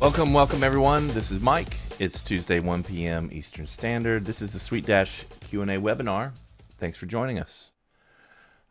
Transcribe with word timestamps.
Welcome, 0.00 0.32
welcome 0.32 0.62
everyone. 0.62 1.08
This 1.08 1.32
is 1.32 1.40
Mike. 1.40 1.76
It's 1.98 2.22
Tuesday, 2.22 2.60
1 2.60 2.84
p.m. 2.84 3.30
Eastern 3.32 3.66
Standard. 3.66 4.26
This 4.26 4.40
is 4.40 4.52
the 4.52 4.60
SuiteDash 4.60 5.24
Q&A 5.50 5.66
webinar. 5.66 6.34
Thanks 6.78 6.96
for 6.96 7.06
joining 7.06 7.36
us. 7.36 7.72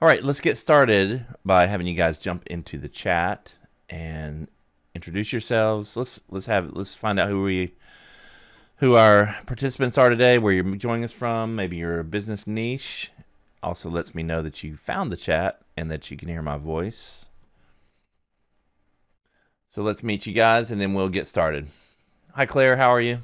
All 0.01 0.07
right, 0.07 0.23
let's 0.23 0.39
get 0.39 0.57
started 0.57 1.25
by 1.43 1.65
having 1.65 1.85
you 1.85 1.95
guys 1.95 2.17
jump 2.17 2.47
into 2.47 2.77
the 2.77 2.87
chat 2.87 3.55
and 3.89 4.47
introduce 4.95 5.33
yourselves. 5.33 5.97
Let's 5.97 6.21
let's 6.29 6.45
have 6.45 6.71
let's 6.71 6.95
find 6.95 7.19
out 7.19 7.27
who 7.27 7.43
we 7.43 7.73
who 8.77 8.95
our 8.95 9.35
participants 9.45 9.97
are 9.97 10.09
today, 10.09 10.39
where 10.39 10.53
you're 10.53 10.75
joining 10.77 11.03
us 11.03 11.11
from, 11.11 11.57
maybe 11.57 11.75
your 11.75 12.03
business 12.03 12.47
niche. 12.47 13.11
Also 13.61 13.89
lets 13.89 14.15
me 14.15 14.23
know 14.23 14.41
that 14.41 14.63
you 14.63 14.77
found 14.77 15.11
the 15.11 15.17
chat 15.17 15.59
and 15.75 15.91
that 15.91 16.09
you 16.09 16.15
can 16.15 16.29
hear 16.29 16.41
my 16.41 16.57
voice. 16.57 17.26
So 19.69 19.83
let's 19.83 20.01
meet 20.01 20.25
you 20.25 20.33
guys 20.33 20.71
and 20.71 20.79
then 20.79 20.93
we'll 20.93 21.09
get 21.09 21.27
started. 21.27 21.67
Hi, 22.33 22.45
Claire. 22.45 22.77
How 22.77 22.89
are 22.89 23.01
you? 23.01 23.19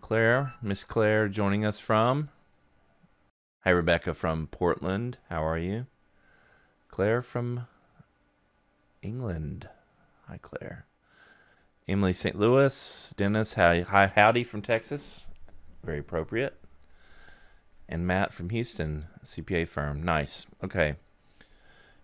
Claire, 0.00 0.54
Miss 0.60 0.82
Claire 0.82 1.28
joining 1.28 1.64
us 1.64 1.78
from. 1.78 2.28
Hi, 3.60 3.70
Rebecca 3.70 4.14
from 4.14 4.48
Portland. 4.48 5.18
How 5.30 5.46
are 5.46 5.58
you? 5.58 5.86
Claire 6.88 7.22
from 7.22 7.66
England. 9.00 9.68
Hi, 10.26 10.38
Claire. 10.42 10.86
Emily 11.86 12.12
St. 12.12 12.36
Louis. 12.36 13.14
Dennis, 13.16 13.54
hi, 13.54 13.82
hi, 13.82 14.08
howdy 14.08 14.42
from 14.42 14.60
Texas. 14.60 15.28
Very 15.84 16.00
appropriate. 16.00 16.58
And 17.88 18.06
Matt 18.06 18.32
from 18.32 18.50
Houston, 18.50 19.06
CPA 19.24 19.68
firm. 19.68 20.02
Nice. 20.02 20.46
Okay. 20.64 20.96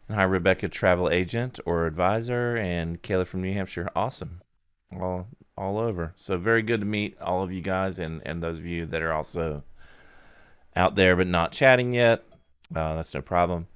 And 0.08 0.16
hi, 0.16 0.22
Rebecca, 0.22 0.68
travel 0.68 1.10
agent 1.10 1.60
or 1.66 1.86
advisor, 1.86 2.56
and 2.56 3.02
Kayla 3.02 3.26
from 3.26 3.42
New 3.42 3.52
Hampshire. 3.52 3.90
Awesome, 3.94 4.40
all 4.90 5.28
all 5.54 5.76
over. 5.76 6.14
So 6.16 6.38
very 6.38 6.62
good 6.62 6.80
to 6.80 6.86
meet 6.86 7.20
all 7.20 7.42
of 7.42 7.52
you 7.52 7.60
guys, 7.60 7.98
and 7.98 8.22
and 8.24 8.42
those 8.42 8.58
of 8.58 8.64
you 8.64 8.86
that 8.86 9.02
are 9.02 9.12
also 9.12 9.64
out 10.74 10.96
there 10.96 11.14
but 11.14 11.26
not 11.26 11.52
chatting 11.52 11.92
yet. 11.92 12.24
Uh, 12.74 12.94
that's 12.94 13.12
no 13.12 13.20
problem. 13.20 13.66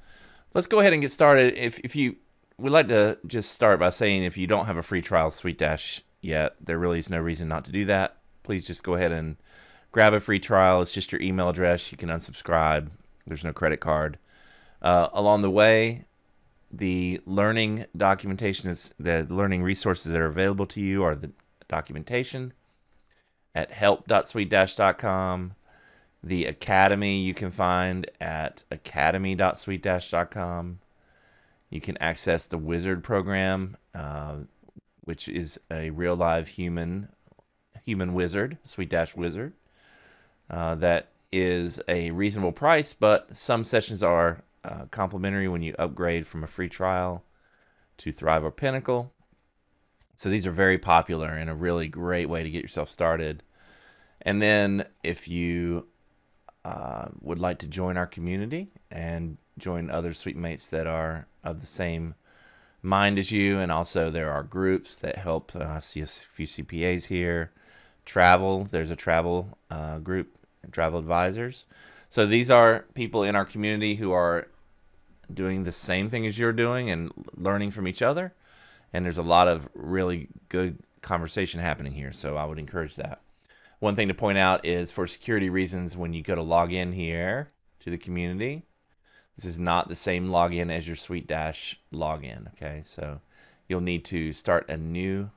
Let's 0.54 0.66
go 0.66 0.80
ahead 0.80 0.94
and 0.94 1.02
get 1.02 1.12
started. 1.12 1.54
If 1.54 1.78
if 1.80 1.94
you 1.94 2.16
would 2.56 2.72
like 2.72 2.88
to 2.88 3.18
just 3.26 3.52
start 3.52 3.78
by 3.78 3.90
saying 3.90 4.24
if 4.24 4.38
you 4.38 4.46
don't 4.46 4.66
have 4.66 4.78
a 4.78 4.82
free 4.82 5.02
trial 5.02 5.28
SuiteDash 5.28 6.00
yet, 6.22 6.56
there 6.58 6.78
really 6.78 6.98
is 6.98 7.10
no 7.10 7.18
reason 7.18 7.46
not 7.46 7.66
to 7.66 7.72
do 7.72 7.84
that. 7.84 8.16
Please 8.42 8.66
just 8.66 8.82
go 8.82 8.94
ahead 8.94 9.12
and 9.12 9.36
grab 9.90 10.14
a 10.14 10.20
free 10.20 10.40
trial. 10.40 10.80
It's 10.80 10.92
just 10.92 11.12
your 11.12 11.20
email 11.20 11.50
address. 11.50 11.92
You 11.92 11.98
can 11.98 12.08
unsubscribe. 12.08 12.88
There's 13.26 13.44
no 13.44 13.52
credit 13.52 13.80
card. 13.80 14.18
Uh, 14.80 15.08
along 15.12 15.42
the 15.42 15.50
way, 15.50 16.06
the 16.72 17.20
learning 17.26 17.84
documentation 17.96 18.68
is 18.70 18.92
the 18.98 19.24
learning 19.28 19.62
resources 19.62 20.10
that 20.10 20.20
are 20.20 20.26
available 20.26 20.66
to 20.66 20.80
you 20.80 21.04
are 21.04 21.14
the 21.14 21.30
documentation 21.68 22.52
at 23.54 23.70
help.suitedash.com 23.70 25.54
the 26.24 26.46
academy 26.46 27.18
you 27.18 27.34
can 27.34 27.50
find 27.50 28.08
at 28.20 28.62
academy.suitedash.com 28.70 30.78
you 31.68 31.80
can 31.80 31.98
access 31.98 32.46
the 32.46 32.58
wizard 32.58 33.04
program 33.04 33.76
uh, 33.94 34.36
which 35.02 35.28
is 35.28 35.60
a 35.70 35.90
real 35.90 36.16
live 36.16 36.48
human 36.48 37.08
human 37.84 38.14
wizard 38.14 38.56
SuiteDash 38.64 39.14
wizard 39.16 39.52
uh, 40.48 40.74
that 40.76 41.08
is 41.30 41.78
a 41.88 42.10
reasonable 42.12 42.52
price 42.52 42.94
but 42.94 43.36
some 43.36 43.64
sessions 43.64 44.02
are 44.02 44.42
uh, 44.64 44.86
complimentary 44.90 45.48
when 45.48 45.62
you 45.62 45.74
upgrade 45.78 46.26
from 46.26 46.44
a 46.44 46.48
free 46.48 46.68
trial 46.68 47.24
to 47.98 48.12
Thrive 48.12 48.44
or 48.44 48.50
Pinnacle. 48.50 49.12
So 50.14 50.28
these 50.28 50.46
are 50.46 50.52
very 50.52 50.78
popular 50.78 51.28
and 51.28 51.50
a 51.50 51.54
really 51.54 51.88
great 51.88 52.28
way 52.28 52.42
to 52.42 52.50
get 52.50 52.62
yourself 52.62 52.88
started. 52.88 53.42
And 54.20 54.40
then 54.40 54.86
if 55.02 55.26
you 55.26 55.88
uh, 56.64 57.08
would 57.20 57.38
like 57.38 57.58
to 57.58 57.66
join 57.66 57.96
our 57.96 58.06
community 58.06 58.68
and 58.90 59.38
join 59.58 59.90
other 59.90 60.12
sweet 60.12 60.36
mates 60.36 60.68
that 60.68 60.86
are 60.86 61.26
of 61.42 61.60
the 61.60 61.66
same 61.66 62.14
mind 62.82 63.18
as 63.18 63.30
you, 63.30 63.58
and 63.58 63.72
also 63.72 64.10
there 64.10 64.30
are 64.30 64.42
groups 64.42 64.96
that 64.98 65.16
help. 65.16 65.54
Uh, 65.54 65.64
I 65.64 65.78
see 65.80 66.00
a 66.00 66.06
few 66.06 66.46
CPAs 66.46 67.06
here. 67.06 67.52
Travel, 68.04 68.64
there's 68.64 68.90
a 68.90 68.96
travel 68.96 69.56
uh, 69.70 69.98
group, 69.98 70.36
travel 70.70 70.98
advisors. 70.98 71.66
So 72.08 72.26
these 72.26 72.50
are 72.50 72.86
people 72.94 73.22
in 73.22 73.36
our 73.36 73.44
community 73.44 73.94
who 73.94 74.12
are 74.12 74.48
doing 75.34 75.64
the 75.64 75.72
same 75.72 76.08
thing 76.08 76.26
as 76.26 76.38
you're 76.38 76.52
doing 76.52 76.90
and 76.90 77.10
learning 77.34 77.70
from 77.70 77.88
each 77.88 78.02
other. 78.02 78.34
And 78.92 79.04
there's 79.04 79.18
a 79.18 79.22
lot 79.22 79.48
of 79.48 79.68
really 79.74 80.28
good 80.48 80.78
conversation 81.00 81.60
happening 81.60 81.92
here. 81.92 82.12
So 82.12 82.36
I 82.36 82.44
would 82.44 82.58
encourage 82.58 82.96
that. 82.96 83.20
One 83.78 83.96
thing 83.96 84.08
to 84.08 84.14
point 84.14 84.38
out 84.38 84.64
is 84.64 84.92
for 84.92 85.06
security 85.06 85.48
reasons, 85.48 85.96
when 85.96 86.12
you 86.12 86.22
go 86.22 86.34
to 86.34 86.42
log 86.42 86.72
in 86.72 86.92
here 86.92 87.50
to 87.80 87.90
the 87.90 87.98
community, 87.98 88.62
this 89.34 89.44
is 89.44 89.58
not 89.58 89.88
the 89.88 89.96
same 89.96 90.28
login 90.28 90.70
as 90.70 90.86
your 90.86 90.96
SuiteDash 90.96 91.76
login. 91.92 92.48
Okay, 92.52 92.82
so 92.84 93.20
you'll 93.66 93.80
need 93.80 94.04
to 94.04 94.32
start 94.32 94.68
a 94.68 94.76
new 94.76 95.30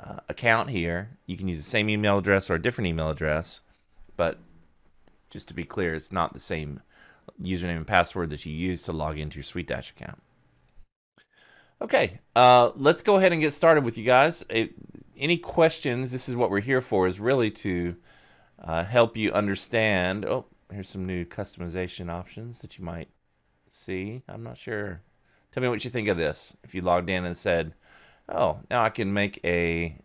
uh, 0.00 0.20
account 0.28 0.70
here. 0.70 1.10
You 1.26 1.36
can 1.36 1.48
use 1.48 1.58
the 1.58 1.62
same 1.62 1.90
email 1.90 2.18
address 2.18 2.48
or 2.48 2.54
a 2.54 2.62
different 2.62 2.88
email 2.88 3.10
address, 3.10 3.60
but 4.16 4.38
just 5.28 5.48
to 5.48 5.54
be 5.54 5.64
clear, 5.64 5.94
it's 5.94 6.12
not 6.12 6.32
the 6.32 6.40
same 6.40 6.80
username 7.40 7.76
and 7.76 7.86
password 7.86 8.30
that 8.30 8.46
you 8.46 8.52
use 8.52 8.82
to 8.84 8.92
log 8.92 9.18
into 9.18 9.36
your 9.36 9.44
SuiteDash 9.44 9.90
account. 9.90 10.22
Okay, 11.80 12.20
uh, 12.36 12.70
let's 12.76 13.02
go 13.02 13.16
ahead 13.16 13.32
and 13.32 13.40
get 13.40 13.52
started 13.52 13.84
with 13.84 13.98
you 13.98 14.04
guys. 14.04 14.44
It, 14.48 14.74
any 15.16 15.36
questions? 15.36 16.12
This 16.12 16.28
is 16.28 16.36
what 16.36 16.50
we're 16.50 16.60
here 16.60 16.80
for, 16.80 17.06
is 17.06 17.18
really 17.18 17.50
to 17.50 17.96
uh, 18.62 18.84
help 18.84 19.16
you 19.16 19.32
understand. 19.32 20.24
Oh, 20.24 20.46
here's 20.72 20.88
some 20.88 21.06
new 21.06 21.24
customization 21.24 22.08
options 22.08 22.60
that 22.60 22.78
you 22.78 22.84
might 22.84 23.08
see. 23.68 24.22
I'm 24.28 24.44
not 24.44 24.58
sure. 24.58 25.00
Tell 25.50 25.62
me 25.62 25.68
what 25.68 25.84
you 25.84 25.90
think 25.90 26.08
of 26.08 26.16
this. 26.16 26.56
If 26.62 26.74
you 26.74 26.82
logged 26.82 27.10
in 27.10 27.24
and 27.24 27.36
said, 27.36 27.74
oh, 28.28 28.60
now 28.70 28.84
I 28.84 28.90
can 28.90 29.12
make 29.12 29.40
a 29.44 29.98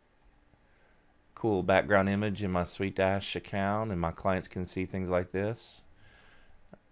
cool 1.35 1.61
background 1.61 2.09
image 2.09 2.41
in 2.41 2.51
my 2.51 2.63
SuiteDash 2.63 3.35
account 3.35 3.91
and 3.91 4.01
my 4.01 4.09
clients 4.09 4.47
can 4.47 4.66
see 4.66 4.85
things 4.85 5.11
like 5.11 5.31
this 5.31 5.83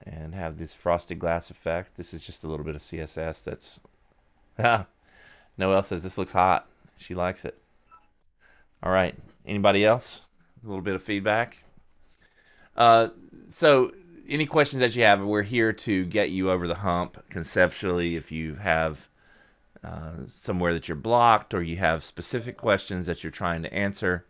and 0.04 0.36
have 0.36 0.58
this 0.58 0.74
frosted 0.74 1.20
glass 1.20 1.50
effect. 1.50 1.96
This 1.96 2.14
is 2.14 2.26
just 2.26 2.44
a 2.44 2.48
little 2.48 2.66
bit 2.66 2.76
of 2.76 2.82
CSS 2.82 3.44
that's... 3.44 3.80
Ah, 4.58 4.86
Noelle 5.58 5.84
says 5.84 6.02
this 6.02 6.18
looks 6.18 6.32
hot. 6.32 6.70
She 6.98 7.14
likes 7.14 7.44
it. 7.44 7.58
All 8.82 8.92
right. 8.92 9.16
Anybody 9.46 9.84
else? 9.84 10.22
A 10.64 10.68
little 10.68 10.82
bit 10.82 10.96
of 10.96 11.04
feedback. 11.04 11.66
Uh, 12.78 13.10
so 13.50 13.92
any 14.28 14.46
questions 14.46 14.80
that 14.80 14.96
you 14.96 15.04
have, 15.04 15.22
we're 15.22 15.44
here 15.44 15.74
to 15.74 16.06
get 16.06 16.30
you 16.30 16.50
over 16.50 16.68
the 16.68 16.76
hump 16.76 17.24
conceptually. 17.30 18.16
If 18.16 18.32
you 18.32 18.56
have 18.56 19.10
uh, 19.84 20.26
somewhere 20.28 20.74
that 20.74 20.88
you're 20.88 20.96
blocked 20.96 21.54
or 21.54 21.62
you 21.62 21.78
have 21.78 22.04
specific 22.04 22.58
questions 22.58 23.06
that 23.08 23.24
you're 23.24 23.32
trying 23.32 23.62
to 23.64 23.74
answer, 23.74 24.26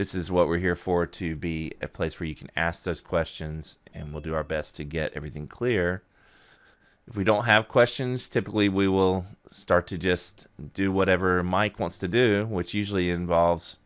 this 0.00 0.14
is 0.14 0.32
what 0.32 0.48
we're 0.48 0.56
here 0.56 0.74
for 0.74 1.04
to 1.04 1.36
be 1.36 1.70
a 1.82 1.86
place 1.86 2.18
where 2.18 2.26
you 2.26 2.34
can 2.34 2.50
ask 2.56 2.84
those 2.84 3.02
questions 3.02 3.76
and 3.92 4.14
we'll 4.14 4.22
do 4.22 4.34
our 4.34 4.42
best 4.42 4.74
to 4.74 4.82
get 4.82 5.12
everything 5.14 5.46
clear. 5.46 6.02
If 7.06 7.18
we 7.18 7.22
don't 7.22 7.44
have 7.44 7.68
questions, 7.68 8.26
typically 8.26 8.70
we 8.70 8.88
will 8.88 9.26
start 9.50 9.86
to 9.88 9.98
just 9.98 10.46
do 10.72 10.90
whatever 10.90 11.42
Mike 11.42 11.78
wants 11.78 11.98
to 11.98 12.08
do, 12.08 12.46
which 12.46 12.72
usually 12.72 13.10
involves 13.10 13.78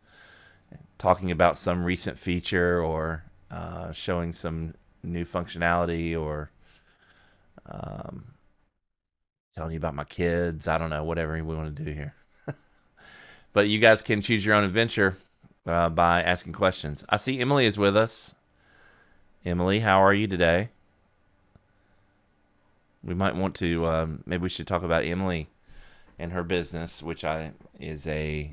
talking 0.97 1.31
about 1.31 1.57
some 1.57 1.83
recent 1.83 2.17
feature 2.17 2.81
or 2.81 3.25
uh, 3.51 3.91
showing 3.91 4.31
some 4.31 4.73
new 5.03 5.25
functionality 5.25 6.17
or 6.17 6.49
um, 7.65 8.35
telling 9.53 9.71
you 9.71 9.77
about 9.77 9.95
my 9.95 10.05
kids. 10.05 10.65
I 10.65 10.77
don't 10.77 10.91
know, 10.91 11.03
whatever 11.03 11.33
we 11.33 11.41
want 11.41 11.75
to 11.75 11.83
do 11.83 11.91
here. 11.91 12.15
but 13.51 13.67
you 13.67 13.79
guys 13.79 14.01
can 14.01 14.21
choose 14.21 14.45
your 14.45 14.55
own 14.55 14.63
adventure 14.63 15.17
uh, 15.65 15.89
by 15.89 16.21
asking 16.21 16.53
questions. 16.53 17.03
I 17.09 17.17
see 17.17 17.39
Emily 17.39 17.65
is 17.65 17.77
with 17.77 17.95
us. 17.97 18.35
Emily, 19.45 19.79
how 19.79 20.01
are 20.01 20.13
you 20.13 20.27
today? 20.27 20.69
We 23.03 23.13
might 23.13 23.35
want 23.35 23.55
to, 23.55 23.85
um, 23.85 24.23
maybe 24.25 24.43
we 24.43 24.49
should 24.49 24.67
talk 24.67 24.83
about 24.83 25.05
Emily 25.05 25.47
and 26.17 26.31
her 26.31 26.43
business, 26.43 27.03
which 27.03 27.23
I 27.23 27.51
is 27.79 28.07
a 28.07 28.51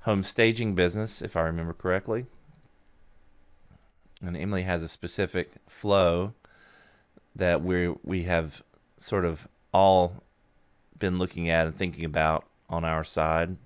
home 0.00 0.22
staging 0.22 0.74
business, 0.74 1.20
if 1.20 1.36
I 1.36 1.42
remember 1.42 1.72
correctly. 1.72 2.26
And 4.22 4.36
Emily 4.36 4.62
has 4.62 4.82
a 4.82 4.88
specific 4.88 5.50
flow 5.66 6.34
that 7.34 7.62
we 7.62 7.88
we 8.02 8.22
have 8.22 8.62
sort 8.98 9.24
of 9.24 9.46
all 9.72 10.22
been 10.98 11.18
looking 11.18 11.50
at 11.50 11.66
and 11.66 11.76
thinking 11.76 12.04
about 12.04 12.44
on 12.70 12.84
our 12.84 13.04
side 13.04 13.56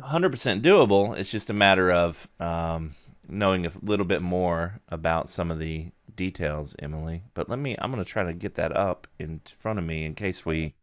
100% 0.00 0.62
doable. 0.62 1.16
It's 1.16 1.30
just 1.30 1.50
a 1.50 1.54
matter 1.54 1.90
of 1.90 2.28
um, 2.40 2.94
knowing 3.28 3.66
a 3.66 3.72
little 3.82 4.06
bit 4.06 4.22
more 4.22 4.80
about 4.88 5.28
some 5.28 5.50
of 5.50 5.58
the 5.58 5.90
details, 6.14 6.74
Emily. 6.78 7.22
But 7.34 7.48
let 7.48 7.58
me, 7.58 7.76
I'm 7.78 7.92
going 7.92 8.02
to 8.02 8.10
try 8.10 8.24
to 8.24 8.32
get 8.32 8.54
that 8.54 8.76
up 8.76 9.06
in 9.18 9.40
front 9.58 9.78
of 9.78 9.84
me 9.84 10.04
in 10.04 10.14
case 10.14 10.46
we 10.46 10.74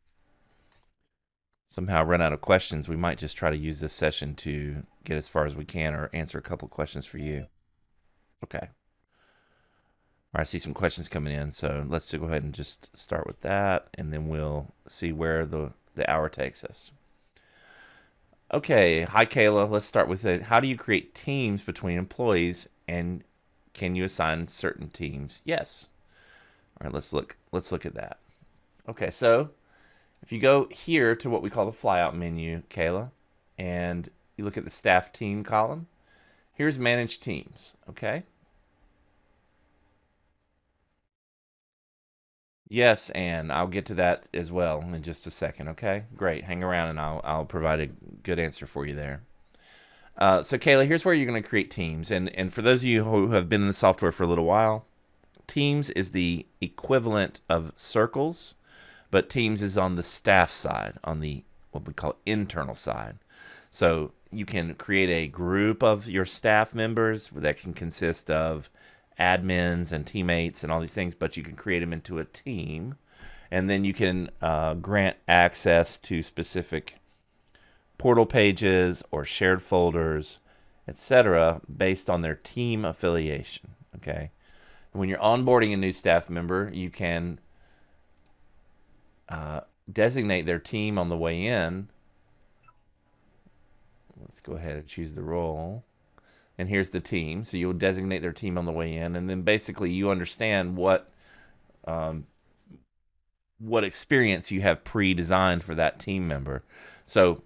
somehow 1.69 2.03
run 2.03 2.21
out 2.21 2.33
of 2.33 2.41
questions, 2.41 2.89
we 2.89 2.95
might 2.95 3.19
just 3.19 3.37
try 3.37 3.49
to 3.51 3.57
use 3.57 3.79
this 3.79 3.93
session 3.93 4.33
to 4.35 4.81
get 5.03 5.15
as 5.15 5.27
far 5.27 5.45
as 5.45 5.55
we 5.55 5.65
can 5.65 5.93
or 5.93 6.09
answer 6.13 6.37
a 6.37 6.41
couple 6.41 6.67
questions 6.67 7.05
for 7.05 7.19
you. 7.19 7.45
Okay. 8.43 8.69
All 10.31 10.37
right, 10.37 10.41
I 10.41 10.43
see 10.43 10.59
some 10.59 10.73
questions 10.73 11.09
coming 11.09 11.33
in, 11.33 11.51
so 11.51 11.85
let's 11.87 12.11
go 12.11 12.25
ahead 12.25 12.43
and 12.43 12.53
just 12.53 12.95
start 12.97 13.25
with 13.25 13.41
that, 13.41 13.87
and 13.95 14.11
then 14.11 14.27
we'll 14.27 14.73
see 14.87 15.11
where 15.11 15.45
the, 15.45 15.73
the 15.95 16.09
hour 16.09 16.29
takes 16.29 16.63
us. 16.63 16.91
Okay, 18.51 19.03
hi 19.03 19.27
Kayla. 19.27 19.69
Let's 19.69 19.85
start 19.85 20.07
with 20.07 20.25
it. 20.25 20.43
How 20.43 20.59
do 20.59 20.67
you 20.67 20.75
create 20.75 21.13
teams 21.13 21.63
between 21.63 21.99
employees, 21.99 22.67
and 22.87 23.23
can 23.73 23.93
you 23.93 24.03
assign 24.03 24.47
certain 24.47 24.89
teams? 24.89 25.43
Yes. 25.45 25.89
All 26.81 26.85
right, 26.85 26.93
let's 26.93 27.13
look. 27.13 27.37
Let's 27.51 27.71
look 27.71 27.85
at 27.85 27.93
that. 27.93 28.17
Okay, 28.87 29.11
so 29.11 29.51
if 30.23 30.31
you 30.31 30.39
go 30.39 30.67
here 30.71 31.15
to 31.15 31.29
what 31.29 31.43
we 31.43 31.51
call 31.51 31.67
the 31.67 31.71
flyout 31.71 32.15
menu, 32.15 32.63
Kayla, 32.71 33.11
and 33.59 34.09
you 34.35 34.43
look 34.43 34.57
at 34.57 34.63
the 34.63 34.71
staff 34.71 35.13
team 35.13 35.43
column, 35.43 35.85
here's 36.51 36.79
manage 36.79 37.19
teams, 37.19 37.75
okay? 37.87 38.23
Yes, 42.69 43.09
and 43.11 43.51
I'll 43.51 43.67
get 43.67 43.85
to 43.87 43.95
that 43.95 44.29
as 44.33 44.51
well 44.51 44.81
in 44.81 45.01
just 45.01 45.25
a 45.25 45.31
second, 45.31 45.69
okay? 45.69 46.03
Great, 46.15 46.43
hang 46.43 46.63
around 46.63 46.89
and 46.89 46.99
I'll, 46.99 47.21
I'll 47.23 47.45
provide 47.45 47.79
a 47.79 47.87
good 47.87 48.37
answer 48.37 48.67
for 48.67 48.85
you 48.85 48.93
there. 48.93 49.23
Uh, 50.15 50.43
so 50.43 50.57
Kayla, 50.57 50.85
here's 50.85 51.03
where 51.03 51.15
you're 51.15 51.25
going 51.27 51.41
to 51.41 51.49
create 51.49 51.71
teams. 51.71 52.11
And, 52.11 52.29
and 52.35 52.53
for 52.53 52.61
those 52.61 52.83
of 52.83 52.89
you 52.89 53.05
who 53.05 53.31
have 53.31 53.49
been 53.49 53.61
in 53.61 53.67
the 53.67 53.73
software 53.73 54.11
for 54.11 54.23
a 54.23 54.27
little 54.27 54.45
while, 54.45 54.85
teams 55.47 55.89
is 55.91 56.11
the 56.11 56.45
equivalent 56.61 57.41
of 57.49 57.73
circles 57.75 58.53
but 59.11 59.29
Teams 59.29 59.61
is 59.61 59.77
on 59.77 59.95
the 59.95 60.03
staff 60.03 60.51
side, 60.51 60.97
on 61.03 61.19
the 61.19 61.43
what 61.71 61.87
we 61.87 61.93
call 61.93 62.17
internal 62.25 62.75
side. 62.75 63.17
So 63.71 64.11
you 64.31 64.45
can 64.45 64.75
create 64.75 65.09
a 65.09 65.27
group 65.27 65.83
of 65.83 66.07
your 66.07 66.25
staff 66.25 66.73
members 66.73 67.29
that 67.35 67.57
can 67.57 67.73
consist 67.73 68.29
of 68.29 68.69
admins 69.19 69.91
and 69.91 70.05
teammates 70.07 70.63
and 70.63 70.71
all 70.71 70.79
these 70.79 70.93
things, 70.93 71.15
but 71.15 71.37
you 71.37 71.43
can 71.43 71.55
create 71.55 71.79
them 71.79 71.93
into 71.93 72.19
a 72.19 72.25
team. 72.25 72.95
And 73.51 73.69
then 73.69 73.83
you 73.83 73.93
can 73.93 74.29
uh, 74.41 74.75
grant 74.75 75.17
access 75.27 75.97
to 75.99 76.21
specific 76.21 76.95
portal 77.97 78.25
pages 78.25 79.03
or 79.11 79.25
shared 79.25 79.61
folders, 79.61 80.39
etc., 80.87 81.61
based 81.75 82.09
on 82.09 82.21
their 82.21 82.35
team 82.35 82.85
affiliation. 82.85 83.75
Okay. 83.95 84.31
When 84.91 85.09
you're 85.09 85.19
onboarding 85.19 85.73
a 85.73 85.77
new 85.77 85.91
staff 85.91 86.29
member, 86.29 86.71
you 86.73 86.89
can 86.89 87.39
uh, 89.27 89.61
designate 89.91 90.45
their 90.45 90.59
team 90.59 90.97
on 90.97 91.09
the 91.09 91.17
way 91.17 91.45
in. 91.45 91.89
Let's 94.19 94.39
go 94.39 94.53
ahead 94.53 94.77
and 94.77 94.87
choose 94.87 95.13
the 95.13 95.23
role. 95.23 95.83
And 96.59 96.69
here's 96.69 96.91
the 96.91 96.99
team. 96.99 97.43
So 97.43 97.57
you'll 97.57 97.73
designate 97.73 98.19
their 98.19 98.33
team 98.33 98.57
on 98.57 98.65
the 98.65 98.71
way 98.71 98.95
in, 98.95 99.15
and 99.15 99.27
then 99.27 99.41
basically 99.41 99.91
you 99.91 100.11
understand 100.11 100.75
what 100.77 101.09
um, 101.87 102.27
what 103.57 103.83
experience 103.83 104.51
you 104.51 104.61
have 104.61 104.83
pre-designed 104.83 105.63
for 105.63 105.73
that 105.75 105.99
team 105.99 106.27
member. 106.27 106.63
So, 107.05 107.41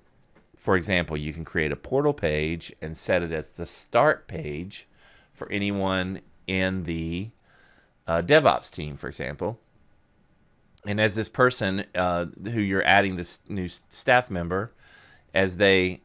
for 0.58 0.76
example, 0.76 1.16
you 1.16 1.32
can 1.32 1.46
create 1.46 1.72
a 1.72 1.78
portal 1.78 2.14
page 2.14 2.74
and 2.82 2.98
set 2.98 3.24
it 3.24 3.32
as 3.32 3.54
the 3.54 3.66
start 3.66 4.28
page 4.28 4.88
for 5.32 5.50
anyone 5.50 6.22
in 6.46 6.84
the 6.84 7.30
uh, 8.06 8.22
DevOps 8.22 8.70
team, 8.70 8.98
for 8.98 9.08
example 9.08 9.60
and 10.86 11.00
as 11.00 11.16
this 11.16 11.30
person 11.30 11.86
uh, 11.96 12.26
who 12.44 12.60
you're 12.60 12.86
adding 12.86 13.16
this 13.16 13.40
new 13.48 13.68
staff 13.68 14.30
member, 14.30 14.72
as 15.34 15.58
they 15.58 16.02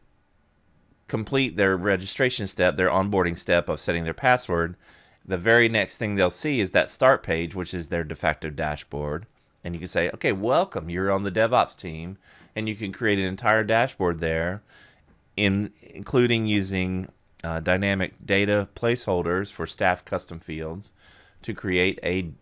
complete 1.09 1.57
their 1.57 1.77
registration 1.77 2.47
step, 2.47 2.77
their 2.77 2.91
onboarding 2.91 3.37
step 3.37 3.69
of 3.69 3.81
setting 3.81 4.05
their 4.05 4.15
password, 4.15 4.77
the 5.25 5.39
very 5.39 5.69
next 5.69 5.99
thing 5.99 6.15
they'll 6.15 6.31
see 6.31 6.61
is 6.61 6.71
that 6.71 6.89
start 6.89 7.23
page, 7.23 7.55
which 7.55 7.75
is 7.75 7.89
their 7.89 8.05
de 8.05 8.15
facto 8.15 8.51
dashboard. 8.51 9.27
And 9.65 9.75
you 9.75 9.79
can 9.79 9.89
say, 9.89 10.11
okay, 10.11 10.33
welcome, 10.33 10.89
you're 10.89 11.11
on 11.11 11.25
the 11.25 11.33
DevOps 11.33 11.77
team. 11.77 12.17
And 12.55 12.69
you 12.69 12.75
can 12.75 12.93
create 12.93 13.19
an 13.19 13.27
entire 13.27 13.65
dashboard 13.65 14.21
there, 14.21 14.63
in 15.37 15.73
including 15.83 16.47
using 16.47 17.09
uh, 17.45 17.61
dynamic 17.61 18.15
data 18.25 18.69
placeholders 18.75 19.53
for 19.53 19.67
staff 19.67 20.05
custom 20.05 20.41
fields 20.41 20.93
to 21.43 21.55
create 21.55 21.99
a 22.03 22.33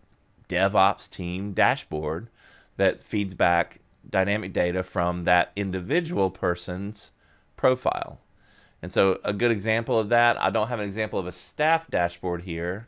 DevOps 0.49 1.09
team 1.09 1.53
dashboard 1.53 2.29
that 2.77 3.01
feeds 3.01 3.33
back 3.33 3.79
dynamic 4.09 4.53
data 4.53 4.81
from 4.81 5.25
that 5.25 5.51
individual 5.55 6.31
person's 6.31 7.11
profile. 7.55 8.19
And 8.81 8.93
so 8.93 9.19
a 9.23 9.33
good 9.33 9.51
example 9.51 9.99
of 9.99 10.09
that, 10.09 10.39
I 10.41 10.49
don't 10.49 10.67
have 10.67 10.79
an 10.79 10.85
example 10.85 11.19
of 11.19 11.25
a 11.27 11.31
staff 11.31 11.89
dashboard 11.89 12.43
here, 12.43 12.87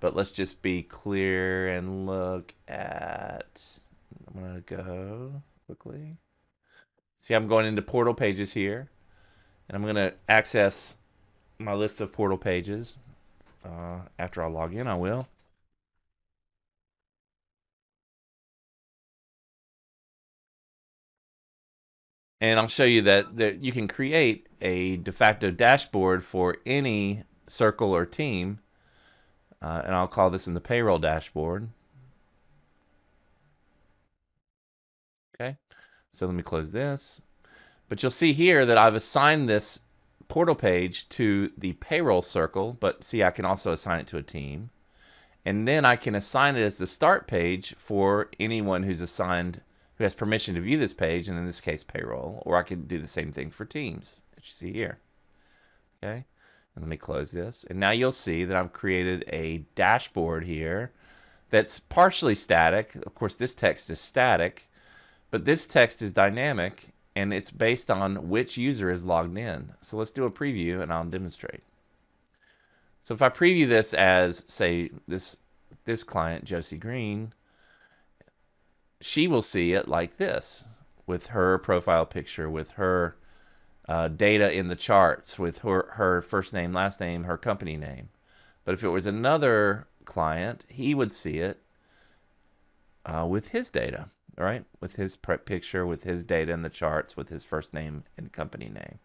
but 0.00 0.14
let's 0.14 0.30
just 0.30 0.62
be 0.62 0.82
clear 0.82 1.68
and 1.68 2.06
look 2.06 2.54
at, 2.68 3.80
I'm 4.26 4.40
to 4.62 4.76
go 4.76 5.42
quickly. 5.66 6.16
See, 7.18 7.34
I'm 7.34 7.48
going 7.48 7.66
into 7.66 7.82
portal 7.82 8.14
pages 8.14 8.52
here, 8.52 8.90
and 9.68 9.76
I'm 9.76 9.82
to 9.96 10.14
access 10.28 10.96
my 11.58 11.74
list 11.74 12.00
of 12.00 12.12
portal 12.12 12.38
pages. 12.38 12.96
Uh, 13.64 14.02
after 14.18 14.42
I 14.42 14.46
log 14.46 14.72
in, 14.72 14.86
I 14.86 14.94
will. 14.94 15.26
And 22.40 22.58
I'll 22.60 22.68
show 22.68 22.84
you 22.84 23.02
that, 23.02 23.36
that 23.36 23.64
you 23.64 23.72
can 23.72 23.88
create 23.88 24.46
a 24.60 24.96
de 24.96 25.12
facto 25.12 25.50
dashboard 25.50 26.24
for 26.24 26.56
any 26.64 27.24
circle 27.46 27.94
or 27.94 28.06
team. 28.06 28.60
Uh, 29.60 29.82
and 29.84 29.94
I'll 29.94 30.06
call 30.06 30.30
this 30.30 30.46
in 30.46 30.54
the 30.54 30.60
payroll 30.60 30.98
dashboard. 30.98 31.68
Okay, 35.40 35.56
so 36.12 36.26
let 36.26 36.34
me 36.34 36.42
close 36.42 36.70
this. 36.70 37.20
But 37.88 38.02
you'll 38.02 38.10
see 38.10 38.32
here 38.32 38.64
that 38.66 38.78
I've 38.78 38.94
assigned 38.94 39.48
this 39.48 39.80
portal 40.28 40.54
page 40.54 41.08
to 41.08 41.50
the 41.56 41.72
payroll 41.74 42.22
circle, 42.22 42.76
but 42.78 43.02
see 43.02 43.24
I 43.24 43.30
can 43.30 43.44
also 43.44 43.72
assign 43.72 44.00
it 44.00 44.06
to 44.08 44.18
a 44.18 44.22
team. 44.22 44.70
And 45.44 45.66
then 45.66 45.84
I 45.84 45.96
can 45.96 46.14
assign 46.14 46.56
it 46.56 46.62
as 46.62 46.78
the 46.78 46.86
start 46.86 47.26
page 47.26 47.74
for 47.78 48.28
anyone 48.38 48.82
who's 48.82 49.00
assigned 49.00 49.62
who 49.98 50.04
has 50.04 50.14
permission 50.14 50.54
to 50.54 50.60
view 50.60 50.78
this 50.78 50.94
page, 50.94 51.28
and 51.28 51.36
in 51.36 51.44
this 51.44 51.60
case, 51.60 51.82
payroll, 51.82 52.42
or 52.46 52.56
I 52.56 52.62
could 52.62 52.86
do 52.86 52.98
the 52.98 53.06
same 53.06 53.32
thing 53.32 53.50
for 53.50 53.64
teams 53.64 54.22
that 54.34 54.46
you 54.46 54.52
see 54.52 54.72
here. 54.72 55.00
Okay, 56.02 56.24
and 56.74 56.84
let 56.84 56.88
me 56.88 56.96
close 56.96 57.32
this. 57.32 57.64
And 57.68 57.80
now 57.80 57.90
you'll 57.90 58.12
see 58.12 58.44
that 58.44 58.56
I've 58.56 58.72
created 58.72 59.24
a 59.28 59.64
dashboard 59.74 60.44
here 60.44 60.92
that's 61.50 61.80
partially 61.80 62.36
static. 62.36 62.94
Of 62.94 63.14
course, 63.16 63.34
this 63.34 63.52
text 63.52 63.90
is 63.90 64.00
static, 64.00 64.70
but 65.32 65.44
this 65.44 65.66
text 65.66 66.00
is 66.00 66.12
dynamic, 66.12 66.90
and 67.16 67.34
it's 67.34 67.50
based 67.50 67.90
on 67.90 68.28
which 68.28 68.56
user 68.56 68.90
is 68.90 69.04
logged 69.04 69.36
in. 69.36 69.72
So 69.80 69.96
let's 69.96 70.12
do 70.12 70.24
a 70.24 70.30
preview, 70.30 70.80
and 70.80 70.92
I'll 70.92 71.04
demonstrate. 71.04 71.64
So 73.02 73.14
if 73.14 73.22
I 73.22 73.30
preview 73.30 73.66
this 73.66 73.94
as, 73.94 74.44
say, 74.46 74.90
this 75.08 75.38
this 75.86 76.04
client, 76.04 76.44
Josie 76.44 76.76
Green, 76.76 77.32
she 79.00 79.28
will 79.28 79.42
see 79.42 79.72
it 79.72 79.88
like 79.88 80.16
this 80.16 80.64
with 81.06 81.28
her 81.28 81.58
profile 81.58 82.06
picture, 82.06 82.50
with 82.50 82.72
her 82.72 83.16
uh, 83.88 84.08
data 84.08 84.52
in 84.52 84.68
the 84.68 84.76
charts, 84.76 85.38
with 85.38 85.58
her, 85.58 85.90
her 85.94 86.20
first 86.20 86.52
name, 86.52 86.72
last 86.72 87.00
name, 87.00 87.24
her 87.24 87.38
company 87.38 87.76
name. 87.76 88.10
But 88.64 88.74
if 88.74 88.84
it 88.84 88.88
was 88.88 89.06
another 89.06 89.88
client, 90.04 90.64
he 90.68 90.94
would 90.94 91.14
see 91.14 91.38
it 91.38 91.62
uh, 93.06 93.26
with 93.28 93.48
his 93.48 93.70
data, 93.70 94.10
right? 94.36 94.64
With 94.80 94.96
his 94.96 95.16
picture, 95.16 95.86
with 95.86 96.04
his 96.04 96.24
data 96.24 96.52
in 96.52 96.62
the 96.62 96.68
charts, 96.68 97.16
with 97.16 97.30
his 97.30 97.44
first 97.44 97.72
name 97.72 98.04
and 98.16 98.30
company 98.32 98.68
name. 98.68 98.98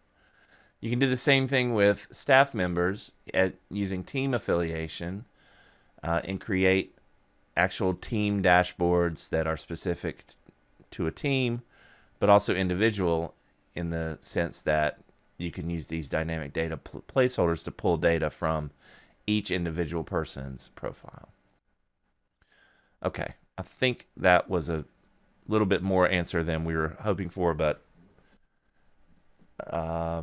You 0.80 0.90
can 0.90 0.98
do 0.98 1.08
the 1.08 1.16
same 1.16 1.48
thing 1.48 1.72
with 1.72 2.08
staff 2.10 2.52
members 2.52 3.12
at 3.32 3.54
using 3.70 4.04
team 4.04 4.34
affiliation 4.34 5.24
uh, 6.02 6.20
and 6.24 6.38
create 6.38 6.93
actual 7.56 7.94
team 7.94 8.42
dashboards 8.42 9.28
that 9.30 9.46
are 9.46 9.56
specific 9.56 10.24
to 10.90 11.06
a 11.06 11.10
team, 11.10 11.62
but 12.18 12.28
also 12.30 12.54
individual 12.54 13.34
in 13.74 13.90
the 13.90 14.18
sense 14.20 14.60
that 14.62 14.98
you 15.38 15.50
can 15.50 15.68
use 15.68 15.88
these 15.88 16.08
dynamic 16.08 16.52
data 16.52 16.78
placeholders 17.08 17.64
to 17.64 17.70
pull 17.70 17.96
data 17.96 18.30
from 18.30 18.70
each 19.26 19.50
individual 19.50 20.04
person's 20.04 20.68
profile. 20.74 21.28
Okay, 23.04 23.34
I 23.58 23.62
think 23.62 24.06
that 24.16 24.48
was 24.48 24.68
a 24.68 24.84
little 25.46 25.66
bit 25.66 25.82
more 25.82 26.08
answer 26.08 26.42
than 26.42 26.64
we 26.64 26.74
were 26.74 26.96
hoping 27.00 27.28
for, 27.28 27.54
but 27.54 27.82
uh, 29.70 30.22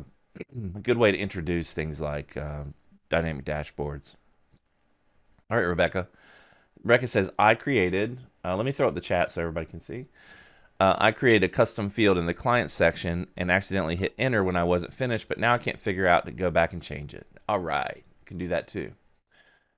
a 0.54 0.80
good 0.80 0.96
way 0.96 1.12
to 1.12 1.18
introduce 1.18 1.72
things 1.72 2.00
like 2.00 2.36
uh, 2.36 2.64
dynamic 3.08 3.44
dashboards. 3.44 4.16
All 5.50 5.56
right, 5.56 5.62
Rebecca. 5.66 6.08
Rebecca 6.82 7.08
says, 7.08 7.30
I 7.38 7.54
created, 7.54 8.20
uh, 8.44 8.56
let 8.56 8.66
me 8.66 8.72
throw 8.72 8.88
up 8.88 8.94
the 8.94 9.00
chat 9.00 9.30
so 9.30 9.40
everybody 9.42 9.66
can 9.66 9.80
see. 9.80 10.06
uh, 10.80 10.96
I 10.98 11.12
created 11.12 11.44
a 11.44 11.48
custom 11.48 11.88
field 11.88 12.18
in 12.18 12.26
the 12.26 12.34
client 12.34 12.70
section 12.70 13.28
and 13.36 13.52
accidentally 13.52 13.94
hit 13.96 14.14
enter 14.18 14.42
when 14.42 14.56
I 14.56 14.64
wasn't 14.64 14.92
finished, 14.92 15.28
but 15.28 15.38
now 15.38 15.54
I 15.54 15.58
can't 15.58 15.78
figure 15.78 16.08
out 16.08 16.26
to 16.26 16.32
go 16.32 16.50
back 16.50 16.72
and 16.72 16.82
change 16.82 17.14
it. 17.14 17.26
All 17.48 17.60
right, 17.60 18.04
can 18.26 18.36
do 18.36 18.48
that 18.48 18.66
too. 18.66 18.92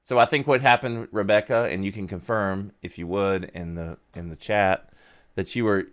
So 0.02 0.18
I 0.18 0.25
think 0.25 0.46
what 0.46 0.62
happened, 0.62 1.08
Rebecca, 1.12 1.68
and 1.70 1.84
you 1.84 1.92
can 1.92 2.08
confirm 2.08 2.73
if 2.82 2.99
you 2.99 3.06
would 3.06 3.44
in 3.54 3.75
the 3.75 3.99
in 4.14 4.30
the 4.30 4.37
chat 4.37 4.90
that 5.34 5.54
you 5.54 5.64
were 5.64 5.88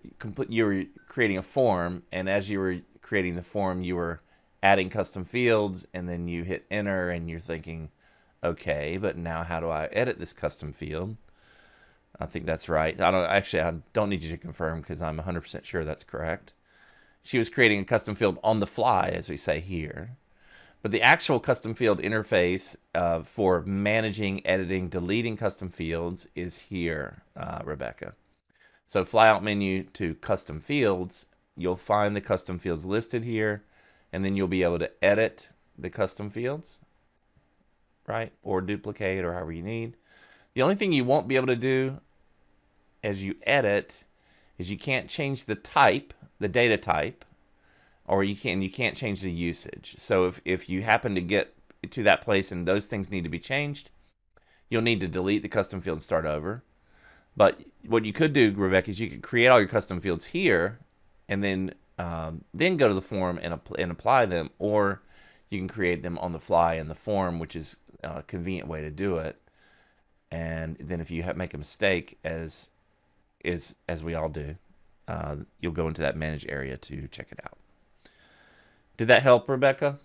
you 0.49 0.65
were 0.65 0.83
creating 1.09 1.37
a 1.37 1.43
form, 1.43 2.03
and 2.11 2.29
as 2.29 2.49
you 2.49 2.59
were 2.59 2.77
creating 3.01 3.35
the 3.35 3.43
form, 3.43 3.83
you 3.83 3.97
were 3.97 4.21
adding 4.63 4.89
custom 4.89 5.25
fields, 5.25 5.87
and 5.93 6.07
then 6.07 6.27
you 6.29 6.43
hit 6.43 6.65
enter, 6.71 7.09
and 7.09 7.29
you're 7.29 7.39
thinking, 7.41 7.89
okay, 8.43 8.97
but 8.97 9.17
now 9.17 9.43
how 9.43 9.59
do 9.59 9.69
I 9.69 9.85
edit 9.87 10.19
this 10.19 10.33
custom 10.33 10.73
field? 10.73 11.17
I 12.19 12.25
think 12.25 12.45
that's 12.45 12.69
right. 12.69 12.99
I 12.99 13.11
don't 13.11 13.25
actually. 13.25 13.63
I 13.63 13.73
don't 13.93 14.09
need 14.09 14.23
you 14.23 14.31
to 14.31 14.37
confirm 14.37 14.81
because 14.81 15.01
I'm 15.01 15.17
100% 15.17 15.65
sure 15.65 15.83
that's 15.83 16.03
correct. 16.03 16.53
She 17.23 17.37
was 17.37 17.49
creating 17.49 17.79
a 17.79 17.85
custom 17.85 18.15
field 18.15 18.37
on 18.43 18.59
the 18.59 18.67
fly, 18.67 19.09
as 19.09 19.29
we 19.29 19.37
say 19.37 19.59
here. 19.59 20.17
But 20.81 20.91
the 20.91 21.01
actual 21.01 21.39
custom 21.39 21.75
field 21.75 22.01
interface 22.01 22.75
uh, 22.95 23.21
for 23.21 23.61
managing, 23.61 24.45
editing, 24.45 24.89
deleting 24.89 25.37
custom 25.37 25.69
fields 25.69 26.27
is 26.35 26.59
here, 26.59 27.21
uh, 27.35 27.59
Rebecca. 27.63 28.15
So 28.87 29.05
fly 29.05 29.29
out 29.29 29.43
menu 29.43 29.83
to 29.93 30.15
custom 30.15 30.59
fields, 30.59 31.27
you'll 31.55 31.75
find 31.75 32.15
the 32.15 32.21
custom 32.21 32.57
fields 32.57 32.83
listed 32.83 33.23
here, 33.23 33.63
and 34.11 34.25
then 34.25 34.35
you'll 34.35 34.47
be 34.47 34.63
able 34.63 34.79
to 34.79 34.91
edit 35.03 35.49
the 35.77 35.89
custom 35.89 36.29
fields, 36.29 36.79
right? 38.11 38.33
Or 38.43 38.61
duplicate 38.61 39.23
or 39.23 39.33
however 39.33 39.53
you 39.53 39.63
need. 39.63 39.95
The 40.53 40.61
only 40.61 40.75
thing 40.75 40.91
you 40.91 41.05
won't 41.05 41.29
be 41.29 41.37
able 41.37 41.47
to 41.47 41.55
do 41.55 42.01
as 43.01 43.23
you 43.23 43.35
edit 43.43 44.03
is 44.57 44.69
you 44.69 44.77
can't 44.77 45.09
change 45.09 45.45
the 45.45 45.55
type, 45.55 46.13
the 46.37 46.49
data 46.49 46.75
type, 46.75 47.23
or 48.05 48.23
you 48.23 48.35
can 48.35 48.61
you 48.61 48.69
can't 48.69 48.97
change 48.97 49.21
the 49.21 49.31
usage. 49.31 49.95
So 49.97 50.27
if, 50.27 50.41
if 50.43 50.69
you 50.69 50.81
happen 50.81 51.15
to 51.15 51.21
get 51.21 51.55
to 51.89 52.03
that 52.03 52.21
place 52.21 52.51
and 52.51 52.67
those 52.67 52.85
things 52.85 53.09
need 53.09 53.23
to 53.23 53.29
be 53.29 53.39
changed, 53.39 53.89
you'll 54.69 54.81
need 54.81 54.99
to 54.99 55.07
delete 55.07 55.41
the 55.41 55.49
custom 55.49 55.79
field 55.79 55.95
and 55.95 56.03
start 56.03 56.25
over. 56.25 56.63
But 57.37 57.61
what 57.87 58.03
you 58.03 58.11
could 58.11 58.33
do, 58.33 58.53
Rebecca, 58.53 58.91
is 58.91 58.99
you 58.99 59.09
could 59.09 59.23
create 59.23 59.47
all 59.47 59.59
your 59.59 59.69
custom 59.69 60.01
fields 60.01 60.25
here 60.25 60.79
and 61.29 61.41
then 61.41 61.73
um, 61.97 62.43
then 62.53 62.75
go 62.75 62.89
to 62.89 62.93
the 62.93 63.01
form 63.01 63.39
and, 63.41 63.57
and 63.79 63.91
apply 63.91 64.25
them, 64.25 64.49
or 64.59 65.01
you 65.49 65.59
can 65.59 65.67
create 65.67 66.03
them 66.03 66.17
on 66.17 66.33
the 66.33 66.39
fly 66.39 66.75
in 66.75 66.87
the 66.87 66.95
form, 66.95 67.39
which 67.39 67.55
is 67.55 67.77
a 68.03 68.23
convenient 68.23 68.67
way 68.67 68.81
to 68.81 68.89
do 68.91 69.17
it. 69.17 69.37
And 70.31 70.77
then 70.79 71.01
if 71.01 71.11
you 71.11 71.23
make 71.35 71.53
a 71.53 71.57
mistake, 71.57 72.17
as 72.23 72.71
is 73.43 73.75
as 73.89 74.03
we 74.03 74.15
all 74.15 74.29
do, 74.29 74.55
uh, 75.07 75.37
you'll 75.59 75.73
go 75.73 75.87
into 75.87 76.01
that 76.01 76.15
manage 76.15 76.45
area 76.47 76.77
to 76.77 77.07
check 77.09 77.27
it 77.31 77.39
out. 77.43 77.57
Did 78.97 79.07
that 79.07 79.23
help, 79.23 79.49
Rebecca? 79.49 79.99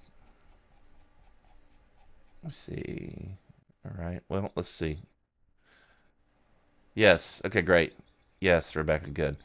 Let's 2.43 2.57
see. 2.57 3.37
All 3.85 4.05
right. 4.05 4.23
Well, 4.29 4.53
let's 4.57 4.69
see. 4.69 4.99
Yes. 6.95 7.43
Okay, 7.45 7.63
great. 7.63 7.93
Yes, 8.41 8.75
Rebecca, 8.75 9.11
good. 9.11 9.37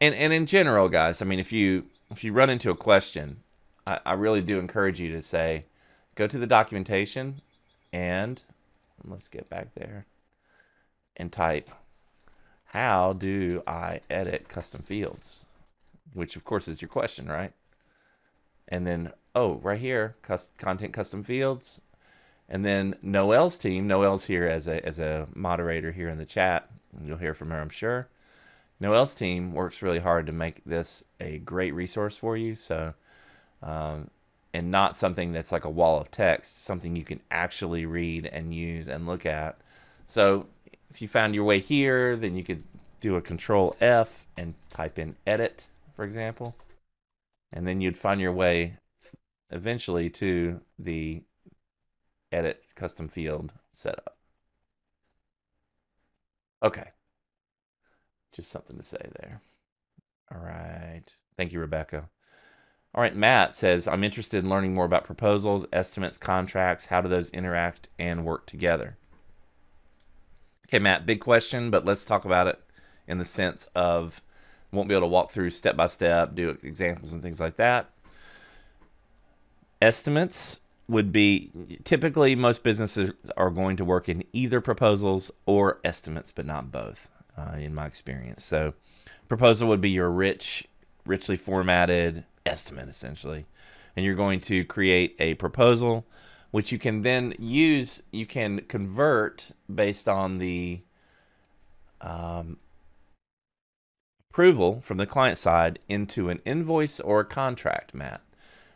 And 0.00 0.14
and 0.14 0.32
in 0.32 0.46
general, 0.46 0.88
guys, 0.88 1.22
I 1.22 1.24
mean, 1.24 1.38
if 1.38 1.52
you 1.52 1.86
if 2.10 2.24
you 2.24 2.32
run 2.32 2.50
into 2.50 2.70
a 2.70 2.76
question, 2.76 3.42
I, 3.86 4.00
I 4.04 4.12
really 4.14 4.42
do 4.42 4.58
encourage 4.58 5.00
you 5.00 5.10
to 5.12 5.22
say, 5.22 5.66
go 6.14 6.26
to 6.26 6.38
the 6.38 6.46
documentation 6.46 7.40
and 7.94 8.42
let's 9.04 9.28
get 9.28 9.48
back 9.48 9.72
there 9.76 10.04
and 11.16 11.30
type 11.30 11.70
how 12.64 13.12
do 13.12 13.62
I 13.68 14.00
edit 14.10 14.48
custom 14.48 14.82
fields? 14.82 15.44
Which 16.12 16.34
of 16.34 16.44
course 16.44 16.66
is 16.66 16.82
your 16.82 16.88
question, 16.88 17.28
right? 17.28 17.52
And 18.66 18.84
then, 18.84 19.12
oh, 19.32 19.54
right 19.62 19.78
here, 19.78 20.16
content 20.58 20.92
custom 20.92 21.22
fields. 21.22 21.80
And 22.48 22.64
then 22.64 22.96
Noel's 23.00 23.56
team, 23.58 23.86
Noel's 23.86 24.24
here 24.24 24.46
as 24.46 24.66
a, 24.66 24.84
as 24.84 24.98
a 24.98 25.28
moderator 25.34 25.92
here 25.92 26.08
in 26.08 26.18
the 26.18 26.26
chat. 26.26 26.68
You'll 27.00 27.18
hear 27.18 27.32
from 27.32 27.50
her, 27.50 27.60
I'm 27.60 27.68
sure. 27.68 28.08
Noel's 28.80 29.14
team 29.14 29.52
works 29.52 29.82
really 29.82 30.00
hard 30.00 30.26
to 30.26 30.32
make 30.32 30.64
this 30.64 31.04
a 31.20 31.38
great 31.38 31.74
resource 31.74 32.16
for 32.16 32.36
you. 32.36 32.56
So, 32.56 32.94
um, 33.62 34.10
and 34.54 34.70
not 34.70 34.94
something 34.94 35.32
that's 35.32 35.50
like 35.50 35.64
a 35.64 35.70
wall 35.70 36.00
of 36.00 36.12
text, 36.12 36.64
something 36.64 36.94
you 36.94 37.04
can 37.04 37.20
actually 37.28 37.84
read 37.84 38.24
and 38.24 38.54
use 38.54 38.88
and 38.88 39.04
look 39.04 39.26
at. 39.26 39.58
So 40.06 40.46
if 40.90 41.02
you 41.02 41.08
found 41.08 41.34
your 41.34 41.42
way 41.42 41.58
here, 41.58 42.14
then 42.14 42.36
you 42.36 42.44
could 42.44 42.62
do 43.00 43.16
a 43.16 43.20
control 43.20 43.76
F 43.80 44.26
and 44.36 44.54
type 44.70 44.96
in 44.96 45.16
edit, 45.26 45.66
for 45.96 46.04
example. 46.04 46.54
And 47.52 47.66
then 47.66 47.80
you'd 47.80 47.98
find 47.98 48.20
your 48.20 48.32
way 48.32 48.78
eventually 49.50 50.08
to 50.10 50.60
the 50.78 51.22
edit 52.30 52.62
custom 52.76 53.08
field 53.08 53.52
setup. 53.72 54.16
Okay. 56.62 56.90
Just 58.32 58.52
something 58.52 58.78
to 58.78 58.84
say 58.84 59.10
there. 59.20 59.40
All 60.32 60.40
right. 60.40 61.02
Thank 61.36 61.52
you, 61.52 61.58
Rebecca. 61.58 62.08
All 62.94 63.02
right, 63.02 63.16
Matt 63.16 63.56
says, 63.56 63.88
I'm 63.88 64.04
interested 64.04 64.44
in 64.44 64.48
learning 64.48 64.72
more 64.72 64.84
about 64.84 65.02
proposals, 65.02 65.66
estimates, 65.72 66.16
contracts. 66.16 66.86
How 66.86 67.00
do 67.00 67.08
those 67.08 67.28
interact 67.30 67.88
and 67.98 68.24
work 68.24 68.46
together? 68.46 68.96
Okay, 70.68 70.78
Matt, 70.78 71.04
big 71.04 71.20
question, 71.20 71.70
but 71.70 71.84
let's 71.84 72.04
talk 72.04 72.24
about 72.24 72.46
it 72.46 72.60
in 73.08 73.18
the 73.18 73.24
sense 73.24 73.66
of 73.74 74.22
won't 74.70 74.88
be 74.88 74.94
able 74.94 75.08
to 75.08 75.10
walk 75.10 75.32
through 75.32 75.50
step 75.50 75.76
by 75.76 75.88
step, 75.88 76.36
do 76.36 76.56
examples 76.62 77.12
and 77.12 77.20
things 77.20 77.40
like 77.40 77.56
that. 77.56 77.90
Estimates 79.82 80.60
would 80.86 81.10
be 81.10 81.50
typically 81.82 82.36
most 82.36 82.62
businesses 82.62 83.10
are 83.36 83.50
going 83.50 83.76
to 83.76 83.84
work 83.84 84.08
in 84.08 84.22
either 84.32 84.60
proposals 84.60 85.32
or 85.46 85.80
estimates, 85.82 86.30
but 86.30 86.46
not 86.46 86.70
both, 86.70 87.08
uh, 87.36 87.56
in 87.58 87.74
my 87.74 87.86
experience. 87.86 88.44
So, 88.44 88.74
proposal 89.28 89.68
would 89.68 89.80
be 89.80 89.90
your 89.90 90.10
rich, 90.10 90.68
richly 91.04 91.36
formatted 91.36 92.24
estimate, 92.46 92.88
essentially, 92.88 93.46
and 93.96 94.04
you're 94.04 94.14
going 94.14 94.40
to 94.42 94.64
create 94.64 95.16
a 95.18 95.34
proposal 95.34 96.06
which 96.54 96.70
you 96.70 96.78
can 96.78 97.02
then 97.02 97.34
use, 97.36 98.00
you 98.12 98.24
can 98.24 98.60
convert 98.68 99.50
based 99.74 100.08
on 100.08 100.38
the 100.38 100.80
um, 102.00 102.58
approval 104.30 104.80
from 104.80 104.98
the 104.98 105.04
client 105.04 105.36
side 105.36 105.80
into 105.88 106.28
an 106.28 106.40
invoice 106.44 107.00
or 107.00 107.18
a 107.18 107.24
contract, 107.24 107.92
Matt, 107.92 108.20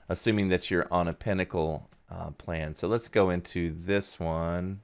assuming 0.08 0.48
that 0.48 0.72
you're 0.72 0.88
on 0.92 1.06
a 1.06 1.12
Pinnacle 1.12 1.88
uh, 2.10 2.30
plan. 2.30 2.74
So 2.74 2.88
let's 2.88 3.06
go 3.06 3.30
into 3.30 3.72
this 3.72 4.18
one. 4.18 4.80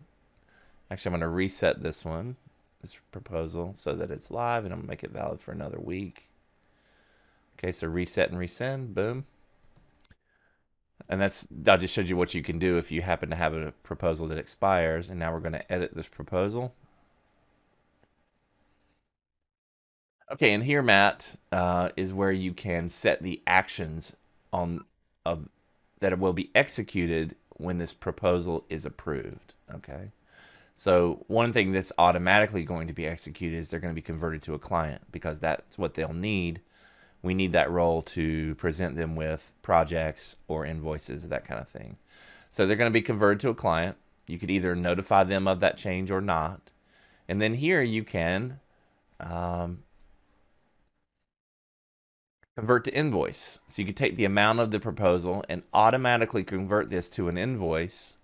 Actually, 0.89 1.15
I'm 1.15 1.21
going 1.21 1.29
to 1.29 1.35
reset 1.35 1.83
this 1.83 2.05
one, 2.05 2.37
this 2.81 3.01
proposal, 3.11 3.73
so 3.75 3.95
that 3.97 4.13
it's 4.13 4.31
live, 4.31 4.65
and 4.65 4.73
I'm 4.73 4.79
going 4.79 4.87
to 4.87 4.91
make 4.93 5.03
it 5.03 5.11
valid 5.11 5.41
for 5.41 5.51
another 5.51 5.81
week. 5.81 6.29
Okay, 7.65 7.73
so 7.73 7.89
reset 7.89 8.31
and 8.31 8.39
resend, 8.39 8.93
boom. 8.93 9.25
And 11.09 11.19
that's 11.19 11.49
I 11.67 11.79
just 11.79 11.95
showed 11.95 12.11
you 12.11 12.17
what 12.17 12.35
you 12.35 12.43
can 12.43 12.59
do 12.59 12.77
if 12.77 12.93
you 12.93 13.01
happen 13.01 13.31
to 13.31 13.37
have 13.37 13.55
a 13.55 13.73
proposal 13.83 14.29
that 14.29 14.37
expires. 14.37 15.09
And 15.09 15.19
now 15.19 15.33
we're 15.33 15.41
going 15.41 15.53
to 15.53 15.73
edit 15.73 15.95
this 15.95 16.11
proposal. 16.11 16.75
Okay, 20.31 20.53
and 20.53 20.65
here, 20.65 20.83
Matt, 20.83 21.37
uh, 21.53 21.89
is 21.97 22.13
where 22.13 22.33
you 22.33 22.53
can 22.53 22.91
set 22.91 23.23
the 23.23 23.41
actions 23.47 24.15
on 24.53 24.85
of 25.25 25.49
that 26.01 26.19
will 26.19 26.35
be 26.35 26.51
executed 26.55 27.35
when 27.57 27.79
this 27.79 27.95
proposal 27.95 28.67
is 28.69 28.85
approved. 28.85 29.55
Okay, 29.75 30.11
so 30.75 31.25
one 31.29 31.55
thing 31.55 31.73
that's 31.73 31.93
automatically 31.97 32.63
going 32.63 32.89
to 32.89 32.95
be 32.95 33.07
executed 33.07 33.57
is 33.57 33.71
they're 33.71 33.81
going 33.81 33.95
to 33.95 33.99
be 33.99 34.03
converted 34.03 34.43
to 34.43 34.53
a 34.53 34.59
client 34.59 35.01
because 35.11 35.41
that's 35.41 35.79
what 35.79 35.95
they'll 35.95 36.13
need 36.13 36.61
we 37.25 37.33
need 37.35 37.53
that 37.53 37.71
role 37.71 38.03
to 38.03 38.55
present 38.57 38.97
them 38.97 39.17
with 39.17 39.51
projects 39.63 40.37
or 40.47 40.67
invoices, 40.67 41.27
that 41.29 41.47
kind 41.47 41.59
of 41.59 41.69
thing. 41.69 41.97
So 42.51 42.67
they're 42.67 42.77
going 42.77 42.91
to 42.91 42.95
be 42.95 43.03
converted 43.03 43.41
to 43.41 43.49
a 43.49 43.55
client. 43.55 43.97
You 44.27 44.39
could 44.39 44.51
either 44.51 44.77
notify 44.77 45.25
them 45.25 45.49
of 45.49 45.61
that 45.61 45.79
change 45.79 46.11
or 46.11 46.21
not. 46.21 46.61
And 47.27 47.41
then 47.41 47.55
here 47.55 47.81
you 47.81 48.05
can 48.05 48.61
um, 49.19 49.85
convert 52.55 52.85
to 52.85 52.95
invoice. 52.95 53.59
So 53.69 53.81
you 53.81 53.87
could 53.87 53.97
take 53.97 54.17
the 54.17 54.27
amount 54.27 54.61
of 54.61 54.71
the 54.71 54.79
proposal 54.79 55.43
and 55.49 55.63
automatically 55.73 56.45
convert 56.45 56.91
this 56.91 57.09
to 57.11 57.29
an 57.29 57.39
invoice, 57.39 58.19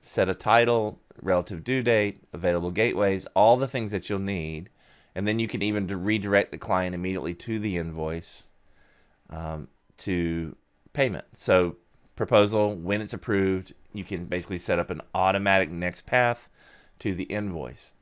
set 0.00 0.30
a 0.30 0.34
title, 0.34 1.00
relative 1.20 1.62
due 1.62 1.82
date, 1.82 2.22
available 2.32 2.70
gateways, 2.70 3.26
all 3.34 3.58
the 3.58 3.68
things 3.68 3.92
that 3.92 4.08
you'll 4.08 4.20
need 4.20 4.70
and 5.18 5.26
then 5.26 5.40
you 5.40 5.48
can 5.48 5.62
even 5.62 5.88
redirect 5.88 6.52
the 6.52 6.58
client 6.58 6.94
immediately 6.94 7.34
to 7.34 7.58
the 7.58 7.76
invoice 7.76 8.50
um, 9.30 9.66
to 9.96 10.54
payment. 10.92 11.24
So 11.34 11.74
proposal, 12.14 12.76
when 12.76 13.00
it's 13.00 13.12
approved, 13.12 13.74
you 13.92 14.04
can 14.04 14.26
basically 14.26 14.58
set 14.58 14.78
up 14.78 14.90
an 14.90 15.02
automatic 15.16 15.72
next 15.72 16.06
path 16.06 16.48
to 17.00 17.16
the 17.16 17.24
invoice. 17.24 17.94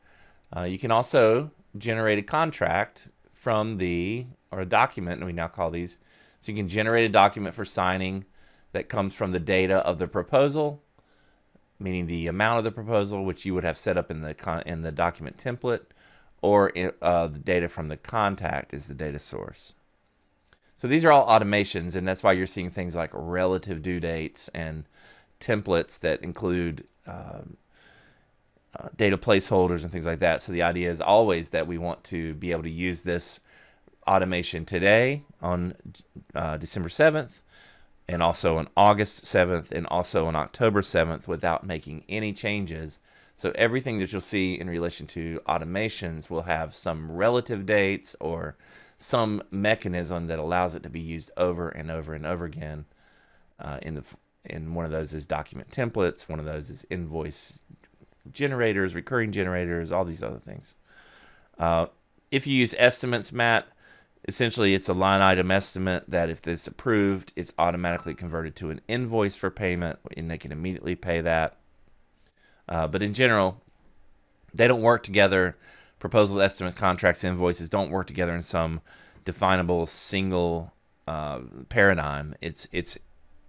Uh, 0.54 0.64
you 0.64 0.78
can 0.78 0.90
also 0.90 1.52
generate 1.78 2.18
a 2.18 2.23
contract 2.23 3.08
from 3.32 3.78
the, 3.78 4.26
or 4.50 4.61
a 4.61 4.66
document, 4.66 5.20
and 5.20 5.26
we 5.26 5.32
now 5.32 5.49
call 5.49 5.70
these. 5.70 5.96
So 6.38 6.52
you 6.52 6.58
can 6.58 6.68
generate 6.68 7.08
a 7.08 7.12
document 7.14 7.54
for 7.54 7.64
signing 7.64 8.26
that 8.73 8.90
comes 8.90 9.14
from 9.14 9.32
the 9.32 9.40
data 9.40 9.76
of 9.87 9.96
the 9.96 10.06
proposal, 10.06 10.82
meaning 11.78 12.08
the 12.08 12.26
amount 12.26 12.58
of 12.58 12.64
the 12.64 12.73
proposal, 12.73 13.25
which 13.25 13.46
you 13.46 13.54
would 13.54 13.64
have 13.64 13.78
set 13.78 13.96
up 13.96 14.11
in 14.11 14.20
the 14.20 14.62
in 14.66 14.82
the 14.82 14.92
document 14.92 15.38
template, 15.38 15.87
or 16.43 16.73
uh, 17.02 17.26
the 17.26 17.38
data 17.38 17.69
from 17.69 17.88
the 17.88 17.97
contact 17.97 18.75
is 18.75 18.88
the 18.88 18.95
data 18.95 19.19
source. 19.19 19.75
So 20.76 20.87
these 20.87 21.05
are 21.05 21.12
all 21.12 21.26
automations, 21.26 21.97
and 21.97 22.07
that's 22.07 22.23
why 22.23 22.33
you're 22.33 22.47
seeing 22.47 22.71
things 22.71 22.95
like 22.95 23.11
relative 23.12 23.83
due 23.83 23.99
dates 23.99 24.49
and 24.49 24.85
templates 25.40 25.99
that 26.00 26.23
include 26.23 26.87
um, 27.07 27.57
uh, 28.78 28.88
data 28.97 29.16
placeholders 29.16 29.83
and 29.83 29.93
things 29.93 30.07
like 30.07 30.19
that. 30.19 30.43
So 30.43 30.52
the 30.52 30.62
idea 30.62 30.90
is 30.90 31.00
always 31.00 31.50
that 31.50 31.66
we 31.66 31.78
want 31.78 32.05
to 32.05 32.35
be 32.35 32.52
able 32.52 32.64
to 32.64 32.71
use 32.71 33.02
this 33.02 33.40
automation 34.07 34.64
today 34.64 35.25
on 35.40 35.75
uh, 36.35 36.57
December 36.59 36.88
7th 36.88 37.43
and 38.09 38.23
also 38.23 38.59
on 38.59 38.69
August 38.76 39.25
7th 39.25 39.73
and 39.73 39.87
also 39.87 40.26
on 40.26 40.37
October 40.37 40.83
7th 40.83 41.26
without 41.26 41.66
making 41.66 42.05
any 42.09 42.33
changes. 42.33 42.99
So 43.37 43.52
everything 43.55 43.99
that 43.99 44.12
you'll 44.12 44.23
see 44.23 44.59
in 44.59 44.69
relation 44.69 45.07
to 45.09 45.40
automations 45.47 46.31
will 46.31 46.43
have 46.43 46.75
some 46.75 47.12
relative 47.12 47.66
dates 47.66 48.16
or 48.19 48.57
some 48.99 49.43
mechanism 49.50 50.26
that 50.28 50.38
allows 50.38 50.75
it 50.75 50.83
to 50.83 50.88
be 50.88 51.00
used 51.00 51.31
over 51.37 51.69
and 51.69 51.90
over 51.90 52.14
and 52.14 52.25
over 52.25 52.47
again. 52.47 52.87
Uh, 53.59 53.78
in 53.83 53.95
the 53.95 54.05
in 54.45 54.75
one 54.75 54.85
of 54.85 54.90
those 54.90 55.12
is 55.12 55.26
document 55.26 55.71
templates, 55.71 56.28
one 56.28 56.38
of 56.38 56.45
those 56.45 56.71
is 56.71 56.87
invoice 56.88 57.59
generators, 58.33 58.95
recurring 58.95 59.33
generators, 59.33 59.93
all 59.93 60.05
these 60.05 60.23
other 60.23 60.38
things. 60.38 60.75
Uh, 61.59 61.87
if 62.31 62.47
you 62.47 62.55
use 62.55 62.75
estimates, 62.78 63.33
Matt, 63.33 63.66
essentially 64.28 64.75
it's 64.75 64.88
a 64.88 64.95
line 64.95 65.23
item 65.23 65.50
estimate 65.50 66.05
that 66.09 66.31
if 66.31 66.47
it's 66.47 66.66
approved, 66.66 67.33
it's 67.37 67.52
automatically 67.59 68.14
converted 68.14 68.57
to 68.57 68.71
an 68.71 68.81
invoice 68.88 69.37
for 69.37 69.50
payment 69.50 69.99
and 70.16 70.31
they 70.31 70.38
can 70.38 70.52
immediately 70.52 70.95
pay 70.95 71.21
that. 71.21 71.57
Uh, 72.68 72.88
but 72.88 73.02
in 73.02 73.14
general, 73.14 73.61
they 74.52 74.66
don't 74.66 74.82
work 74.82 75.02
together. 75.02 75.56
Proposals, 75.99 76.38
estimates, 76.38 76.76
contracts, 76.76 77.25
invoices 77.25 77.68
don't 77.68 77.90
work 77.90 78.06
together 78.06 78.35
in 78.35 78.42
some 78.42 78.80
definable 79.25 79.87
single 79.87 80.73
uh, 81.06 81.40
paradigm. 81.68 82.35
It's 82.40 82.68
it's 82.73 82.99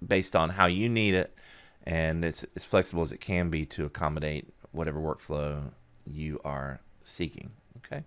based 0.06 0.36
on 0.36 0.52
how 0.52 0.68
you 0.68 0.90
need 0.90 1.14
it, 1.14 1.36
and 1.84 2.24
it's 2.24 2.46
as 2.56 2.66
flexible 2.66 3.04
as 3.04 3.12
it 3.12 3.20
can 3.20 3.50
be 3.50 3.66
to 3.66 3.86
accommodate 3.86 4.54
whatever 4.72 5.00
workflow 5.00 5.72
you 6.06 6.40
are 6.46 6.80
seeking. 7.02 7.52
Okay. 7.78 8.04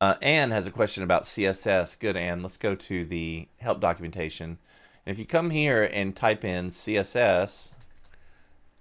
Uh, 0.00 0.14
Anne 0.22 0.50
has 0.50 0.66
a 0.66 0.70
question 0.70 1.02
about 1.02 1.24
CSS. 1.24 1.98
Good, 1.98 2.16
Anne. 2.16 2.42
Let's 2.42 2.56
go 2.56 2.74
to 2.74 3.04
the 3.04 3.48
help 3.58 3.80
documentation. 3.80 4.58
And 5.04 5.12
if 5.12 5.18
you 5.18 5.26
come 5.26 5.50
here 5.50 5.84
and 5.92 6.16
type 6.16 6.44
in 6.44 6.68
CSS, 6.68 7.74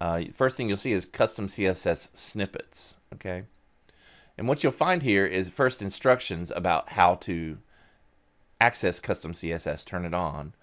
uh, 0.02 0.24
first 0.34 0.58
thing 0.58 0.70
you'll 0.70 0.78
see 0.78 0.92
is 0.92 1.06
custom 1.06 1.48
CSS 1.48 2.10
snippets. 2.18 2.98
Okay. 3.14 3.44
And 4.38 4.48
what 4.48 4.64
you'll 4.64 4.72
find 4.72 5.04
here 5.04 5.26
is 5.26 5.50
first 5.50 5.82
instructions 5.82 6.52
about 6.52 6.90
how 6.90 7.16
to 7.16 7.58
access 8.62 9.00
custom 9.00 9.34
CSS, 9.34 9.84
turn 9.84 10.06
it 10.06 10.14
on. 10.14 10.54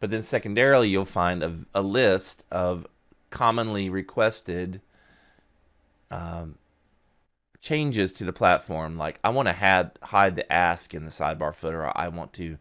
But 0.00 0.10
then 0.10 0.22
secondarily, 0.22 0.88
you'll 0.88 1.04
find 1.04 1.42
a, 1.42 1.54
a 1.74 1.82
list 1.82 2.44
of 2.50 2.86
commonly 3.30 3.90
requested 3.90 4.80
um, 6.10 6.56
changes 7.60 8.12
to 8.14 8.24
the 8.24 8.32
platform. 8.32 8.96
Like 8.96 9.18
I 9.24 9.30
want 9.30 9.48
to 9.48 9.54
hide, 10.02 10.36
the 10.36 10.50
ask 10.50 10.94
in 10.94 11.04
the 11.04 11.10
sidebar 11.10 11.54
footer. 11.54 11.84
Or 11.84 11.98
I 11.98 12.08
want 12.08 12.32
to 12.34 12.58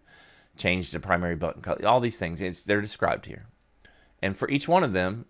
change 0.57 0.91
the 0.91 0.99
primary 0.99 1.35
button 1.35 1.61
color. 1.61 1.85
All 1.85 1.99
these 1.99 2.17
things, 2.17 2.41
it's, 2.41 2.63
they're 2.63 2.81
described 2.81 3.25
here. 3.25 3.47
And 4.21 4.35
for 4.35 4.49
each 4.49 4.67
one 4.67 4.83
of 4.83 4.93
them, 4.93 5.25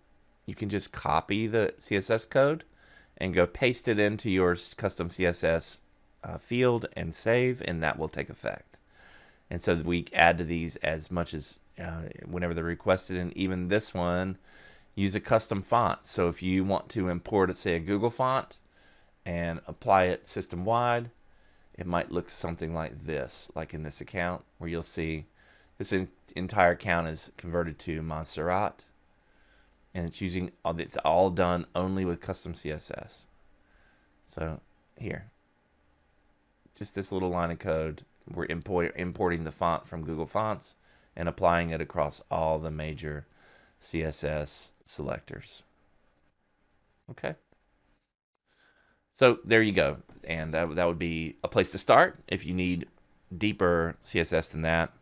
you 0.46 0.54
can 0.54 0.68
just 0.68 0.92
copy 0.92 1.46
the 1.46 1.74
CSS 1.78 2.30
code 2.30 2.64
and 3.18 3.34
go 3.34 3.46
paste 3.46 3.88
it 3.88 3.98
into 3.98 4.30
your 4.30 4.56
custom 4.76 5.08
CSS 5.08 5.80
uh, 6.22 6.38
field 6.38 6.86
and 6.96 7.14
save, 7.14 7.62
and 7.66 7.82
that 7.82 7.98
will 7.98 8.08
take 8.08 8.30
effect. 8.30 8.78
And 9.50 9.60
so 9.60 9.74
we 9.76 10.06
add 10.12 10.38
to 10.38 10.44
these 10.44 10.76
as 10.76 11.10
much 11.10 11.34
as 11.34 11.58
uh, 11.80 12.02
whenever 12.24 12.54
they're 12.54 12.64
requested, 12.64 13.16
and 13.16 13.36
even 13.36 13.68
this 13.68 13.92
one, 13.92 14.38
use 14.94 15.14
a 15.14 15.20
custom 15.20 15.62
font. 15.62 16.06
So 16.06 16.28
if 16.28 16.42
you 16.42 16.64
want 16.64 16.88
to 16.90 17.08
import, 17.08 17.54
say, 17.56 17.74
a 17.76 17.80
Google 17.80 18.10
font 18.10 18.58
and 19.24 19.60
apply 19.66 20.04
it 20.04 20.26
system 20.26 20.64
wide, 20.64 21.10
it 21.74 21.86
might 21.86 22.10
look 22.10 22.30
something 22.30 22.74
like 22.74 23.04
this, 23.04 23.50
like 23.54 23.74
in 23.74 23.82
this 23.82 24.00
account, 24.00 24.44
where 24.58 24.70
you'll 24.70 24.82
see 24.82 25.26
this 25.78 25.92
entire 26.34 26.70
account 26.70 27.08
is 27.08 27.30
converted 27.36 27.78
to 27.80 28.02
Montserrat 28.02 28.84
and 29.96 30.04
it's 30.04 30.20
using 30.20 30.52
it's 30.76 30.98
all 30.98 31.30
done 31.30 31.64
only 31.74 32.04
with 32.04 32.20
custom 32.20 32.52
CSS. 32.52 33.28
So 34.26 34.60
here, 34.98 35.30
just 36.74 36.94
this 36.94 37.10
little 37.10 37.30
line 37.30 37.50
of 37.50 37.58
code, 37.58 38.04
we're 38.30 38.44
import, 38.44 38.92
importing 38.94 39.44
the 39.44 39.50
font 39.50 39.88
from 39.88 40.04
Google 40.04 40.26
Fonts 40.26 40.74
and 41.16 41.30
applying 41.30 41.70
it 41.70 41.80
across 41.80 42.20
all 42.30 42.58
the 42.58 42.70
major 42.70 43.26
CSS 43.80 44.72
selectors. 44.84 45.62
Okay. 47.10 47.36
So 49.12 49.38
there 49.46 49.62
you 49.62 49.72
go. 49.72 50.02
And 50.24 50.52
that, 50.52 50.76
that 50.76 50.86
would 50.86 50.98
be 50.98 51.36
a 51.42 51.48
place 51.48 51.72
to 51.72 51.78
start. 51.78 52.18
If 52.28 52.44
you 52.44 52.52
need 52.52 52.86
deeper 53.36 53.96
CSS 54.04 54.52
than 54.52 54.60
that, 54.60 54.92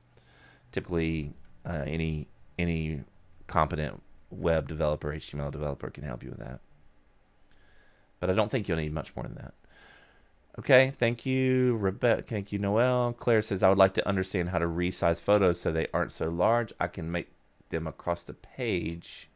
typically 0.71 1.33
uh, 1.67 1.83
any 1.85 2.29
any 2.57 3.03
competent 3.49 4.04
web 4.37 4.69
developer, 4.69 5.13
HTML 5.13 5.51
developer 5.51 5.91
can 5.91 6.05
help 6.05 6.23
you 6.23 6.31
with 6.31 6.39
that. 6.39 6.61
But 8.21 8.31
I 8.31 8.35
don't 8.35 8.51
think 8.51 8.69
you'll 8.69 8.79
need 8.79 8.93
much 8.93 9.15
more 9.15 9.25
than 9.25 9.35
that. 9.37 9.55
Okay, 10.59 10.93
thank 10.95 11.27
you, 11.27 11.77
Rebecca. 11.77 12.23
Thank 12.23 12.53
you, 12.53 12.59
Noel. 12.59 13.13
Claire 13.13 13.43
says, 13.43 13.63
I 13.63 13.69
would 13.69 13.79
like 13.79 13.95
to 13.95 14.09
understand 14.09 14.51
how 14.51 14.59
to 14.59 14.67
resize 14.67 15.21
photos 15.21 15.61
so 15.61 15.73
they 15.73 15.89
aren't 15.93 16.13
so 16.13 16.29
large. 16.29 16.73
I 16.79 16.87
can 16.87 17.11
make 17.11 17.29
them 17.71 17.87
across 17.87 18.23
the 18.23 18.35
page. 18.35 19.29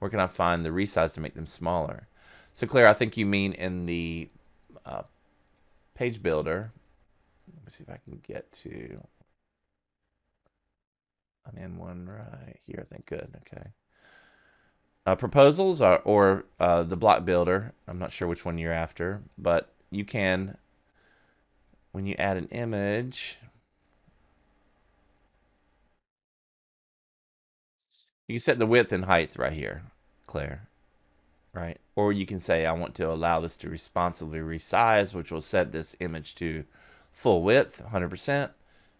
Where 0.00 0.10
can 0.10 0.18
I 0.18 0.26
find 0.26 0.64
the 0.64 0.70
resize 0.70 1.14
to 1.14 1.20
make 1.20 1.34
them 1.34 1.46
smaller? 1.46 2.08
So, 2.54 2.66
Claire, 2.66 2.88
I 2.88 2.92
think 2.92 3.16
you 3.16 3.24
mean 3.24 3.52
in 3.52 3.86
the 3.86 4.28
uh, 4.84 5.02
page 5.94 6.22
builder. 6.22 6.72
Let 7.54 7.64
me 7.64 7.70
see 7.70 7.84
if 7.84 7.90
I 7.90 8.00
can 8.04 8.20
get 8.26 8.50
to. 8.52 9.00
I'm 11.46 11.56
in 11.56 11.78
one 11.78 12.06
right 12.06 12.58
here. 12.66 12.84
I 12.84 12.92
think 12.92 13.06
good. 13.06 13.36
Okay 13.46 13.70
uh, 15.06 15.16
proposals 15.16 15.82
or, 15.82 16.44
uh, 16.60 16.82
the 16.82 16.96
block 16.96 17.24
builder. 17.24 17.72
I'm 17.88 17.98
not 17.98 18.12
sure 18.12 18.28
which 18.28 18.44
one 18.44 18.58
you're 18.58 18.72
after, 18.72 19.22
but 19.36 19.72
you 19.90 20.04
can, 20.04 20.56
when 21.92 22.06
you 22.06 22.14
add 22.18 22.36
an 22.36 22.48
image, 22.48 23.38
you 28.28 28.34
can 28.34 28.40
set 28.40 28.58
the 28.58 28.66
width 28.66 28.92
and 28.92 29.06
height 29.06 29.36
right 29.36 29.52
here, 29.52 29.82
Claire, 30.26 30.68
right? 31.52 31.78
Or 31.96 32.12
you 32.12 32.24
can 32.24 32.38
say, 32.38 32.64
I 32.64 32.72
want 32.72 32.94
to 32.96 33.10
allow 33.10 33.40
this 33.40 33.56
to 33.58 33.68
responsively 33.68 34.38
resize, 34.38 35.14
which 35.14 35.32
will 35.32 35.40
set 35.40 35.72
this 35.72 35.96
image 36.00 36.34
to 36.36 36.64
full 37.12 37.42
width, 37.42 37.82
100%, 37.92 38.50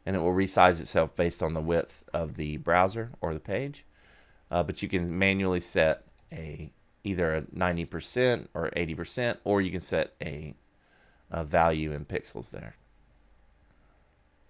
and 0.05 0.17
it 0.17 0.19
will 0.19 0.35
resize 0.35 0.81
itself 0.81 1.15
based 1.15 1.43
on 1.43 1.55
the 1.55 1.61
width 1.61 2.03
of 2.13 2.35
the 2.35 2.57
browser 2.57 3.11
or 3.21 3.33
the 3.33 3.41
page 3.41 3.85
uh, 4.53 4.63
but 4.63 4.83
you 4.83 4.89
can 4.89 5.19
manually 5.19 5.61
set 5.61 6.05
a 6.31 6.71
either 7.05 7.35
a 7.35 7.43
90% 7.53 8.49
or 8.55 8.71
80%, 8.77 9.41
or 9.45 9.61
you 9.61 9.71
can 9.73 9.81
set 9.81 10.13
a, 10.23 10.55
a 11.31 11.43
value 11.43 11.91
in 11.91 12.05
pixels 12.05 12.51
there. 12.51 12.77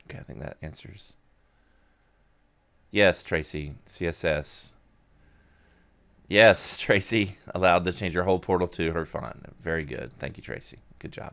Okay, 0.05 0.19
I 0.19 0.23
think 0.23 0.41
that 0.41 0.59
answers. 0.61 1.15
Yes, 2.91 3.23
Tracy, 3.23 3.77
CSS. 3.87 4.75
Yes, 6.29 6.77
Tracy, 6.81 7.37
allowed 7.55 7.85
to 7.85 7.93
change 7.93 8.13
your 8.13 8.25
whole 8.25 8.41
portal 8.41 8.69
to 8.69 8.93
her 8.93 9.07
font. 9.07 9.55
Very 9.63 9.85
good. 9.85 10.13
Thank 10.19 10.37
you, 10.37 10.43
Tracy. 10.43 10.79
Good 10.99 11.13
job. 11.13 11.33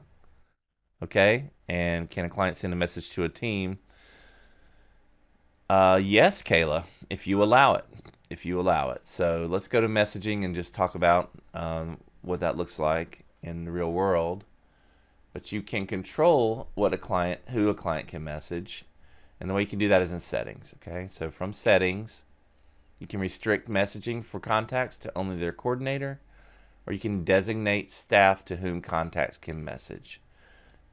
Okay, 1.01 1.49
and 1.67 2.07
can 2.09 2.23
a 2.23 2.29
client 2.29 2.55
send 2.55 2.71
a 2.71 2.77
message 2.77 3.09
to 3.11 3.23
a 3.23 3.29
team? 3.29 3.79
Uh, 5.69 5.99
yes, 6.01 6.43
Kayla, 6.43 6.85
if 7.09 7.25
you 7.25 7.41
allow 7.43 7.73
it 7.73 7.85
if 8.29 8.45
you 8.45 8.59
allow 8.59 8.91
it. 8.91 9.07
So 9.07 9.47
let's 9.49 9.67
go 9.67 9.81
to 9.81 9.87
messaging 9.87 10.45
and 10.45 10.53
just 10.53 10.73
talk 10.73 10.95
about 10.95 11.31
um, 11.53 11.97
what 12.21 12.39
that 12.41 12.57
looks 12.57 12.79
like 12.79 13.25
in 13.41 13.65
the 13.65 13.71
real 13.71 13.91
world. 13.91 14.45
But 15.33 15.51
you 15.51 15.61
can 15.61 15.87
control 15.87 16.69
what 16.75 16.93
a 16.93 16.97
client, 16.97 17.41
who 17.49 17.69
a 17.69 17.75
client 17.75 18.07
can 18.07 18.23
message. 18.23 18.85
And 19.39 19.49
the 19.49 19.53
way 19.53 19.61
you 19.61 19.67
can 19.67 19.79
do 19.79 19.87
that 19.87 20.01
is 20.01 20.11
in 20.11 20.19
settings. 20.19 20.73
Okay, 20.77 21.07
so 21.07 21.31
from 21.31 21.53
settings, 21.53 22.23
you 22.99 23.07
can 23.07 23.19
restrict 23.19 23.69
messaging 23.69 24.23
for 24.23 24.39
contacts 24.39 24.97
to 24.99 25.11
only 25.17 25.37
their 25.37 25.53
coordinator, 25.53 26.19
or 26.85 26.93
you 26.93 26.99
can 26.99 27.23
designate 27.23 27.91
staff 27.91 28.43
to 28.45 28.57
whom 28.57 28.81
contacts 28.81 29.37
can 29.37 29.63
message. 29.63 30.19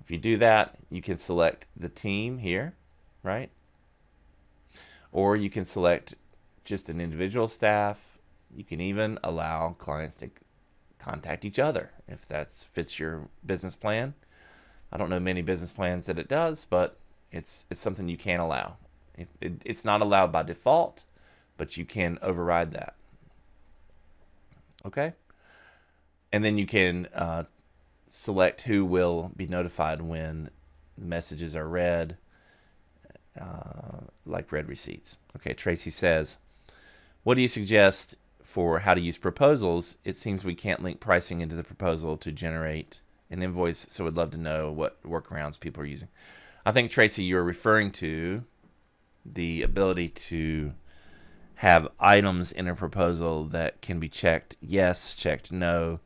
If 0.01 0.11
you 0.11 0.19
do 0.19 0.37
that, 0.37 0.77
you 0.89 1.03
can 1.03 1.17
select 1.17 1.67
the 1.77 1.89
team 1.89 2.39
here, 2.39 2.75
right? 3.25 3.51
Or 5.11 5.35
you 5.35 5.51
can 5.51 5.65
select 5.65 6.15
just 6.67 6.91
an 6.91 7.01
individual 7.01 7.49
staff. 7.49 8.19
You 8.55 8.65
can 8.65 8.81
even 8.81 9.19
allow 9.25 9.71
clients 9.79 10.17
to 10.17 10.31
contact 10.99 11.45
each 11.45 11.59
other 11.59 11.93
if 12.07 12.27
that 12.27 12.51
fits 12.51 12.99
your 12.99 13.29
business 13.45 13.77
plan. 13.77 14.15
I 14.93 14.99
don't 14.99 15.11
know 15.11 15.21
many 15.21 15.43
business 15.43 15.73
plans 15.73 16.07
that 16.07 16.19
it 16.19 16.29
does, 16.29 16.67
but 16.69 16.99
it's 17.33 17.65
it's 17.71 17.81
something 17.81 18.09
you 18.09 18.17
can 18.17 18.41
allow. 18.41 18.77
It, 19.17 19.29
it, 19.41 19.63
it's 19.65 19.85
not 19.85 20.03
allowed 20.03 20.31
by 20.31 20.43
default, 20.43 21.05
but 21.57 21.77
you 21.77 21.85
can 21.85 22.19
override 22.21 22.73
that. 22.73 22.95
Okay. 24.85 25.15
And 26.33 26.45
then 26.45 26.59
you 26.59 26.67
can 26.67 27.09
uh, 27.15 27.45
select 28.09 28.63
who 28.63 28.85
will 28.85 29.33
be 29.37 29.47
notified 29.47 30.03
when 30.03 30.51
the 30.99 31.07
messages 31.07 31.57
are 31.57 31.69
read, 31.69 32.19
uh, 33.41 34.01
like 34.25 34.53
read 34.53 34.69
receipts. 34.69 35.19
Okay, 35.37 35.55
Tracy 35.55 35.91
says, 35.91 36.39
What 37.27 37.35
do 37.35 37.43
you 37.43 37.49
suggest 37.49 38.15
for 38.45 38.79
how 38.79 38.95
to 38.95 39.01
use 39.01 39.19
proposals? 39.19 39.99
It 40.05 40.17
seems 40.17 40.45
we 40.45 40.55
can't 40.55 40.85
link 40.85 41.01
pricing 41.01 41.41
into 41.41 41.57
the 41.57 41.65
proposal 41.65 42.17
to 42.19 42.31
generate 42.31 43.01
an 43.29 43.43
invoice, 43.43 43.85
so 43.91 44.05
we'd 44.05 44.15
love 44.15 44.31
to 44.31 44.39
know 44.39 44.71
what 44.71 45.03
workarounds 45.03 45.59
people 45.59 45.83
are 45.83 45.87
using. 45.87 46.07
I 46.65 46.71
think, 46.71 46.89
Tracy, 46.89 47.25
you're 47.25 47.43
referring 47.43 47.91
to 47.95 48.45
the 49.25 49.63
ability 49.63 50.07
to 50.07 50.75
have 51.57 51.89
items 51.99 52.53
in 52.53 52.69
a 52.69 52.77
proposal 52.77 53.43
that 53.47 53.83
can 53.83 53.99
be 53.99 54.09
checked 54.09 54.55
yes, 54.61 55.17
checked 55.17 55.51
no, 55.51 55.99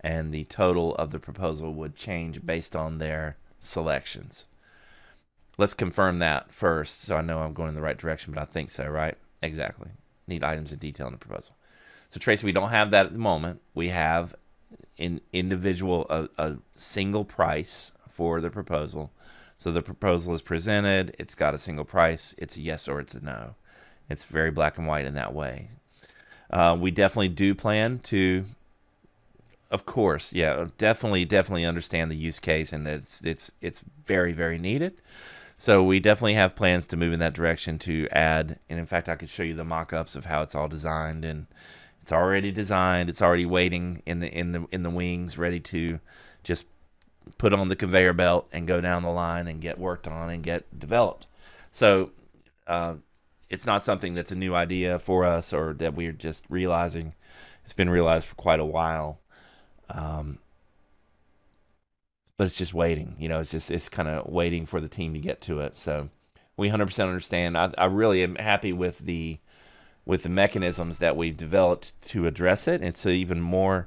and 0.00 0.32
the 0.32 0.44
total 0.44 0.94
of 0.94 1.10
the 1.10 1.18
proposal 1.18 1.74
would 1.74 1.96
change 1.96 2.46
based 2.46 2.74
on 2.74 2.96
their 2.96 3.36
selections. 3.60 4.46
Let's 5.58 5.74
confirm 5.74 6.18
that 6.20 6.54
first 6.54 7.02
so 7.02 7.16
I 7.16 7.20
know 7.20 7.40
I'm 7.40 7.52
going 7.52 7.68
in 7.68 7.74
the 7.74 7.82
right 7.82 7.98
direction, 7.98 8.32
but 8.32 8.40
I 8.40 8.46
think 8.46 8.70
so, 8.70 8.86
right? 8.88 9.18
Exactly. 9.42 9.90
Need 10.26 10.44
items 10.44 10.72
in 10.72 10.78
detail 10.78 11.06
in 11.06 11.12
the 11.12 11.18
proposal. 11.18 11.56
So, 12.08 12.20
Tracy, 12.20 12.44
we 12.44 12.52
don't 12.52 12.70
have 12.70 12.90
that 12.90 13.06
at 13.06 13.12
the 13.12 13.18
moment. 13.18 13.60
We 13.74 13.88
have 13.88 14.34
an 14.98 15.20
individual, 15.32 16.06
a, 16.10 16.28
a 16.38 16.58
single 16.74 17.24
price 17.24 17.92
for 18.08 18.40
the 18.40 18.50
proposal. 18.50 19.10
So 19.56 19.70
the 19.70 19.82
proposal 19.82 20.34
is 20.34 20.42
presented, 20.42 21.14
it's 21.18 21.34
got 21.34 21.54
a 21.54 21.58
single 21.58 21.84
price, 21.84 22.34
it's 22.36 22.56
a 22.56 22.60
yes 22.60 22.88
or 22.88 23.00
it's 23.00 23.14
a 23.14 23.24
no. 23.24 23.54
It's 24.08 24.24
very 24.24 24.50
black 24.50 24.76
and 24.76 24.86
white 24.86 25.06
in 25.06 25.14
that 25.14 25.32
way. 25.32 25.68
Uh, 26.50 26.76
we 26.78 26.90
definitely 26.90 27.28
do 27.28 27.54
plan 27.54 28.00
to 28.00 28.44
of 29.70 29.86
course, 29.86 30.34
yeah, 30.34 30.66
definitely, 30.76 31.24
definitely 31.24 31.64
understand 31.64 32.10
the 32.10 32.16
use 32.16 32.38
case 32.38 32.74
and 32.74 32.86
that 32.86 32.94
it's 32.96 33.22
it's 33.22 33.52
it's 33.62 33.82
very 34.04 34.32
very 34.32 34.58
needed. 34.58 35.00
So 35.62 35.84
we 35.84 36.00
definitely 36.00 36.34
have 36.34 36.56
plans 36.56 36.88
to 36.88 36.96
move 36.96 37.12
in 37.12 37.20
that 37.20 37.34
direction 37.34 37.78
to 37.78 38.08
add, 38.10 38.58
and 38.68 38.80
in 38.80 38.86
fact, 38.86 39.08
I 39.08 39.14
could 39.14 39.28
show 39.28 39.44
you 39.44 39.54
the 39.54 39.62
mock-ups 39.62 40.16
of 40.16 40.24
how 40.24 40.42
it's 40.42 40.56
all 40.56 40.66
designed, 40.66 41.24
and 41.24 41.46
it's 42.00 42.10
already 42.10 42.50
designed. 42.50 43.08
It's 43.08 43.22
already 43.22 43.46
waiting 43.46 44.02
in 44.04 44.18
the 44.18 44.28
in 44.28 44.50
the 44.50 44.66
in 44.72 44.82
the 44.82 44.90
wings, 44.90 45.38
ready 45.38 45.60
to 45.60 46.00
just 46.42 46.66
put 47.38 47.52
on 47.52 47.68
the 47.68 47.76
conveyor 47.76 48.12
belt 48.12 48.48
and 48.52 48.66
go 48.66 48.80
down 48.80 49.04
the 49.04 49.12
line 49.12 49.46
and 49.46 49.60
get 49.60 49.78
worked 49.78 50.08
on 50.08 50.30
and 50.30 50.42
get 50.42 50.80
developed. 50.80 51.28
So 51.70 52.10
uh, 52.66 52.96
it's 53.48 53.64
not 53.64 53.84
something 53.84 54.14
that's 54.14 54.32
a 54.32 54.34
new 54.34 54.56
idea 54.56 54.98
for 54.98 55.24
us 55.24 55.52
or 55.52 55.74
that 55.74 55.94
we're 55.94 56.10
just 56.10 56.44
realizing. 56.48 57.14
It's 57.62 57.72
been 57.72 57.88
realized 57.88 58.26
for 58.26 58.34
quite 58.34 58.58
a 58.58 58.64
while. 58.64 59.20
Um, 59.88 60.40
but 62.42 62.48
it's 62.48 62.58
just 62.58 62.74
waiting. 62.74 63.14
You 63.20 63.28
know, 63.28 63.38
it's 63.38 63.52
just 63.52 63.70
it's 63.70 63.88
kind 63.88 64.08
of 64.08 64.26
waiting 64.26 64.66
for 64.66 64.80
the 64.80 64.88
team 64.88 65.14
to 65.14 65.20
get 65.20 65.40
to 65.42 65.60
it. 65.60 65.78
So 65.78 66.08
we 66.56 66.70
100% 66.70 67.00
understand. 67.00 67.56
I, 67.56 67.72
I 67.78 67.84
really 67.84 68.24
am 68.24 68.34
happy 68.34 68.72
with 68.72 68.98
the 68.98 69.38
with 70.04 70.24
the 70.24 70.28
mechanisms 70.28 70.98
that 70.98 71.16
we've 71.16 71.36
developed 71.36 71.94
to 72.02 72.26
address 72.26 72.66
it. 72.66 72.82
It's 72.82 73.06
even 73.06 73.40
more 73.40 73.86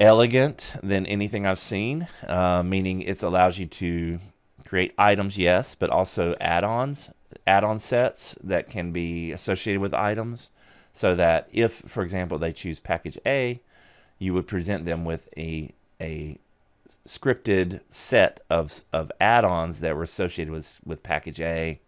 elegant 0.00 0.74
than 0.82 1.06
anything 1.06 1.46
I've 1.46 1.60
seen. 1.60 2.08
Uh, 2.26 2.64
meaning 2.64 3.02
it 3.02 3.22
allows 3.22 3.56
you 3.56 3.66
to 3.66 4.18
create 4.64 4.92
items, 4.98 5.38
yes, 5.38 5.76
but 5.76 5.90
also 5.90 6.34
add-ons, 6.40 7.12
add-on 7.46 7.78
sets 7.78 8.34
that 8.42 8.68
can 8.68 8.90
be 8.90 9.30
associated 9.30 9.80
with 9.80 9.94
items. 9.94 10.50
So 10.92 11.14
that 11.14 11.48
if, 11.52 11.72
for 11.72 12.02
example, 12.02 12.36
they 12.36 12.52
choose 12.52 12.80
package 12.80 13.16
A, 13.24 13.60
you 14.18 14.34
would 14.34 14.48
present 14.48 14.86
them 14.86 15.04
with 15.04 15.28
a 15.36 15.72
a 16.00 16.38
scripted 17.06 17.80
set 17.90 18.40
of 18.50 18.82
of 18.92 19.10
add-ons 19.20 19.80
that 19.80 19.96
were 19.96 20.02
associated 20.02 20.52
with 20.52 20.78
with 20.84 21.02
package 21.02 21.40
A, 21.40 21.80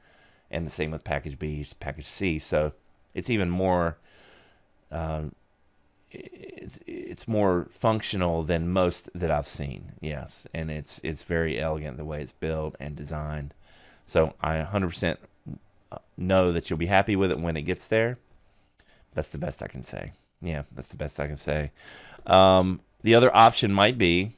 and 0.51 0.67
the 0.67 0.71
same 0.71 0.91
with 0.91 1.05
package 1.05 1.39
B, 1.39 1.67
package 1.81 2.07
C. 2.07 2.39
So 2.39 2.73
it's 3.15 3.31
even 3.31 3.51
more. 3.51 3.99
Um, 4.91 5.35
it's 6.11 6.81
it's 6.87 7.29
more 7.29 7.69
functional 7.71 8.43
than 8.43 8.73
most 8.73 9.11
that 9.15 9.31
I've 9.31 9.47
seen. 9.47 9.93
Yes, 10.01 10.47
and 10.55 10.71
it's 10.71 11.01
it's 11.05 11.23
very 11.23 11.61
elegant 11.61 11.97
the 11.97 12.05
way 12.05 12.23
it's 12.23 12.33
built 12.33 12.77
and 12.81 12.97
designed. 12.97 13.55
So 14.07 14.33
I 14.41 14.57
100% 14.63 15.19
know 16.17 16.51
that 16.51 16.71
you'll 16.71 16.79
be 16.79 16.87
happy 16.87 17.15
with 17.15 17.31
it 17.31 17.39
when 17.39 17.59
it 17.59 17.63
gets 17.63 17.87
there. 17.87 18.19
That's 19.13 19.29
the 19.29 19.39
best 19.39 19.63
I 19.63 19.69
can 19.69 19.85
say. 19.85 20.13
Yeah, 20.41 20.63
that's 20.75 20.89
the 20.89 20.97
best 20.97 21.21
I 21.21 21.27
can 21.27 21.37
say. 21.37 21.73
Um, 22.27 22.81
the 23.03 23.15
other 23.15 23.35
option 23.35 23.73
might 23.73 23.99
be, 23.99 24.35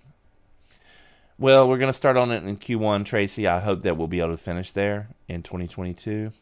well, 1.40 1.66
we're 1.66 1.78
going 1.78 1.88
to 1.88 1.94
start 1.94 2.18
on 2.18 2.30
it 2.30 2.44
in 2.44 2.58
Q1, 2.58 3.06
Tracy. 3.06 3.46
I 3.46 3.60
hope 3.60 3.80
that 3.80 3.96
we'll 3.96 4.08
be 4.08 4.20
able 4.20 4.32
to 4.32 4.36
finish 4.36 4.70
there 4.72 5.08
in 5.26 5.42
2022. 5.42 6.32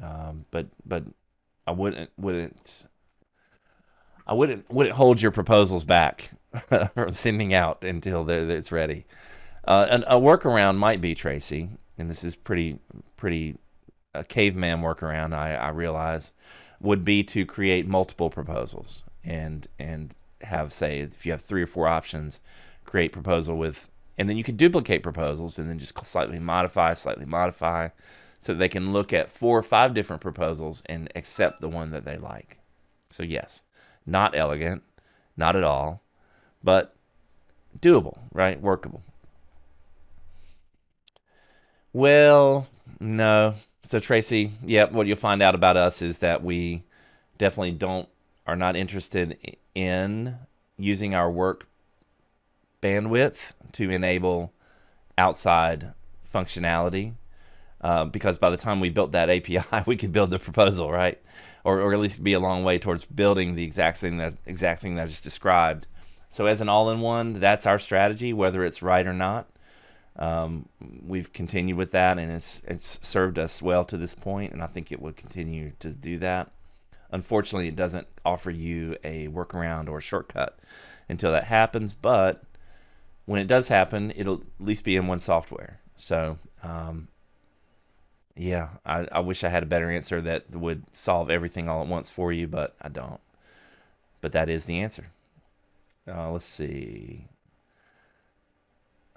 Um, 0.00 0.46
but 0.50 0.68
but 0.86 1.04
I 1.66 1.72
wouldn't 1.72 2.10
wouldn't 2.16 2.86
I 4.26 4.32
wouldn't 4.32 4.72
wouldn't 4.72 4.94
hold 4.94 5.20
your 5.20 5.32
proposals 5.32 5.84
back 5.84 6.30
from 6.94 7.12
sending 7.12 7.52
out 7.52 7.82
until 7.82 8.28
it's 8.30 8.72
ready. 8.72 9.06
Uh, 9.66 9.86
and 9.90 10.04
a 10.06 10.16
workaround 10.16 10.76
might 10.76 11.00
be 11.00 11.14
Tracy, 11.14 11.70
and 11.98 12.08
this 12.08 12.22
is 12.22 12.36
pretty 12.36 12.78
pretty 13.16 13.56
a 14.14 14.22
caveman 14.22 14.80
workaround. 14.80 15.34
I, 15.34 15.54
I 15.54 15.70
realize 15.70 16.32
would 16.80 17.04
be 17.04 17.24
to 17.24 17.44
create 17.44 17.88
multiple 17.88 18.30
proposals 18.30 19.02
and 19.24 19.66
and 19.80 20.14
have 20.42 20.72
say 20.72 21.00
if 21.00 21.26
you 21.26 21.32
have 21.32 21.42
three 21.42 21.62
or 21.62 21.66
four 21.66 21.88
options, 21.88 22.40
create 22.84 23.12
proposal 23.12 23.56
with, 23.56 23.88
and 24.16 24.28
then 24.28 24.36
you 24.36 24.44
can 24.44 24.56
duplicate 24.56 25.02
proposals 25.02 25.58
and 25.58 25.68
then 25.68 25.78
just 25.78 25.98
slightly 26.06 26.38
modify, 26.38 26.94
slightly 26.94 27.26
modify, 27.26 27.88
so 28.40 28.52
they 28.54 28.68
can 28.68 28.92
look 28.92 29.12
at 29.12 29.30
four 29.30 29.58
or 29.58 29.62
five 29.62 29.94
different 29.94 30.22
proposals 30.22 30.82
and 30.86 31.10
accept 31.14 31.60
the 31.60 31.68
one 31.68 31.90
that 31.90 32.04
they 32.04 32.16
like. 32.16 32.58
So 33.10 33.22
yes, 33.22 33.62
not 34.06 34.36
elegant, 34.36 34.82
not 35.36 35.56
at 35.56 35.64
all, 35.64 36.02
but 36.62 36.94
doable, 37.78 38.18
right? 38.32 38.60
Workable. 38.60 39.02
Well, 41.92 42.68
no. 43.00 43.54
So 43.82 44.00
Tracy, 44.00 44.50
yeah, 44.64 44.84
what 44.84 45.06
you'll 45.06 45.16
find 45.16 45.42
out 45.42 45.54
about 45.54 45.76
us 45.76 46.02
is 46.02 46.18
that 46.18 46.42
we 46.42 46.84
definitely 47.38 47.72
don't 47.72 48.08
are 48.46 48.56
not 48.56 48.76
interested 48.76 49.56
in 49.74 50.36
using 50.76 51.14
our 51.14 51.30
work 51.30 51.66
bandwidth 52.84 53.54
to 53.72 53.90
enable 53.90 54.52
outside 55.16 55.94
functionality. 56.30 57.14
Uh, 57.80 58.04
because 58.04 58.38
by 58.38 58.50
the 58.50 58.56
time 58.56 58.80
we 58.80 58.90
built 58.90 59.12
that 59.12 59.30
API, 59.36 59.82
we 59.86 59.96
could 59.96 60.12
build 60.12 60.30
the 60.30 60.38
proposal, 60.38 60.90
right? 60.90 61.20
Or, 61.64 61.80
or 61.80 61.94
at 61.94 62.00
least 62.00 62.22
be 62.22 62.34
a 62.34 62.40
long 62.40 62.62
way 62.62 62.78
towards 62.78 63.06
building 63.06 63.54
the 63.54 63.64
exact 63.64 63.98
thing 63.98 64.18
that 64.18 64.34
exact 64.44 64.82
thing 64.82 64.96
that 64.96 65.04
I 65.04 65.06
just 65.06 65.24
described. 65.24 65.86
So 66.28 66.46
as 66.46 66.60
an 66.60 66.68
all-in-one, 66.68 67.34
that's 67.34 67.64
our 67.64 67.78
strategy, 67.78 68.32
whether 68.32 68.64
it's 68.64 68.82
right 68.82 69.06
or 69.06 69.12
not. 69.12 69.48
Um, 70.16 70.68
we've 71.02 71.32
continued 71.32 71.76
with 71.76 71.90
that, 71.92 72.18
and 72.18 72.30
it's 72.30 72.62
it's 72.66 72.98
served 73.06 73.38
us 73.38 73.62
well 73.62 73.84
to 73.84 73.96
this 73.96 74.14
point, 74.14 74.52
and 74.52 74.62
I 74.62 74.66
think 74.66 74.92
it 74.92 75.00
will 75.00 75.12
continue 75.12 75.72
to 75.80 75.90
do 75.90 76.18
that. 76.18 76.50
Unfortunately, 77.10 77.68
it 77.68 77.76
doesn't 77.76 78.08
offer 78.24 78.50
you 78.50 78.96
a 79.04 79.28
workaround 79.28 79.88
or 79.88 80.00
shortcut 80.00 80.58
until 81.08 81.32
that 81.32 81.44
happens. 81.44 81.94
But 81.94 82.42
when 83.26 83.40
it 83.40 83.46
does 83.46 83.68
happen, 83.68 84.12
it'll 84.16 84.42
at 84.60 84.66
least 84.66 84.84
be 84.84 84.96
in 84.96 85.06
one 85.06 85.20
software. 85.20 85.80
So, 85.96 86.38
um, 86.62 87.08
yeah, 88.36 88.70
I, 88.84 89.06
I 89.12 89.20
wish 89.20 89.44
I 89.44 89.48
had 89.48 89.62
a 89.62 89.66
better 89.66 89.90
answer 89.90 90.20
that 90.20 90.50
would 90.50 90.84
solve 90.92 91.30
everything 91.30 91.68
all 91.68 91.82
at 91.82 91.88
once 91.88 92.10
for 92.10 92.32
you, 92.32 92.46
but 92.48 92.74
I 92.82 92.88
don't. 92.88 93.20
But 94.20 94.32
that 94.32 94.48
is 94.48 94.64
the 94.64 94.80
answer. 94.80 95.06
Uh, 96.06 96.30
let's 96.32 96.44
see. 96.44 97.28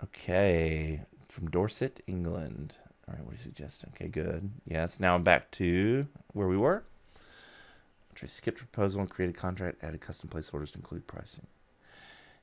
Okay, 0.03 1.01
from 1.27 1.49
Dorset, 1.49 2.01
England. 2.07 2.75
All 3.07 3.15
right, 3.15 3.23
what 3.23 3.31
do 3.31 3.37
you 3.37 3.43
suggest? 3.43 3.83
Okay, 3.93 4.07
good. 4.07 4.51
Yes, 4.65 4.99
now 4.99 5.15
I'm 5.15 5.23
back 5.23 5.49
to 5.51 6.07
where 6.33 6.47
we 6.47 6.57
were. 6.57 6.83
Trace 8.13 8.33
skipped 8.33 8.57
proposal 8.57 9.01
and 9.01 9.09
created 9.09 9.35
contract, 9.35 9.83
added 9.83 10.01
custom 10.01 10.29
placeholders 10.29 10.71
to 10.71 10.79
include 10.79 11.07
pricing. 11.07 11.47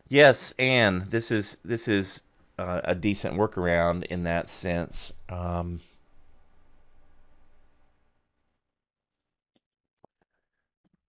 Yes, 0.08 0.54
and 0.58 1.02
this 1.10 1.30
is 1.30 1.58
this 1.64 1.88
is 1.88 2.22
uh, 2.58 2.80
a 2.84 2.94
decent 2.94 3.36
workaround 3.36 4.04
in 4.04 4.24
that 4.24 4.48
sense. 4.48 5.12
Um, 5.28 5.80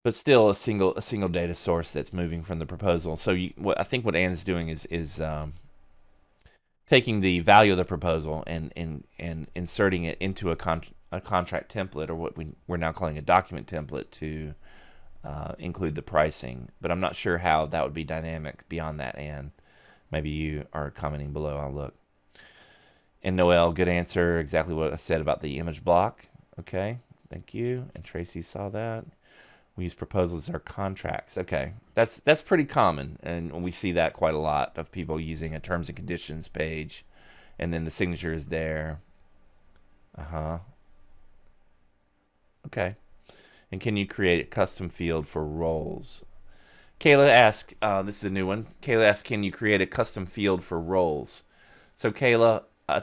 but 0.04 0.16
still 0.16 0.50
a 0.50 0.56
single 0.56 0.96
a 0.96 1.02
single 1.02 1.30
data 1.30 1.54
source 1.54 1.92
that's 1.94 2.14
moving 2.14 2.44
from 2.44 2.60
the 2.60 2.66
proposal. 2.66 3.18
So 3.18 3.32
you, 3.32 3.54
what 3.58 3.80
I 3.80 3.84
think 3.84 4.06
what 4.06 4.16
Anne's 4.16 4.44
doing 4.44 4.70
is 4.70 4.86
is 4.86 5.20
um, 5.20 5.54
taking 6.86 7.22
the 7.22 7.40
value 7.40 7.72
of 7.72 7.78
the 7.78 7.86
proposal 7.86 8.44
and 8.48 8.72
and 8.76 9.04
and 9.20 9.48
inserting 9.56 10.04
it 10.04 10.18
into 10.20 10.52
a 10.52 10.56
con- 10.56 10.84
a 11.12 11.22
contract 11.22 11.74
template 11.74 12.10
or 12.10 12.16
what 12.16 12.38
we 12.38 12.48
we're 12.68 12.78
now 12.78 12.92
calling 12.92 13.18
a 13.18 13.22
document 13.22 13.68
template 13.68 14.10
to 14.12 14.54
uh, 15.26 15.54
include 15.58 15.96
the 15.96 16.02
pricing. 16.02 16.70
But 16.80 16.92
I'm 16.92 17.00
not 17.00 17.16
sure 17.16 17.40
how 17.40 17.66
that 17.66 17.84
would 17.84 17.94
be 17.94 18.04
dynamic 18.04 18.68
beyond 18.70 19.00
that. 19.00 19.18
Anne, 19.18 19.52
maybe 20.12 20.30
you 20.30 20.68
are 20.72 20.92
commenting 20.92 21.34
below. 21.34 21.58
I'll 21.58 21.74
look. 21.74 21.96
And 23.24 23.36
Noel, 23.36 23.74
good 23.74 23.88
answer. 23.88 24.40
Exactly 24.40 24.76
what 24.76 24.94
I 24.94 24.98
said 24.98 25.20
about 25.20 25.42
the 25.42 25.58
image 25.58 25.84
block. 25.84 26.28
Okay, 26.60 27.00
thank 27.30 27.56
you. 27.56 27.90
And 27.96 28.04
Tracy 28.04 28.44
saw 28.44 28.70
that. 28.70 29.06
We 29.76 29.84
use 29.84 29.96
proposals 29.96 30.50
our 30.50 30.60
contracts. 30.60 31.38
Okay, 31.38 31.74
that's 31.96 32.20
that's 32.22 32.42
pretty 32.42 32.64
common, 32.64 33.20
and 33.22 33.52
we 33.64 33.72
see 33.72 33.92
that 33.92 34.14
quite 34.14 34.34
a 34.34 34.40
lot 34.40 34.78
of 34.78 34.92
people 34.92 35.20
using 35.20 35.54
a 35.54 35.60
terms 35.60 35.90
and 35.90 35.98
conditions 35.98 36.48
page, 36.48 37.04
and 37.60 37.74
then 37.74 37.84
the 37.84 37.92
signature 37.92 38.32
is 38.32 38.46
there. 38.46 39.02
Uh 40.18 40.24
huh. 40.24 40.58
Okay, 42.68 42.96
and 43.76 43.82
can 43.82 43.98
you 43.98 44.08
create 44.08 44.40
a 44.40 44.48
custom 44.48 44.88
field 44.88 45.28
for 45.28 45.46
roles? 45.46 46.24
Kayla 46.98 47.28
asked, 47.28 47.74
uh, 47.82 48.02
this 48.04 48.20
is 48.20 48.24
a 48.24 48.30
new 48.30 48.48
one. 48.48 48.68
Kayla 48.82 49.04
asked, 49.04 49.26
can 49.26 49.44
you 49.44 49.52
create 49.52 49.82
a 49.82 49.86
custom 49.86 50.26
field 50.26 50.64
for 50.64 50.80
roles? 50.80 51.44
So 51.94 52.10
Kayla, 52.10 52.64
uh, 52.88 53.02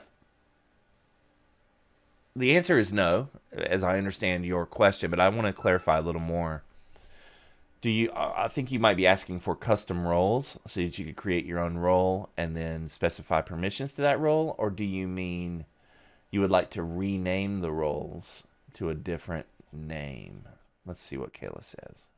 the 2.35 2.57
answer 2.57 2.79
is 2.79 2.91
no, 2.91 3.29
as 3.55 3.85
I 3.85 3.99
understand 3.99 4.47
your 4.47 4.65
question, 4.65 5.11
but 5.11 5.21
I 5.21 5.29
want 5.29 5.47
to 5.47 5.53
clarify 5.53 5.99
a 5.99 6.01
little 6.01 6.23
more. 6.23 6.63
Do 7.83 7.91
you? 7.91 8.11
I 8.15 8.49
think 8.49 8.73
you 8.73 8.79
might 8.79 8.97
be 8.97 9.07
asking 9.07 9.41
for 9.41 9.55
custom 9.55 10.07
roles 10.07 10.59
so 10.67 10.81
that 10.81 10.99
you 10.99 11.05
could 11.05 11.17
create 11.17 11.45
your 11.45 11.59
own 11.59 11.77
role 11.77 12.31
and 12.35 12.57
then 12.57 12.89
specify 12.89 13.43
permissions 13.43 13.93
to 13.95 14.03
that 14.03 14.19
role, 14.19 14.55
or 14.57 14.71
do 14.71 14.85
you 14.85 15.07
mean 15.07 15.67
you 16.31 16.41
would 16.41 16.51
like 16.51 16.71
to 16.71 16.83
rename 16.83 17.61
the 17.61 17.73
roles 17.73 18.43
to 18.73 18.89
a 18.89 18.95
different 18.95 19.45
name? 19.71 20.47
Let's 20.85 21.01
see 21.01 21.17
what 21.17 21.33
Kayla 21.33 21.63
says. 21.63 22.09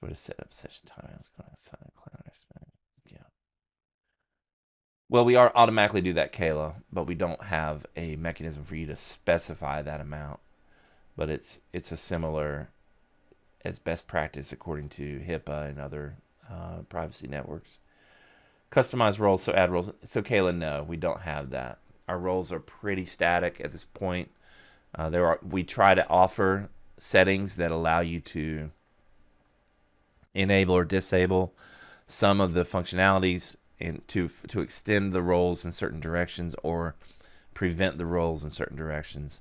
So 0.00 0.06
to 0.06 0.16
set 0.16 0.40
up 0.40 0.52
session 0.52 0.86
time. 0.86 1.10
I 1.12 1.16
was 1.18 1.30
going 1.36 1.50
to 1.50 1.60
sign 1.60 1.90
Yeah. 3.10 3.18
Well, 5.08 5.24
we 5.24 5.36
are 5.36 5.52
automatically 5.54 6.00
do 6.00 6.12
that, 6.14 6.32
Kayla, 6.32 6.76
but 6.92 7.06
we 7.06 7.14
don't 7.14 7.44
have 7.44 7.84
a 7.96 8.16
mechanism 8.16 8.64
for 8.64 8.76
you 8.76 8.86
to 8.86 8.96
specify 8.96 9.82
that 9.82 10.00
amount. 10.00 10.40
But 11.16 11.28
it's 11.28 11.60
it's 11.72 11.92
a 11.92 11.96
similar 11.96 12.70
as 13.64 13.78
best 13.78 14.06
practice 14.06 14.52
according 14.52 14.88
to 14.88 15.20
HIPAA 15.20 15.68
and 15.68 15.78
other 15.78 16.16
uh, 16.50 16.78
privacy 16.88 17.26
networks. 17.26 17.78
Customize 18.72 19.18
roles, 19.18 19.42
so 19.42 19.52
add 19.52 19.70
roles. 19.70 19.92
So 20.04 20.22
Kayla, 20.22 20.56
no, 20.56 20.84
we 20.86 20.96
don't 20.96 21.22
have 21.22 21.50
that. 21.50 21.78
Our 22.08 22.18
roles 22.18 22.52
are 22.52 22.60
pretty 22.60 23.04
static 23.04 23.60
at 23.62 23.72
this 23.72 23.84
point. 23.84 24.30
Uh, 24.94 25.10
there 25.10 25.26
are 25.26 25.40
we 25.46 25.62
try 25.62 25.94
to 25.94 26.08
offer 26.08 26.70
settings 27.02 27.56
that 27.56 27.72
allow 27.72 28.00
you 28.00 28.20
to 28.20 28.70
enable 30.34 30.76
or 30.76 30.84
disable 30.84 31.54
some 32.06 32.40
of 32.40 32.54
the 32.54 32.64
functionalities 32.64 33.56
and 33.80 34.06
to 34.08 34.28
to 34.48 34.60
extend 34.60 35.12
the 35.12 35.22
roles 35.22 35.64
in 35.64 35.72
certain 35.72 36.00
directions 36.00 36.54
or 36.62 36.94
prevent 37.54 37.98
the 37.98 38.06
roles 38.06 38.44
in 38.44 38.50
certain 38.50 38.76
directions. 38.76 39.40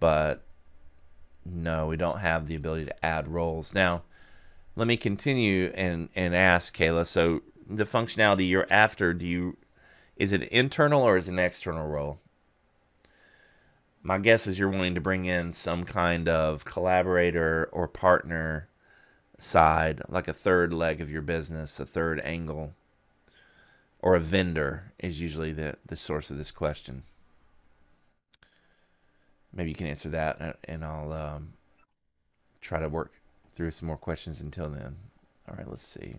But 0.00 0.42
no, 1.44 1.86
we 1.86 1.96
don't 1.96 2.18
have 2.18 2.46
the 2.46 2.56
ability 2.56 2.86
to 2.86 3.04
add 3.04 3.28
roles. 3.28 3.74
Now, 3.74 4.02
let 4.74 4.88
me 4.88 4.96
continue 4.96 5.70
and 5.74 6.08
and 6.16 6.34
ask 6.34 6.76
Kayla. 6.76 7.06
So 7.06 7.42
the 7.68 7.84
functionality 7.84 8.48
you're 8.48 8.66
after, 8.70 9.14
do 9.14 9.26
you 9.26 9.56
is 10.16 10.32
it 10.32 10.42
internal 10.44 11.02
or 11.02 11.16
is 11.16 11.28
it 11.28 11.32
an 11.32 11.38
external 11.38 11.86
role? 11.86 12.20
My 14.06 14.18
guess 14.18 14.46
is 14.46 14.56
you're 14.56 14.70
wanting 14.70 14.94
to 14.94 15.00
bring 15.00 15.24
in 15.24 15.50
some 15.50 15.82
kind 15.82 16.28
of 16.28 16.64
collaborator 16.64 17.68
or 17.72 17.88
partner 17.88 18.68
side, 19.36 20.00
like 20.08 20.28
a 20.28 20.32
third 20.32 20.72
leg 20.72 21.00
of 21.00 21.10
your 21.10 21.22
business, 21.22 21.80
a 21.80 21.84
third 21.84 22.20
angle 22.20 22.74
or 23.98 24.14
a 24.14 24.20
vendor 24.20 24.92
is 25.00 25.20
usually 25.20 25.50
the, 25.50 25.74
the 25.84 25.96
source 25.96 26.30
of 26.30 26.38
this 26.38 26.52
question. 26.52 27.02
Maybe 29.52 29.70
you 29.70 29.74
can 29.74 29.88
answer 29.88 30.08
that, 30.10 30.40
uh, 30.40 30.52
and 30.62 30.84
I'll 30.84 31.12
um, 31.12 31.54
try 32.60 32.78
to 32.78 32.88
work 32.88 33.10
through 33.56 33.72
some 33.72 33.88
more 33.88 33.96
questions 33.96 34.40
until 34.40 34.68
then. 34.68 34.94
All 35.48 35.56
right, 35.56 35.68
let's 35.68 35.82
see. 35.82 36.18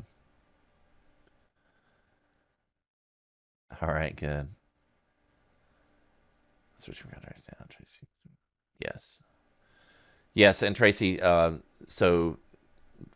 All 3.81 3.93
right, 3.93 4.13
good. 4.13 4.49
Switch 6.77 7.01
from 7.01 7.11
contracts 7.11 7.43
down, 7.43 7.67
Tracy. 7.69 8.07
Yes. 8.79 9.21
Yes, 10.33 10.61
and 10.61 10.75
Tracy, 10.75 11.19
uh, 11.19 11.53
so 11.87 12.37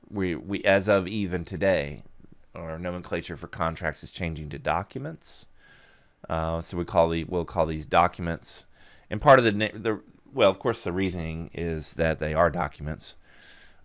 we 0.10 0.36
we 0.36 0.64
as 0.64 0.88
of 0.90 1.08
even 1.08 1.46
today, 1.46 2.04
our 2.56 2.80
nomenclature 2.80 3.38
for 3.38 3.48
contracts 3.48 4.04
is 4.04 4.12
changing 4.12 4.50
to 4.50 4.60
documents. 4.60 5.48
Uh, 6.30 6.62
so 6.62 6.78
we 6.78 6.86
call 6.86 7.10
the 7.10 7.24
we'll 7.26 7.46
call 7.46 7.66
these 7.66 7.86
documents, 7.86 8.66
and 9.10 9.22
part 9.22 9.40
of 9.40 9.46
the 9.46 9.52
the 9.52 10.02
well, 10.34 10.50
of 10.50 10.60
course, 10.60 10.84
the 10.84 10.92
reasoning 10.92 11.50
is 11.54 11.94
that 11.96 12.20
they 12.20 12.34
are 12.34 12.50
documents 12.50 13.18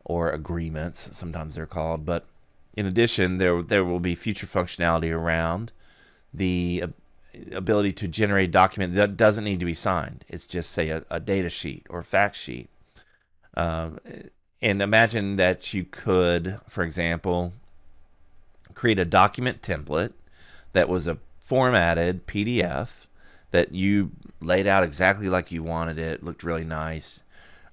or 0.04 0.30
agreements. 0.30 1.10
Sometimes 1.16 1.56
they're 1.56 1.66
called, 1.66 2.06
but 2.06 2.24
in 2.74 2.86
addition, 2.86 3.38
there 3.38 3.62
there 3.62 3.84
will 3.84 4.00
be 4.00 4.14
future 4.14 4.46
functionality 4.46 5.12
around 5.12 5.72
the 6.32 6.84
ability 7.52 7.92
to 7.92 8.08
generate 8.08 8.48
a 8.48 8.52
document 8.52 8.94
that 8.94 9.16
doesn't 9.16 9.44
need 9.44 9.60
to 9.60 9.66
be 9.66 9.74
signed. 9.74 10.24
It's 10.28 10.46
just 10.46 10.70
say 10.70 10.88
a, 10.88 11.04
a 11.10 11.20
data 11.20 11.50
sheet 11.50 11.86
or 11.88 12.02
fact 12.02 12.36
sheet. 12.36 12.68
Um, 13.56 13.98
and 14.60 14.82
imagine 14.82 15.36
that 15.36 15.72
you 15.74 15.84
could, 15.84 16.60
for 16.68 16.82
example, 16.82 17.52
create 18.74 18.98
a 18.98 19.04
document 19.04 19.62
template 19.62 20.12
that 20.72 20.88
was 20.88 21.06
a 21.06 21.18
formatted 21.40 22.26
PDF 22.26 23.06
that 23.50 23.72
you 23.72 24.10
laid 24.40 24.66
out 24.66 24.82
exactly 24.82 25.28
like 25.28 25.50
you 25.50 25.62
wanted 25.62 25.98
it, 25.98 26.22
looked 26.22 26.44
really 26.44 26.64
nice, 26.64 27.22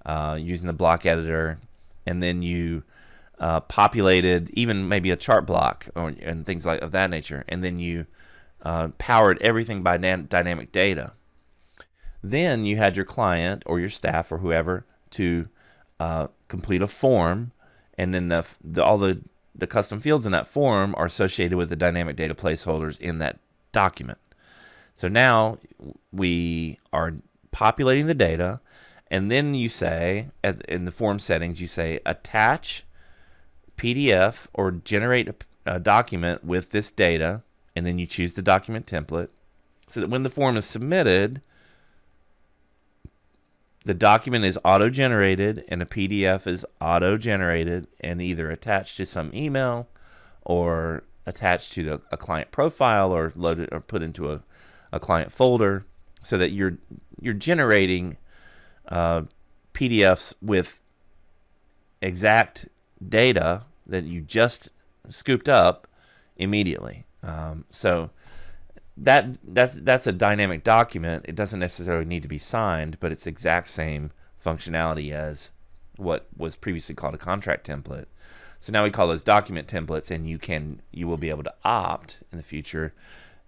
uh, 0.06 0.38
using 0.40 0.68
the 0.68 0.74
block 0.74 1.06
editor, 1.06 1.60
and 2.06 2.22
then 2.22 2.42
you 2.42 2.84
uh, 3.40 3.60
populated 3.60 4.50
even 4.52 4.88
maybe 4.88 5.12
a 5.12 5.16
chart 5.16 5.46
block 5.46 5.88
or, 5.96 6.14
and 6.22 6.46
things 6.46 6.66
like 6.66 6.82
of 6.82 6.92
that 6.92 7.10
nature, 7.10 7.44
and 7.50 7.64
then 7.64 7.80
you 7.80 8.06
uh, 8.64 8.90
powered 8.98 9.42
everything 9.42 9.84
by 9.84 9.98
dynamic 9.98 10.72
data. 10.72 11.14
Then 12.24 12.66
you 12.66 12.78
had 12.78 12.96
your 12.96 13.06
client 13.06 13.64
or 13.66 13.80
your 13.80 13.90
staff 13.90 14.32
or 14.32 14.38
whoever 14.38 14.86
to 15.12 15.50
uh, 16.00 16.28
complete 16.48 16.82
a 16.82 16.88
form, 16.88 17.52
and 17.98 18.14
then 18.14 18.30
the, 18.30 18.46
the 18.64 18.84
all 18.84 18.98
the 18.98 19.22
the 19.56 19.68
custom 19.68 20.00
fields 20.00 20.26
in 20.26 20.32
that 20.32 20.48
form 20.48 20.96
are 20.98 21.06
associated 21.06 21.56
with 21.58 21.70
the 21.70 21.76
dynamic 21.76 22.16
data 22.16 22.34
placeholders 22.34 23.00
in 23.00 23.20
that 23.20 23.40
document. 23.72 24.18
So 24.96 25.08
now 25.08 25.58
we 26.12 26.80
are 26.92 27.16
populating 27.52 28.08
the 28.08 28.16
data, 28.16 28.62
and 29.12 29.30
then 29.30 29.54
you 29.54 29.70
say 29.70 30.30
at, 30.44 30.64
in 30.66 30.86
the 30.86 30.92
form 30.92 31.20
settings, 31.20 31.62
you 31.62 31.68
say 31.68 32.00
attach 32.06 32.84
PDF 33.78 34.48
or 34.54 34.72
generate 34.72 35.28
a, 35.28 35.36
a 35.66 35.80
document 35.80 36.44
with 36.44 36.70
this 36.70 36.90
data, 36.90 37.44
and 37.76 37.86
then 37.86 37.98
you 37.98 38.06
choose 38.06 38.34
the 38.34 38.42
document 38.42 38.86
template 38.86 39.30
so 39.88 40.00
that 40.00 40.10
when 40.10 40.24
the 40.24 40.30
form 40.30 40.58
is 40.58 40.66
submitted, 40.66 41.42
the 43.86 43.94
document 43.94 44.46
is 44.46 44.58
auto 44.64 44.90
generated 44.90 45.64
and 45.68 45.82
a 45.82 45.86
PDF 45.86 46.48
is 46.48 46.66
auto 46.80 47.18
generated 47.18 47.88
and 48.00 48.22
either 48.22 48.50
attached 48.50 48.98
to 48.98 49.06
some 49.06 49.32
email 49.34 49.88
or 50.42 51.04
attached 51.26 51.74
to 51.74 51.84
the, 51.84 52.02
a 52.12 52.18
client 52.18 52.52
profile 52.52 53.12
or 53.12 53.34
loaded 53.36 53.70
or 53.72 53.80
put 53.80 54.02
into 54.02 54.32
a, 54.32 54.42
a 54.92 55.00
client 55.00 55.32
folder 55.32 55.86
so 56.22 56.38
that 56.38 56.52
you're 56.52 56.78
you're 57.22 57.34
generating 57.34 58.18
uh, 58.88 59.24
PDFs 59.74 60.34
with 60.42 60.80
exact 62.02 62.68
data 63.08 63.64
that 63.86 64.04
you 64.06 64.22
just 64.22 64.70
scooped 65.10 65.50
up 65.50 65.88
immediately. 66.38 67.06
Um, 67.24 67.66
so 67.70 68.12
that 68.98 69.26
that's 69.44 69.76
that's 69.76 70.06
a 70.08 70.12
dynamic 70.12 70.64
document. 70.64 71.26
It 71.28 71.36
doesn't 71.36 71.60
necessarily 71.60 72.06
need 72.06 72.22
to 72.24 72.30
be 72.30 72.38
signed, 72.38 72.98
but 73.00 73.12
it's 73.12 73.26
exact 73.26 73.70
same 73.70 74.12
functionality 74.44 75.12
as 75.12 75.52
what 75.96 76.28
was 76.38 76.56
previously 76.56 76.94
called 76.96 77.16
a 77.16 77.18
contract 77.18 77.66
template. 77.68 78.06
So 78.60 78.72
now 78.72 78.84
we 78.84 78.92
call 78.92 79.08
those 79.08 79.24
document 79.24 79.68
templates, 79.68 80.12
and 80.12 80.28
you 80.30 80.38
can 80.38 80.82
you 80.92 81.08
will 81.08 81.18
be 81.18 81.30
able 81.30 81.44
to 81.44 81.54
opt 81.64 82.24
in 82.32 82.38
the 82.38 82.44
future 82.44 82.94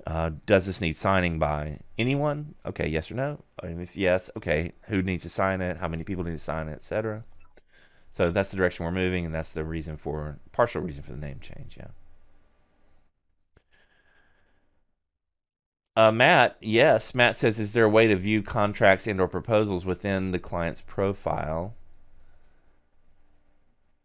Uh, 0.07 0.29
does 0.45 0.67
this 0.67 0.81
need 0.81 0.95
signing 0.95 1.39
by 1.39 1.79
anyone? 1.97 2.53
Okay, 2.63 2.87
yes 2.87 3.09
or 3.11 3.15
no? 3.15 3.43
And 3.63 3.81
if 3.81 3.97
yes, 3.97 4.29
okay, 4.37 4.73
who 4.83 5.01
needs 5.01 5.23
to 5.23 5.29
sign 5.29 5.61
it? 5.61 5.77
How 5.77 5.87
many 5.87 6.03
people 6.03 6.23
need 6.23 6.31
to 6.31 6.37
sign 6.37 6.67
it, 6.67 6.73
etc. 6.73 7.23
So 8.11 8.29
that's 8.31 8.51
the 8.51 8.57
direction 8.57 8.85
we're 8.85 8.91
moving, 8.91 9.25
and 9.25 9.33
that's 9.33 9.53
the 9.53 9.63
reason 9.63 9.97
for 9.97 10.37
partial 10.51 10.81
reason 10.81 11.03
for 11.03 11.11
the 11.11 11.17
name 11.17 11.39
change. 11.39 11.75
Yeah. 11.77 11.87
Uh, 15.95 16.11
Matt, 16.11 16.57
yes. 16.59 17.15
Matt 17.15 17.35
says, 17.37 17.57
is 17.59 17.73
there 17.73 17.85
a 17.85 17.89
way 17.89 18.07
to 18.07 18.15
view 18.17 18.41
contracts 18.41 19.07
and/or 19.07 19.27
proposals 19.29 19.85
within 19.85 20.31
the 20.31 20.39
client's 20.39 20.81
profile? 20.81 21.73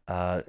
Uh, 0.07 0.42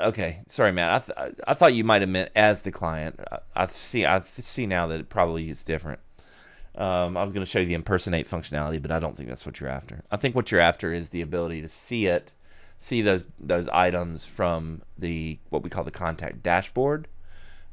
okay, 0.00 0.40
sorry, 0.46 0.72
Matt. 0.72 0.90
I 1.18 1.22
th- 1.24 1.34
I 1.46 1.54
thought 1.54 1.74
you 1.74 1.84
might 1.84 2.02
have 2.02 2.08
meant 2.10 2.30
as 2.36 2.62
the 2.62 2.72
client. 2.72 3.20
I, 3.30 3.38
I 3.54 3.66
see. 3.68 4.04
I 4.04 4.22
see 4.22 4.66
now 4.66 4.86
that 4.88 5.00
it 5.00 5.08
probably 5.08 5.50
is 5.50 5.64
different. 5.64 6.00
Um, 6.76 7.16
I'm 7.16 7.30
going 7.32 7.44
to 7.44 7.46
show 7.46 7.60
you 7.60 7.66
the 7.66 7.74
impersonate 7.74 8.28
functionality, 8.28 8.80
but 8.82 8.90
I 8.92 8.98
don't 8.98 9.16
think 9.16 9.28
that's 9.28 9.46
what 9.46 9.60
you're 9.60 9.70
after. 9.70 10.04
I 10.10 10.16
think 10.16 10.34
what 10.34 10.50
you're 10.52 10.60
after 10.60 10.92
is 10.92 11.08
the 11.08 11.22
ability 11.22 11.62
to 11.62 11.68
see 11.68 12.06
it, 12.06 12.32
see 12.78 13.02
those 13.02 13.26
those 13.38 13.68
items 13.68 14.26
from 14.26 14.82
the 14.98 15.38
what 15.50 15.62
we 15.62 15.70
call 15.70 15.84
the 15.84 15.90
contact 15.90 16.42
dashboard 16.42 17.08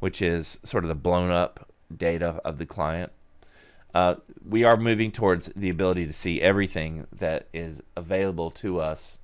which 0.04 0.22
is 0.22 0.60
sort 0.64 0.84
of 0.84 0.90
the 0.90 0.96
blown 0.96 1.30
up 1.30 1.72
data 1.96 2.42
of 2.44 2.58
the 2.58 2.66
client. 2.66 3.10
Uh, 3.94 4.16
we 4.46 4.66
are 4.66 4.76
moving 4.76 5.14
towards 5.14 5.50
the 5.56 5.70
ability 5.70 6.06
to 6.06 6.12
see 6.12 6.42
everything 6.42 7.08
that 7.10 7.48
is 7.54 7.82
available 7.96 8.52
to 8.52 8.82
us 8.82 9.18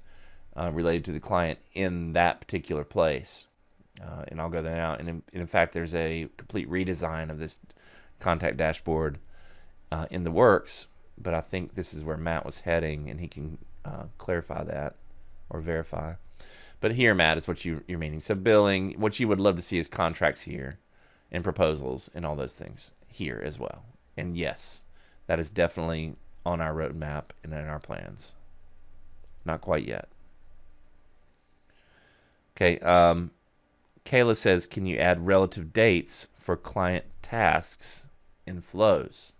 uh, 0.56 0.72
related 0.72 1.04
to 1.04 1.12
the 1.12 1.20
client 1.20 1.60
in 1.74 2.13
that 2.13 2.39
particular 2.39 2.86
place. 2.86 3.46
Uh, 4.02 4.24
and 4.30 4.39
I'll 4.39 4.48
go 4.48 4.62
there 4.62 4.78
now. 4.78 4.94
And 4.94 5.10
in, 5.10 5.24
in, 5.34 5.48
fact, 5.48 5.74
there's 5.74 5.94
a 5.94 6.30
complete 6.38 6.70
redesign 6.70 7.30
of 7.30 7.39
this 7.39 7.60
contact 8.22 8.56
dashboard 8.56 9.20
uh, 9.92 10.06
in 10.10 10.24
the 10.24 10.32
works. 10.32 10.88
But 11.18 11.34
I 11.34 11.42
think 11.42 11.74
this 11.74 11.94
is 11.94 12.06
where 12.06 12.15
Matt 12.15 12.46
was 12.46 12.62
heading, 12.62 13.10
and 13.10 13.20
he 13.20 13.28
can 13.28 13.58
uh, 13.84 14.04
clarify 14.18 14.63
that 14.63 14.96
or 15.50 15.60
verify. 15.60 16.13
But 16.82 16.94
here, 16.94 17.13
Matt, 17.13 17.38
is 17.38 17.48
what 17.48 17.65
you, 17.65 17.84
you're 17.88 18.00
meaning. 18.00 18.22
So 18.22 18.36
billing, 18.36 18.94
what 18.94 19.20
you 19.20 19.28
would 19.28 19.39
love 19.39 19.56
to 19.58 19.62
see 19.62 19.78
is 19.78 19.88
contracts 19.88 20.44
here 20.44 20.80
and 21.32 21.44
proposals 21.44 22.10
and 22.13 22.26
all 22.26 22.36
those 22.36 22.56
things 22.56 22.92
here 23.08 23.42
as 23.44 23.60
well. 23.60 23.84
And 24.15 24.38
yes, 24.38 24.84
that 25.28 25.39
is 25.39 25.50
definitely 25.50 26.15
on 26.46 26.62
our 26.62 26.74
roadmap 26.74 27.26
and 27.44 27.54
in 27.54 27.65
our 27.68 27.80
plans. 27.80 28.34
Not 29.46 29.62
quite 29.62 29.86
yet. 29.86 30.08
Okay. 32.56 32.80
Um, 32.80 33.32
Kayla 34.06 34.36
says, 34.36 34.65
can 34.65 34.86
you 34.86 34.98
add 34.98 35.28
relative 35.28 35.72
dates 35.74 36.30
for 36.38 36.58
client 36.58 37.06
tasks 37.22 38.08
in 38.46 38.62
flows? 38.62 39.34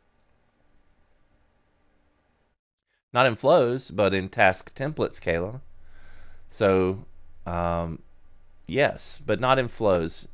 Not 3.12 3.26
in 3.26 3.36
flows, 3.36 3.90
but 3.92 4.14
in 4.14 4.30
task 4.30 4.76
templates, 4.76 5.20
Kayla. 5.20 5.62
So 6.50 7.06
um, 7.50 8.00
yes, 8.68 9.20
but 9.26 9.40
not 9.40 9.58
in 9.58 9.68
flows. 9.68 10.28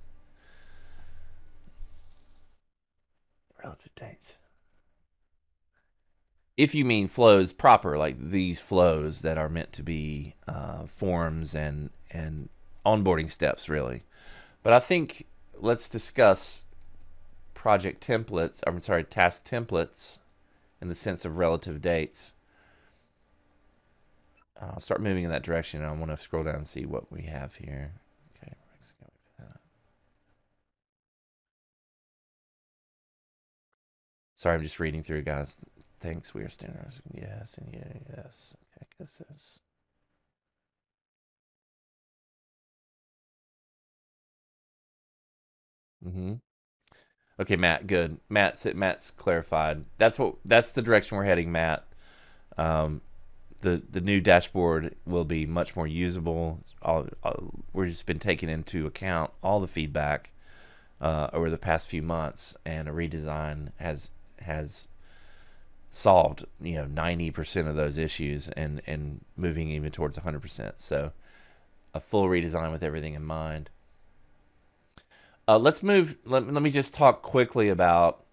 Relative 3.64 3.96
dates. 3.96 4.38
If 6.58 6.76
you 6.76 6.86
mean 6.86 7.08
flows 7.08 7.54
proper, 7.54 7.98
like 7.98 8.18
these 8.20 8.60
flows 8.60 9.22
that 9.22 9.38
are 9.38 9.50
meant 9.50 9.72
to 9.74 9.84
be 9.84 10.36
uh, 10.48 10.86
forms 10.86 11.56
and 11.56 11.90
and 12.12 12.50
onboarding 12.86 13.32
steps, 13.32 13.68
really. 13.68 14.04
But 14.62 14.74
I 14.74 14.80
think 14.80 15.26
let's 15.58 15.90
discuss 15.90 16.64
project 17.54 18.06
templates. 18.06 18.62
I'm 18.68 18.82
sorry, 18.82 19.04
task 19.04 19.46
templates 19.46 20.20
in 20.82 20.90
the 20.90 20.96
sense 20.96 21.26
of 21.26 21.38
relative 21.38 21.82
dates. 21.82 22.34
I'll 24.60 24.80
start 24.80 25.02
moving 25.02 25.26
in 25.26 25.30
that 25.32 25.44
direction. 25.44 25.84
I 25.84 25.92
want 25.92 26.12
to 26.12 26.18
scroll 26.18 26.44
down 26.44 26.56
and 26.56 26.68
see 26.68 26.86
what 26.86 27.12
we 27.12 27.24
have 27.24 27.56
here. 27.56 27.92
Okay, 28.38 28.54
Sorry, 34.36 34.56
I'm 34.56 34.64
just 34.64 34.80
reading 34.80 35.02
through, 35.02 35.24
guys. 35.24 35.58
Thanks, 36.00 36.34
we 36.34 36.44
are 36.44 36.50
standardizing. 36.50 37.02
Yes, 37.14 37.58
and 37.58 37.74
yeah, 37.74 38.16
yes. 38.16 38.56
Okay, 38.78 38.86
this 39.00 39.22
is. 39.32 39.60
Mm-hmm. 46.06 46.34
Okay, 47.40 47.56
Matt. 47.56 47.88
Good. 47.88 48.20
Matt's 48.30 48.66
Matt's 48.76 49.10
clarified. 49.12 49.86
That's 49.98 50.20
what. 50.20 50.36
That's 50.46 50.72
the 50.72 50.82
direction 50.82 51.18
we're 51.18 51.24
heading, 51.24 51.52
Matt. 51.52 51.86
Um, 52.58 53.02
the 53.62 53.82
the 53.90 54.02
new 54.02 54.22
dashboard 54.22 54.96
will 55.06 55.26
be 55.26 55.46
much 55.46 55.76
more 55.76 55.88
usable. 55.88 56.60
All, 56.82 57.08
all, 57.24 57.52
we've 57.74 57.90
just 57.90 58.06
been 58.06 58.20
taking 58.20 58.50
into 58.50 58.86
account 58.86 59.32
all 59.42 59.60
the 59.60 59.68
feedback 59.68 60.32
uh, 61.02 61.30
over 61.34 61.50
the 61.50 61.58
past 61.58 61.88
few 61.88 62.02
months, 62.02 62.56
and 62.66 62.88
a 62.88 62.92
redesign 62.92 63.70
has 63.78 64.12
has 64.42 64.88
solved 65.90 66.44
you 66.62 66.76
know 66.76 66.86
90% 66.86 67.68
of 67.68 67.76
those 67.78 67.98
issues 67.98 68.50
and 68.50 68.82
and 68.86 69.24
moving 69.38 69.70
even 69.70 69.92
towards 69.92 70.18
100%. 70.18 70.74
So 70.78 71.12
a 71.94 72.00
full 72.00 72.26
redesign 72.26 72.72
with 72.72 72.84
everything 72.84 73.14
in 73.14 73.24
mind. 73.24 73.70
Uh, 75.48 75.58
let's 75.58 75.82
move. 75.82 76.18
Let, 76.26 76.52
let 76.52 76.62
me 76.62 76.72
just 76.72 76.94
talk 76.94 77.22
quickly 77.22 77.70
about 77.70 78.24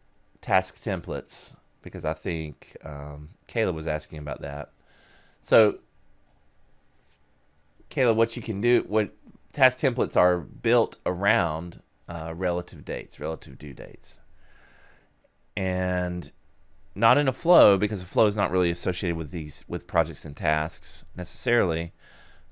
task 0.41 0.77
templates 0.77 1.57
because 1.83 2.05
I 2.05 2.15
think 2.15 2.77
um, 2.85 3.31
Kayla 3.49 3.75
was 3.75 3.87
asking 3.87 4.19
about 4.19 4.41
that. 4.41 4.71
So, 5.43 5.81
Kayla, 7.91 8.15
what 8.15 8.37
you 8.37 8.43
can 8.43 8.61
do, 8.61 8.85
what 8.87 9.11
task 9.53 9.81
templates 9.81 10.17
are 10.17 10.39
built 10.39 10.97
around 11.05 11.83
uh, 12.09 12.33
relative 12.35 12.85
dates, 12.85 13.19
relative 13.19 13.59
due 13.59 13.75
dates, 13.75 14.21
and 15.57 16.31
not 16.95 17.19
in 17.19 17.27
a 17.27 17.33
flow 17.33 17.77
because 17.77 18.01
a 18.01 18.07
flow 18.07 18.27
is 18.27 18.37
not 18.37 18.53
really 18.53 18.71
associated 18.71 19.17
with 19.17 19.33
these 19.33 19.65
with 19.67 19.87
projects 19.87 20.25
and 20.25 20.37
tasks 20.37 21.05
necessarily. 21.17 21.93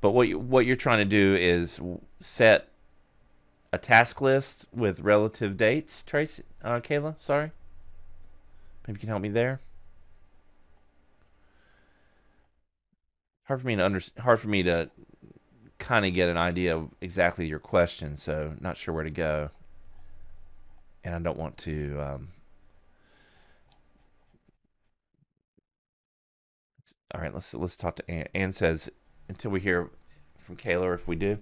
But 0.01 0.11
what 0.11 0.29
you, 0.29 0.39
what 0.39 0.67
you're 0.67 0.77
trying 0.77 0.99
to 0.99 1.05
do 1.05 1.37
is 1.37 1.81
set 2.21 2.69
a 3.73 3.79
task 3.79 4.21
list 4.21 4.67
with 4.73 5.01
relative 5.01 5.57
dates. 5.57 6.03
Tracy, 6.03 6.43
uh, 6.65 6.81
Kayla, 6.81 7.21
sorry. 7.21 7.53
Maybe 8.87 8.97
you 8.97 9.01
can 9.01 9.09
help 9.11 9.23
me 9.23 9.29
there. 9.29 9.61
Hard 13.51 13.61
for 13.61 13.67
me 13.67 13.75
to 13.75 13.85
under, 13.85 14.01
hard 14.21 14.39
for 14.39 14.47
me 14.47 14.63
to 14.63 14.89
kind 15.81 16.07
of 16.07 16.15
get 16.15 16.29
an 16.29 16.37
idea 16.37 16.77
of 16.77 16.89
exactly 17.01 17.49
your 17.49 17.59
question. 17.59 18.17
So 18.17 18.55
not 18.61 18.77
sure 18.77 18.95
where 18.95 19.03
to 19.03 19.11
go, 19.11 19.51
and 21.03 21.17
I 21.17 21.19
don't 21.19 21.37
want 21.37 21.59
to. 21.59 22.01
Um, 22.01 22.29
all 27.13 27.21
right, 27.21 27.35
let's 27.35 27.53
let's 27.53 27.77
talk 27.77 27.97
to 27.97 28.09
Anne. 28.09 28.29
Anne 28.37 28.53
says 28.53 28.89
until 29.29 29.51
we 29.51 29.59
hear 29.59 29.91
from 30.39 30.55
Kayla, 30.57 30.95
if 30.95 31.09
we 31.09 31.17
do. 31.17 31.41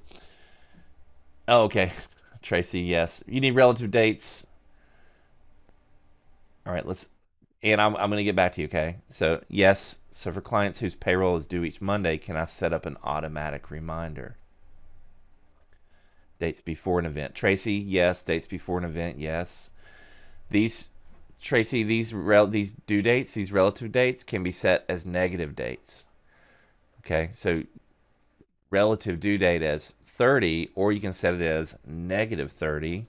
Oh, 1.47 1.65
okay, 1.65 1.93
Tracy. 2.41 2.81
Yes, 2.81 3.23
you 3.27 3.39
need 3.39 3.55
relative 3.55 3.91
dates. 3.91 4.47
All 6.67 6.73
right, 6.73 6.87
let's 6.87 7.11
and 7.63 7.81
I'm, 7.81 7.97
I'm 7.97 8.11
going 8.11 8.19
to 8.19 8.25
get 8.25 8.37
back 8.37 8.53
to 8.53 8.61
you, 8.61 8.67
okay? 8.67 8.99
So, 9.09 9.43
yes, 9.49 9.99
so 10.11 10.31
for 10.31 10.41
clients 10.41 10.79
whose 10.79 10.95
payroll 10.95 11.37
is 11.37 11.47
due 11.47 11.65
each 11.65 11.81
Monday, 11.81 12.19
can 12.19 12.37
I 12.37 12.45
set 12.45 12.73
up 12.73 12.87
an 12.87 12.97
automatic 13.03 13.71
reminder? 13.71 14.37
Dates 16.39 16.61
before 16.61 16.99
an 17.01 17.07
event. 17.07 17.35
Tracy, 17.35 17.75
yes. 17.75 18.23
Dates 18.23 18.47
before 18.47 18.79
an 18.79 18.85
event, 18.85 19.19
yes. 19.19 19.71
These, 20.51 20.91
Tracy, 21.41 21.83
these 21.83 22.15
rel- 22.15 22.47
these 22.47 22.73
due 22.73 23.03
dates, 23.03 23.35
these 23.35 23.53
relative 23.53 23.91
dates 23.91 24.23
can 24.23 24.43
be 24.43 24.53
set 24.53 24.85
as 24.89 25.05
negative 25.05 25.57
dates. 25.57 26.07
Okay, 27.01 27.31
so 27.33 27.63
relative 28.71 29.19
due 29.19 29.39
date 29.39 29.63
as 29.63 29.95
30, 30.05 30.71
or 30.75 30.93
you 30.93 31.01
can 31.01 31.13
set 31.13 31.35
it 31.35 31.43
as 31.43 31.77
negative 31.87 32.53
30. 32.53 33.07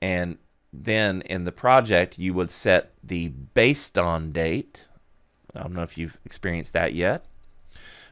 And 0.00 0.38
then 0.72 1.22
in 1.22 1.44
the 1.44 1.52
project, 1.52 2.18
you 2.18 2.32
would 2.34 2.50
set 2.50 2.92
the 3.02 3.28
based 3.28 3.98
on 3.98 4.32
date. 4.32 4.88
I 5.54 5.60
don't 5.60 5.74
know 5.74 5.82
if 5.82 5.98
you've 5.98 6.18
experienced 6.24 6.72
that 6.72 6.94
yet. 6.94 7.26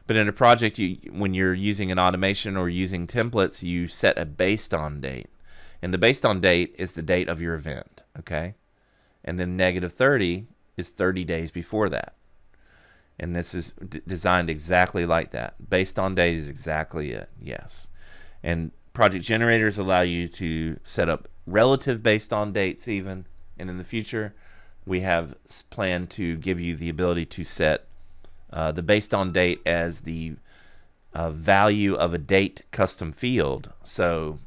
But 0.07 0.15
in 0.15 0.27
a 0.27 0.33
project, 0.33 0.77
you 0.77 0.97
when 1.11 1.33
you're 1.33 1.53
using 1.53 1.91
an 1.91 1.99
automation 1.99 2.57
or 2.57 2.69
using 2.69 3.07
templates, 3.07 3.63
you 3.63 3.87
set 3.87 4.17
a 4.17 4.25
based 4.25 4.73
on 4.73 4.99
date. 5.01 5.29
And 5.81 5.93
the 5.93 5.97
based 5.97 6.25
on 6.25 6.41
date 6.41 6.75
is 6.77 6.93
the 6.93 7.01
date 7.01 7.27
of 7.27 7.41
your 7.41 7.55
event, 7.55 8.03
okay? 8.19 8.55
And 9.23 9.39
then 9.39 9.57
negative 9.57 9.93
30 9.93 10.47
is 10.77 10.89
30 10.89 11.23
days 11.23 11.49
before 11.49 11.89
that. 11.89 12.13
And 13.19 13.35
this 13.35 13.53
is 13.53 13.71
designed 14.07 14.49
exactly 14.49 15.05
like 15.05 15.31
that. 15.31 15.69
Based 15.69 15.97
on 15.97 16.15
date 16.15 16.35
is 16.35 16.49
exactly 16.49 17.11
it, 17.11 17.29
yes. 17.39 17.87
And 18.43 18.71
project 18.93 19.25
generators 19.25 19.77
allow 19.77 20.01
you 20.01 20.27
to 20.27 20.79
set 20.83 21.09
up 21.09 21.27
relative 21.45 22.03
based 22.03 22.31
on 22.31 22.53
dates 22.53 22.87
even. 22.87 23.25
And 23.57 23.69
in 23.69 23.77
the 23.77 23.83
future, 23.83 24.33
we 24.85 25.01
have 25.01 25.35
planned 25.69 26.09
to 26.11 26.35
give 26.37 26.59
you 26.59 26.75
the 26.75 26.89
ability 26.89 27.25
to 27.27 27.43
set 27.43 27.85
uh, 28.51 28.71
the 28.71 28.83
based 28.83 29.13
on 29.13 29.31
date 29.31 29.61
as 29.65 30.01
the 30.01 30.33
uh, 31.13 31.31
value 31.31 31.95
of 31.95 32.13
a 32.13 32.17
date 32.17 32.63
custom 32.71 33.11
field. 33.11 33.71
So 33.83 34.39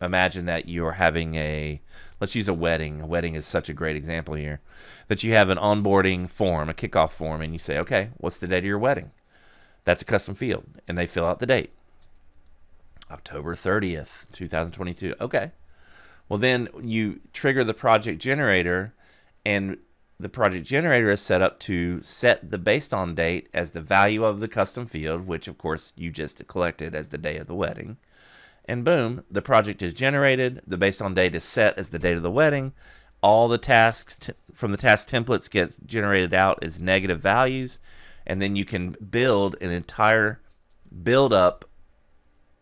imagine 0.00 0.46
that 0.46 0.68
you're 0.68 0.92
having 0.92 1.34
a 1.34 1.80
let's 2.20 2.34
use 2.34 2.48
a 2.48 2.54
wedding. 2.54 3.00
A 3.00 3.06
wedding 3.06 3.34
is 3.34 3.46
such 3.46 3.68
a 3.68 3.74
great 3.74 3.96
example 3.96 4.34
here. 4.34 4.60
That 5.08 5.22
you 5.22 5.32
have 5.32 5.50
an 5.50 5.58
onboarding 5.58 6.28
form, 6.28 6.68
a 6.68 6.74
kickoff 6.74 7.10
form, 7.10 7.40
and 7.40 7.52
you 7.52 7.58
say, 7.58 7.78
okay, 7.78 8.10
what's 8.18 8.38
the 8.38 8.46
date 8.46 8.58
of 8.58 8.64
your 8.64 8.78
wedding? 8.78 9.10
That's 9.84 10.02
a 10.02 10.06
custom 10.06 10.34
field, 10.34 10.66
and 10.86 10.96
they 10.96 11.06
fill 11.06 11.24
out 11.24 11.40
the 11.40 11.46
date. 11.46 11.72
October 13.10 13.56
30th, 13.56 14.30
2022. 14.32 15.14
Okay. 15.20 15.50
Well, 16.30 16.38
then 16.38 16.68
you 16.80 17.20
trigger 17.32 17.64
the 17.64 17.74
project 17.74 18.22
generator, 18.22 18.94
and 19.44 19.78
the 20.18 20.28
project 20.28 20.64
generator 20.64 21.10
is 21.10 21.20
set 21.20 21.42
up 21.42 21.58
to 21.60 22.02
set 22.04 22.52
the 22.52 22.58
based 22.58 22.94
on 22.94 23.16
date 23.16 23.48
as 23.52 23.72
the 23.72 23.80
value 23.80 24.24
of 24.24 24.38
the 24.38 24.46
custom 24.46 24.86
field, 24.86 25.26
which 25.26 25.48
of 25.48 25.58
course 25.58 25.92
you 25.96 26.12
just 26.12 26.46
collected 26.46 26.94
as 26.94 27.08
the 27.08 27.18
day 27.18 27.36
of 27.36 27.48
the 27.48 27.54
wedding. 27.54 27.96
And 28.64 28.84
boom, 28.84 29.24
the 29.28 29.42
project 29.42 29.82
is 29.82 29.92
generated. 29.92 30.62
The 30.64 30.76
based 30.76 31.02
on 31.02 31.14
date 31.14 31.34
is 31.34 31.42
set 31.42 31.76
as 31.76 31.90
the 31.90 31.98
date 31.98 32.16
of 32.16 32.22
the 32.22 32.30
wedding. 32.30 32.74
All 33.22 33.48
the 33.48 33.58
tasks 33.58 34.30
from 34.54 34.70
the 34.70 34.76
task 34.76 35.08
templates 35.08 35.50
get 35.50 35.84
generated 35.84 36.32
out 36.32 36.62
as 36.62 36.78
negative 36.78 37.20
values. 37.20 37.80
And 38.24 38.40
then 38.40 38.54
you 38.54 38.64
can 38.64 38.92
build 39.10 39.56
an 39.60 39.72
entire 39.72 40.40
build 41.02 41.32
up 41.32 41.64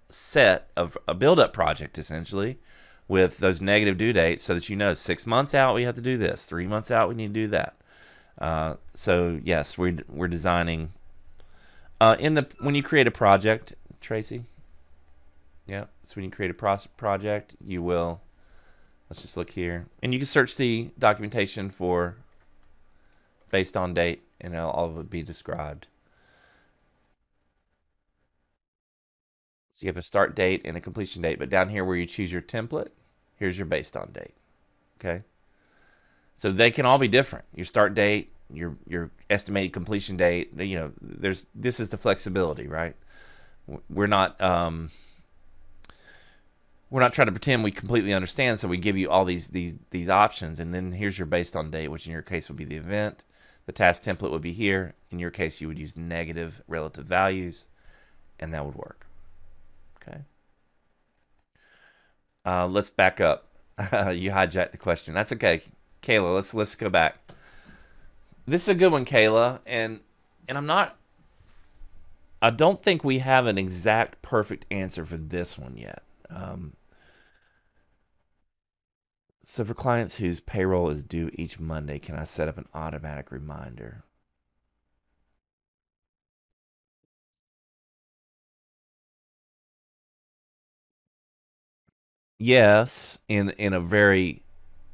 set 0.09 0.71
of 0.75 0.97
a 1.07 1.15
build 1.15 1.39
up 1.39 1.53
project 1.53 1.99
essentially 1.99 2.59
with 3.09 3.39
those 3.39 3.61
negative 3.61 3.97
due 3.97 4.13
dates 4.13 4.45
so 4.45 4.55
that 4.55 4.69
you 4.69 4.77
know 4.77 4.95
six 4.95 5.27
months 5.27 5.55
out 5.55 5.75
we 5.75 5.85
have 5.85 5.95
to 5.95 6.03
do 6.03 6.17
this, 6.17 6.45
three 6.45 6.67
months 6.67 6.91
out 6.91 7.09
we 7.09 7.15
need 7.15 7.35
to 7.35 7.41
do 7.41 7.47
that. 7.49 7.75
Uh, 8.39 8.75
so 8.95 9.41
yes, 9.43 9.77
we're 9.77 9.99
we're 10.09 10.29
designing. 10.29 10.93
Uh, 12.01 12.17
in 12.21 12.35
the 12.35 12.47
when 12.61 12.75
you 12.75 12.83
create 12.83 13.07
a 13.07 13.11
project, 13.11 13.75
Tracy. 14.01 14.45
Yeah, 15.67 15.85
so 16.05 16.15
when 16.17 16.25
you 16.25 16.31
create 16.31 16.51
a 16.51 16.55
pro- 16.55 16.77
project, 16.97 17.55
you 17.65 17.83
will. 17.83 18.21
Let's 19.11 19.23
just 19.23 19.37
look 19.37 19.51
here, 19.51 19.87
and 20.03 20.13
you 20.13 20.21
can 20.21 20.27
search 20.27 20.57
the 20.57 20.91
documentation 20.99 21.71
for 21.71 22.17
based 23.51 23.77
on 23.77 23.95
date, 23.95 24.23
and 24.41 24.55
all 24.55 24.87
of 24.87 24.99
it 24.99 25.11
be 25.11 25.23
described. 25.23 25.89
So 29.73 29.85
you 29.85 29.89
have 29.89 29.97
a 29.97 30.03
start 30.03 30.35
date 30.35 30.63
and 30.65 30.77
a 30.77 30.81
completion 30.81 31.23
date, 31.23 31.39
but 31.39 31.49
down 31.49 31.69
here 31.69 31.85
where 31.85 31.97
you 31.97 32.05
choose 32.05 32.33
your 32.33 32.43
template, 32.43 32.89
here's 33.39 33.59
your 33.59 33.67
based 33.67 33.97
on 33.97 34.11
date. 34.13 34.35
Okay. 35.01 35.23
So 36.37 36.53
they 36.53 36.71
can 36.71 36.87
all 36.87 36.99
be 36.99 37.09
different. 37.09 37.45
Your 37.55 37.65
start 37.65 37.95
date, 37.95 38.33
your 38.53 38.77
your 38.87 39.11
estimated 39.31 39.73
completion 39.73 40.17
date. 40.17 40.51
You 40.59 40.79
know, 40.79 40.93
there's 41.01 41.47
this 41.55 41.81
is 41.81 41.89
the 41.89 41.99
flexibility, 41.99 42.67
right? 42.67 42.95
We're 43.89 44.07
not 44.07 44.41
um, 44.41 44.91
we're 46.91 47.01
not 47.01 47.13
trying 47.13 47.27
to 47.27 47.33
pretend 47.33 47.65
we 47.65 47.71
completely 47.71 48.13
understand. 48.13 48.59
So 48.59 48.69
we 48.69 48.79
give 48.79 48.97
you 48.97 49.11
all 49.11 49.25
these 49.25 49.49
these 49.49 49.77
these 49.91 50.09
options, 50.09 50.61
and 50.61 50.75
then 50.75 50.93
here's 50.93 51.19
your 51.19 51.27
based 51.27 51.57
on 51.57 51.71
date, 51.71 51.89
which 51.89 52.07
in 52.07 52.13
your 52.13 52.23
case 52.23 52.49
would 52.49 52.57
be 52.57 52.65
the 52.65 52.77
event. 52.77 53.25
The 53.67 53.73
task 53.73 54.03
template 54.03 54.31
would 54.31 54.43
be 54.43 54.53
here. 54.53 54.95
In 55.11 55.19
your 55.19 55.31
case, 55.31 55.61
you 55.61 55.69
would 55.69 55.79
use 55.79 55.97
negative 55.97 56.63
relative 56.67 57.05
values, 57.05 57.67
and 58.39 58.55
that 58.55 58.65
would 58.65 58.77
work. 58.77 59.07
Okay. 60.01 60.21
Uh, 62.45 62.67
let's 62.67 62.91
back 62.91 63.21
up. 63.21 63.49
you 63.79 64.31
hijacked 64.31 64.73
the 64.73 64.79
question. 64.79 65.15
That's 65.15 65.33
okay, 65.33 65.63
Kayla. 66.03 66.35
Let's 66.35 66.55
let's 66.55 66.75
go 66.75 66.89
back. 66.89 67.19
This 68.47 68.63
is 68.63 68.69
a 68.69 68.75
good 68.75 68.93
one, 68.93 69.05
Kayla, 69.05 69.61
and 69.67 70.01
and 70.49 70.59
I'm 70.59 70.67
not. 70.67 70.97
I 72.41 72.51
don't 72.51 72.83
think 72.83 73.03
we 73.03 73.19
have 73.19 73.47
an 73.47 73.59
exact 73.59 74.23
perfect 74.23 74.65
answer 74.71 75.05
for 75.05 75.17
this 75.17 75.59
one 75.59 75.77
yet. 75.77 76.03
Um, 76.31 76.75
so 79.45 79.65
for 79.65 79.75
clients 79.75 80.17
whose 80.17 80.41
payroll 80.41 80.91
is 80.91 81.03
due 81.03 81.31
each 81.35 81.59
Monday, 81.59 81.99
can 81.99 82.15
I 82.15 82.25
set 82.25 82.49
up 82.49 82.59
an 82.59 82.69
automatic 82.75 83.33
reminder? 83.33 84.05
Yes, 92.39 93.19
in 93.29 93.51
in 93.51 93.73
a 93.73 93.81
very 93.81 94.43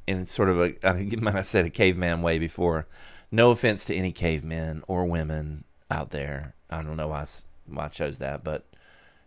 in 0.07 0.25
sort 0.25 0.49
of 0.49 0.59
a 0.59 0.75
I 0.83 1.41
said 1.43 1.65
a 1.65 1.69
caveman 1.69 2.21
way 2.21 2.39
before. 2.39 2.87
No 3.31 3.51
offense 3.51 3.85
to 3.85 3.95
any 3.95 4.11
cavemen 4.11 4.83
or 4.87 5.05
women 5.05 5.63
out 5.89 6.11
there. 6.11 6.53
I 6.69 6.81
don't 6.81 6.97
know 6.97 7.09
why 7.09 7.25
why 7.67 7.85
I 7.85 7.89
chose 7.89 8.19
that, 8.19 8.43
but 8.43 8.65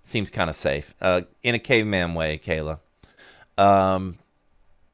seems 0.02 0.30
kind 0.30 0.48
of 0.48 0.56
safe. 0.56 0.94
Uh, 1.00 1.22
in 1.42 1.54
a 1.54 1.58
caveman 1.58 2.14
way, 2.14 2.38
Kayla. 2.38 2.78
Um, 3.56 4.18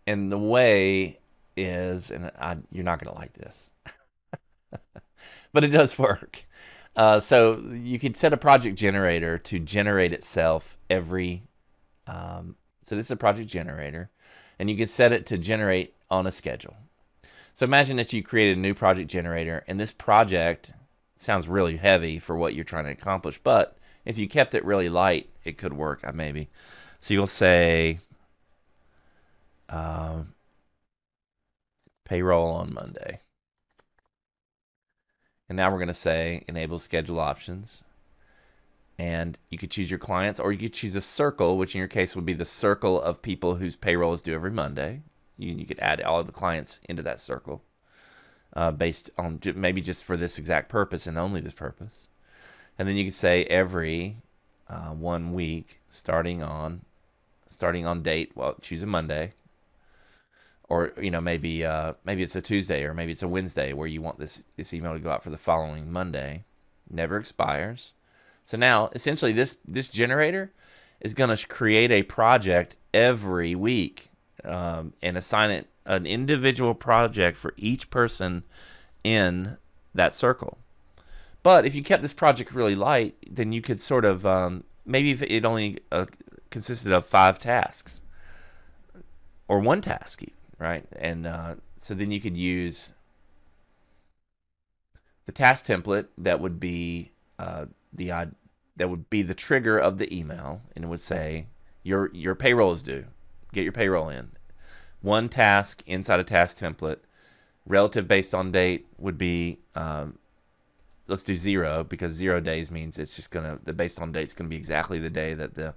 and 0.06 0.32
the 0.32 0.38
way 0.38 1.18
is, 1.56 2.10
and 2.10 2.30
I, 2.38 2.56
you're 2.72 2.84
not 2.84 2.98
going 2.98 3.12
to 3.12 3.18
like 3.18 3.34
this, 3.34 3.70
but 5.52 5.64
it 5.64 5.68
does 5.68 5.98
work. 5.98 6.44
Uh, 6.96 7.20
so 7.20 7.60
you 7.72 7.98
could 7.98 8.16
set 8.16 8.32
a 8.32 8.36
project 8.36 8.78
generator 8.78 9.36
to 9.38 9.58
generate 9.58 10.12
itself 10.12 10.78
every 10.88 11.42
um, 12.06 12.56
so 12.84 12.94
this 12.94 13.06
is 13.06 13.10
a 13.10 13.16
project 13.16 13.48
generator, 13.48 14.10
and 14.58 14.68
you 14.68 14.76
can 14.76 14.86
set 14.86 15.12
it 15.12 15.24
to 15.26 15.38
generate 15.38 15.94
on 16.10 16.26
a 16.26 16.32
schedule. 16.32 16.76
So 17.54 17.64
imagine 17.64 17.96
that 17.96 18.12
you 18.12 18.22
created 18.22 18.58
a 18.58 18.60
new 18.60 18.74
project 18.74 19.10
generator, 19.10 19.64
and 19.66 19.80
this 19.80 19.92
project 19.92 20.74
sounds 21.16 21.48
really 21.48 21.78
heavy 21.78 22.18
for 22.18 22.36
what 22.36 22.54
you're 22.54 22.64
trying 22.64 22.84
to 22.84 22.90
accomplish, 22.90 23.38
but 23.38 23.78
if 24.04 24.18
you 24.18 24.28
kept 24.28 24.54
it 24.54 24.64
really 24.64 24.90
light, 24.90 25.30
it 25.44 25.56
could 25.56 25.72
work 25.72 26.00
uh, 26.04 26.12
maybe. 26.12 26.48
So 27.00 27.14
you'll 27.14 27.26
say 27.26 28.00
um, 29.70 30.34
payroll 32.04 32.50
on 32.50 32.74
Monday. 32.74 33.20
And 35.48 35.56
now 35.56 35.70
we're 35.70 35.78
going 35.78 35.88
to 35.88 35.94
say 35.94 36.44
enable 36.48 36.78
schedule 36.78 37.20
options 37.20 37.83
and 38.98 39.38
you 39.50 39.58
could 39.58 39.70
choose 39.70 39.90
your 39.90 39.98
clients 39.98 40.38
or 40.38 40.52
you 40.52 40.58
could 40.58 40.72
choose 40.72 40.94
a 40.94 41.00
circle 41.00 41.58
which 41.58 41.74
in 41.74 41.78
your 41.78 41.88
case 41.88 42.14
would 42.14 42.26
be 42.26 42.32
the 42.32 42.44
circle 42.44 43.00
of 43.00 43.22
people 43.22 43.56
whose 43.56 43.76
payroll 43.76 44.12
is 44.12 44.22
due 44.22 44.34
every 44.34 44.50
monday. 44.50 45.02
You, 45.36 45.52
you 45.54 45.66
could 45.66 45.80
add 45.80 46.00
all 46.00 46.20
of 46.20 46.26
the 46.26 46.32
clients 46.32 46.80
into 46.88 47.02
that 47.02 47.18
circle 47.18 47.62
uh, 48.54 48.70
based 48.70 49.10
on 49.18 49.40
maybe 49.56 49.80
just 49.80 50.04
for 50.04 50.16
this 50.16 50.38
exact 50.38 50.68
purpose 50.68 51.06
and 51.06 51.18
only 51.18 51.40
this 51.40 51.54
purpose. 51.54 52.08
And 52.78 52.86
then 52.86 52.96
you 52.96 53.04
could 53.04 53.14
say 53.14 53.44
every 53.44 54.18
uh, 54.68 54.90
one 54.90 55.32
week 55.32 55.80
starting 55.88 56.42
on 56.42 56.82
starting 57.48 57.86
on 57.86 58.02
date 58.02 58.32
well 58.34 58.56
choose 58.60 58.82
a 58.82 58.86
monday. 58.86 59.32
Or 60.68 60.92
you 61.00 61.10
know 61.10 61.20
maybe 61.20 61.64
uh, 61.64 61.94
maybe 62.04 62.22
it's 62.22 62.36
a 62.36 62.40
tuesday 62.40 62.84
or 62.84 62.94
maybe 62.94 63.12
it's 63.12 63.22
a 63.22 63.28
wednesday 63.28 63.72
where 63.72 63.86
you 63.86 64.00
want 64.00 64.18
this 64.18 64.44
this 64.56 64.72
email 64.72 64.94
to 64.94 65.00
go 65.00 65.10
out 65.10 65.24
for 65.24 65.30
the 65.30 65.36
following 65.36 65.90
monday. 65.90 66.44
Never 66.88 67.18
expires 67.18 67.92
so 68.44 68.56
now, 68.58 68.90
essentially, 68.94 69.32
this 69.32 69.56
this 69.66 69.88
generator 69.88 70.52
is 71.00 71.14
going 71.14 71.34
to 71.34 71.46
create 71.46 71.90
a 71.90 72.02
project 72.02 72.76
every 72.92 73.54
week 73.54 74.10
um, 74.44 74.92
and 75.02 75.16
assign 75.16 75.50
it 75.50 75.68
an 75.86 76.06
individual 76.06 76.74
project 76.74 77.36
for 77.36 77.54
each 77.56 77.90
person 77.90 78.44
in 79.02 79.56
that 79.94 80.14
circle. 80.14 80.58
But 81.42 81.66
if 81.66 81.74
you 81.74 81.82
kept 81.82 82.02
this 82.02 82.14
project 82.14 82.52
really 82.52 82.74
light, 82.74 83.16
then 83.30 83.52
you 83.52 83.60
could 83.60 83.80
sort 83.80 84.04
of 84.04 84.24
um, 84.24 84.64
maybe 84.86 85.10
if 85.10 85.22
it 85.22 85.44
only 85.44 85.78
uh, 85.92 86.06
consisted 86.50 86.92
of 86.92 87.06
five 87.06 87.38
tasks 87.38 88.02
or 89.48 89.58
one 89.58 89.80
task, 89.80 90.22
right? 90.58 90.86
And 90.96 91.26
uh, 91.26 91.56
so 91.78 91.94
then 91.94 92.10
you 92.10 92.20
could 92.20 92.36
use 92.36 92.92
the 95.26 95.32
task 95.32 95.66
template 95.66 96.06
that 96.16 96.40
would 96.40 96.58
be 96.58 97.12
uh, 97.38 97.66
the 97.94 98.10
that 98.76 98.90
would 98.90 99.08
be 99.08 99.22
the 99.22 99.34
trigger 99.34 99.78
of 99.78 99.98
the 99.98 100.16
email, 100.16 100.62
and 100.74 100.84
it 100.84 100.88
would 100.88 101.00
say 101.00 101.46
your 101.82 102.10
your 102.12 102.34
payroll 102.34 102.72
is 102.72 102.82
due. 102.82 103.06
Get 103.52 103.62
your 103.62 103.72
payroll 103.72 104.08
in. 104.08 104.32
One 105.00 105.28
task 105.28 105.82
inside 105.86 106.20
a 106.20 106.24
task 106.24 106.58
template, 106.58 106.98
relative 107.66 108.08
based 108.08 108.34
on 108.34 108.50
date 108.50 108.86
would 108.98 109.18
be 109.18 109.60
um, 109.74 110.18
let's 111.06 111.22
do 111.22 111.36
zero 111.36 111.84
because 111.84 112.12
zero 112.12 112.40
days 112.40 112.70
means 112.70 112.98
it's 112.98 113.14
just 113.14 113.30
gonna 113.30 113.60
the 113.62 113.72
based 113.72 114.00
on 114.00 114.12
date 114.12 114.24
is 114.24 114.34
gonna 114.34 114.50
be 114.50 114.56
exactly 114.56 114.98
the 114.98 115.10
day 115.10 115.34
that 115.34 115.54
the 115.54 115.74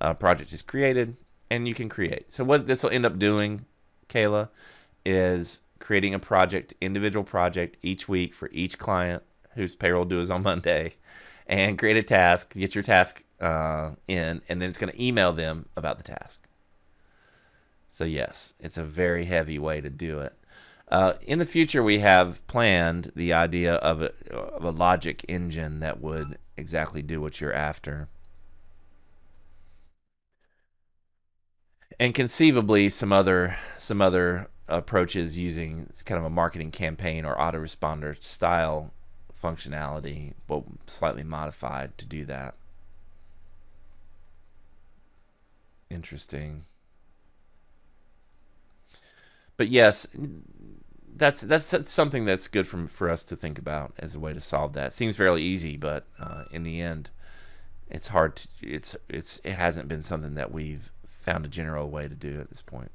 uh, 0.00 0.14
project 0.14 0.52
is 0.52 0.62
created, 0.62 1.16
and 1.50 1.68
you 1.68 1.74
can 1.74 1.88
create. 1.88 2.32
So 2.32 2.44
what 2.44 2.66
this 2.66 2.82
will 2.82 2.90
end 2.90 3.04
up 3.04 3.18
doing, 3.18 3.66
Kayla, 4.08 4.48
is 5.04 5.60
creating 5.78 6.14
a 6.14 6.18
project, 6.18 6.74
individual 6.80 7.24
project 7.24 7.76
each 7.82 8.08
week 8.08 8.32
for 8.32 8.48
each 8.52 8.78
client 8.78 9.22
whose 9.54 9.74
payroll 9.74 10.04
due 10.04 10.20
is 10.20 10.30
on 10.30 10.42
Monday 10.42 10.94
and 11.50 11.76
create 11.76 11.96
a 11.96 12.02
task, 12.02 12.54
get 12.54 12.76
your 12.76 12.82
task 12.82 13.24
uh, 13.40 13.90
in, 14.06 14.40
and 14.48 14.62
then 14.62 14.68
it's 14.68 14.78
going 14.78 14.92
to 14.92 15.04
email 15.04 15.32
them 15.32 15.66
about 15.76 15.98
the 15.98 16.04
task. 16.04 16.46
So 17.90 18.04
yes, 18.04 18.54
it's 18.60 18.78
a 18.78 18.84
very 18.84 19.24
heavy 19.24 19.58
way 19.58 19.80
to 19.80 19.90
do 19.90 20.20
it. 20.20 20.32
Uh, 20.86 21.14
in 21.22 21.40
the 21.40 21.46
future, 21.46 21.82
we 21.82 21.98
have 21.98 22.46
planned 22.46 23.10
the 23.16 23.32
idea 23.32 23.74
of 23.74 24.00
a, 24.00 24.12
of 24.32 24.64
a 24.64 24.70
logic 24.70 25.24
engine 25.26 25.80
that 25.80 26.00
would 26.00 26.38
exactly 26.56 27.02
do 27.02 27.20
what 27.20 27.40
you're 27.40 27.52
after. 27.52 28.08
And 31.98 32.14
conceivably, 32.14 32.90
some 32.90 33.12
other 33.12 33.58
some 33.76 34.00
other 34.00 34.48
approaches 34.68 35.36
using 35.36 35.90
kind 36.04 36.18
of 36.18 36.24
a 36.24 36.30
marketing 36.30 36.70
campaign 36.70 37.24
or 37.24 37.36
autoresponder 37.36 38.20
style 38.22 38.92
functionality, 39.40 40.34
but 40.46 40.62
slightly 40.86 41.24
modified 41.24 41.96
to 41.98 42.06
do 42.06 42.24
that. 42.26 42.54
Interesting. 45.90 46.64
But 49.56 49.68
yes, 49.68 50.06
that's 51.16 51.42
that's 51.42 51.90
something 51.90 52.24
that's 52.24 52.48
good 52.48 52.66
for 52.66 52.86
for 52.86 53.10
us 53.10 53.24
to 53.26 53.36
think 53.36 53.58
about 53.58 53.92
as 53.98 54.14
a 54.14 54.20
way 54.20 54.32
to 54.32 54.40
solve 54.40 54.72
that. 54.72 54.92
Seems 54.92 55.16
fairly 55.16 55.42
easy, 55.42 55.76
but 55.76 56.06
uh, 56.18 56.44
in 56.50 56.62
the 56.62 56.80
end, 56.80 57.10
it's 57.90 58.08
hard. 58.08 58.36
To, 58.36 58.48
it's 58.62 58.96
it's 59.08 59.40
it 59.44 59.52
hasn't 59.52 59.88
been 59.88 60.02
something 60.02 60.34
that 60.34 60.52
we've 60.52 60.92
found 61.04 61.44
a 61.44 61.48
general 61.48 61.90
way 61.90 62.08
to 62.08 62.14
do 62.14 62.40
at 62.40 62.48
this 62.48 62.62
point. 62.62 62.90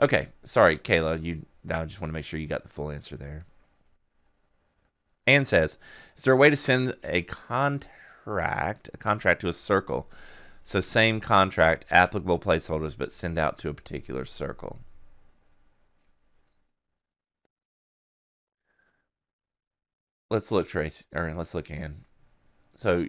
Okay, 0.00 0.28
sorry, 0.44 0.76
Kayla. 0.76 1.22
You 1.22 1.46
now 1.64 1.84
just 1.84 2.00
want 2.00 2.10
to 2.10 2.12
make 2.12 2.24
sure 2.24 2.38
you 2.40 2.46
got 2.46 2.62
the 2.62 2.68
full 2.68 2.90
answer 2.90 3.16
there. 3.16 3.46
Anne 5.26 5.46
says, 5.46 5.76
"Is 6.16 6.24
there 6.24 6.34
a 6.34 6.36
way 6.36 6.50
to 6.50 6.56
send 6.56 6.96
a 7.04 7.22
contract 7.22 8.90
a 8.92 8.96
contract 8.96 9.40
to 9.42 9.48
a 9.48 9.52
circle? 9.52 10.10
So 10.64 10.80
same 10.80 11.20
contract, 11.20 11.86
applicable 11.90 12.38
placeholders, 12.38 12.96
but 12.96 13.12
send 13.12 13.38
out 13.38 13.58
to 13.58 13.68
a 13.68 13.74
particular 13.74 14.24
circle." 14.24 14.80
let's 20.32 20.50
look 20.50 20.66
Trace 20.66 21.06
or 21.14 21.32
let's 21.34 21.54
look 21.54 21.70
in. 21.70 22.04
So 22.74 23.06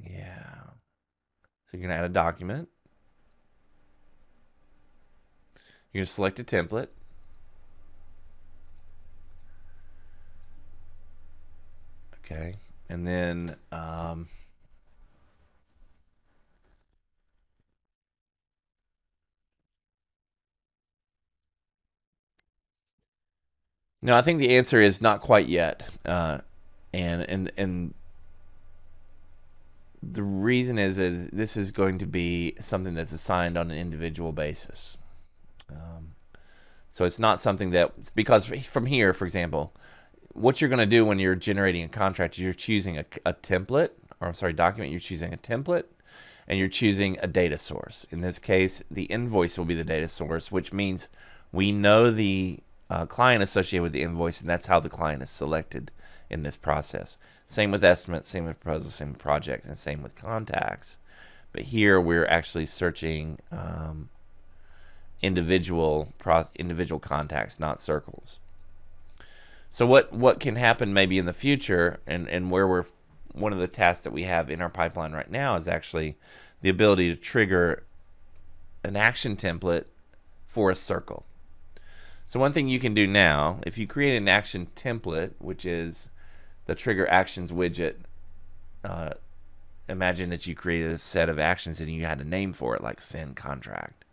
yeah. 0.00 0.64
So 1.66 1.76
you're 1.76 1.82
gonna 1.82 1.94
add 1.94 2.04
a 2.04 2.08
document. 2.08 2.68
You're 5.92 6.00
gonna 6.00 6.06
select 6.06 6.40
a 6.40 6.44
template. 6.44 6.88
Okay. 12.26 12.56
And 12.88 13.06
then 13.06 13.56
um, 13.70 14.28
No, 24.02 24.14
I 24.14 24.22
think 24.22 24.38
the 24.38 24.56
answer 24.56 24.80
is 24.80 25.00
not 25.02 25.20
quite 25.20 25.48
yet, 25.48 25.96
uh, 26.04 26.38
and 26.92 27.22
and 27.22 27.50
and 27.56 27.94
the 30.00 30.22
reason 30.22 30.78
is 30.78 30.96
is 30.96 31.28
this 31.30 31.56
is 31.56 31.72
going 31.72 31.98
to 31.98 32.06
be 32.06 32.54
something 32.60 32.94
that's 32.94 33.10
assigned 33.10 33.56
on 33.58 33.70
an 33.70 33.76
individual 33.76 34.30
basis. 34.30 34.96
Um, 35.68 36.14
so 36.90 37.04
it's 37.04 37.18
not 37.18 37.40
something 37.40 37.70
that 37.70 38.14
because 38.14 38.46
from 38.46 38.86
here, 38.86 39.12
for 39.12 39.24
example, 39.24 39.74
what 40.36 40.60
you're 40.60 40.70
going 40.70 40.78
to 40.78 40.86
do 40.86 41.04
when 41.04 41.18
you're 41.18 41.34
generating 41.34 41.82
a 41.82 41.88
contract, 41.88 42.38
you're 42.38 42.52
choosing 42.52 42.98
a, 42.98 43.04
a 43.24 43.32
template, 43.34 43.90
or 44.20 44.28
I'm 44.28 44.34
sorry, 44.34 44.52
document. 44.52 44.90
You're 44.90 45.00
choosing 45.00 45.32
a 45.32 45.38
template, 45.38 45.84
and 46.46 46.58
you're 46.58 46.68
choosing 46.68 47.18
a 47.22 47.26
data 47.26 47.58
source. 47.58 48.06
In 48.10 48.20
this 48.20 48.38
case, 48.38 48.82
the 48.90 49.04
invoice 49.04 49.56
will 49.58 49.64
be 49.64 49.74
the 49.74 49.84
data 49.84 50.08
source, 50.08 50.52
which 50.52 50.72
means 50.72 51.08
we 51.52 51.72
know 51.72 52.10
the 52.10 52.60
uh, 52.90 53.06
client 53.06 53.42
associated 53.42 53.82
with 53.82 53.92
the 53.92 54.02
invoice, 54.02 54.40
and 54.40 54.48
that's 54.48 54.66
how 54.66 54.78
the 54.78 54.88
client 54.88 55.22
is 55.22 55.30
selected 55.30 55.90
in 56.28 56.42
this 56.42 56.56
process. 56.56 57.18
Same 57.46 57.70
with 57.70 57.84
estimates, 57.84 58.28
same 58.28 58.44
with 58.44 58.60
proposals, 58.60 58.94
same 58.94 59.10
with 59.10 59.18
projects, 59.18 59.66
and 59.66 59.78
same 59.78 60.02
with 60.02 60.14
contacts. 60.14 60.98
But 61.52 61.62
here 61.62 62.00
we're 62.00 62.26
actually 62.26 62.66
searching 62.66 63.38
um, 63.50 64.10
individual 65.22 66.12
individual 66.56 67.00
contacts, 67.00 67.58
not 67.58 67.80
circles. 67.80 68.40
So 69.70 69.86
what 69.86 70.12
what 70.12 70.40
can 70.40 70.56
happen 70.56 70.92
maybe 70.92 71.18
in 71.18 71.26
the 71.26 71.32
future, 71.32 72.00
and 72.06 72.28
and 72.28 72.50
where 72.50 72.66
we're 72.66 72.86
one 73.32 73.52
of 73.52 73.58
the 73.58 73.68
tasks 73.68 74.04
that 74.04 74.12
we 74.12 74.24
have 74.24 74.50
in 74.50 74.62
our 74.62 74.70
pipeline 74.70 75.12
right 75.12 75.30
now 75.30 75.56
is 75.56 75.68
actually 75.68 76.16
the 76.62 76.70
ability 76.70 77.14
to 77.14 77.20
trigger 77.20 77.84
an 78.82 78.96
action 78.96 79.36
template 79.36 79.84
for 80.46 80.70
a 80.70 80.76
circle. 80.76 81.26
So 82.24 82.40
one 82.40 82.52
thing 82.52 82.68
you 82.68 82.80
can 82.80 82.94
do 82.94 83.06
now, 83.06 83.60
if 83.66 83.78
you 83.78 83.86
create 83.86 84.16
an 84.16 84.28
action 84.28 84.68
template, 84.74 85.34
which 85.38 85.64
is 85.64 86.08
the 86.64 86.74
trigger 86.74 87.08
actions 87.08 87.52
widget, 87.52 87.96
uh, 88.82 89.10
imagine 89.88 90.30
that 90.30 90.46
you 90.46 90.54
created 90.54 90.90
a 90.92 90.98
set 90.98 91.28
of 91.28 91.38
actions 91.38 91.80
and 91.80 91.90
you 91.90 92.04
had 92.04 92.20
a 92.20 92.24
name 92.24 92.52
for 92.52 92.74
it, 92.74 92.82
like 92.82 93.00
send 93.00 93.36
contract. 93.36 94.04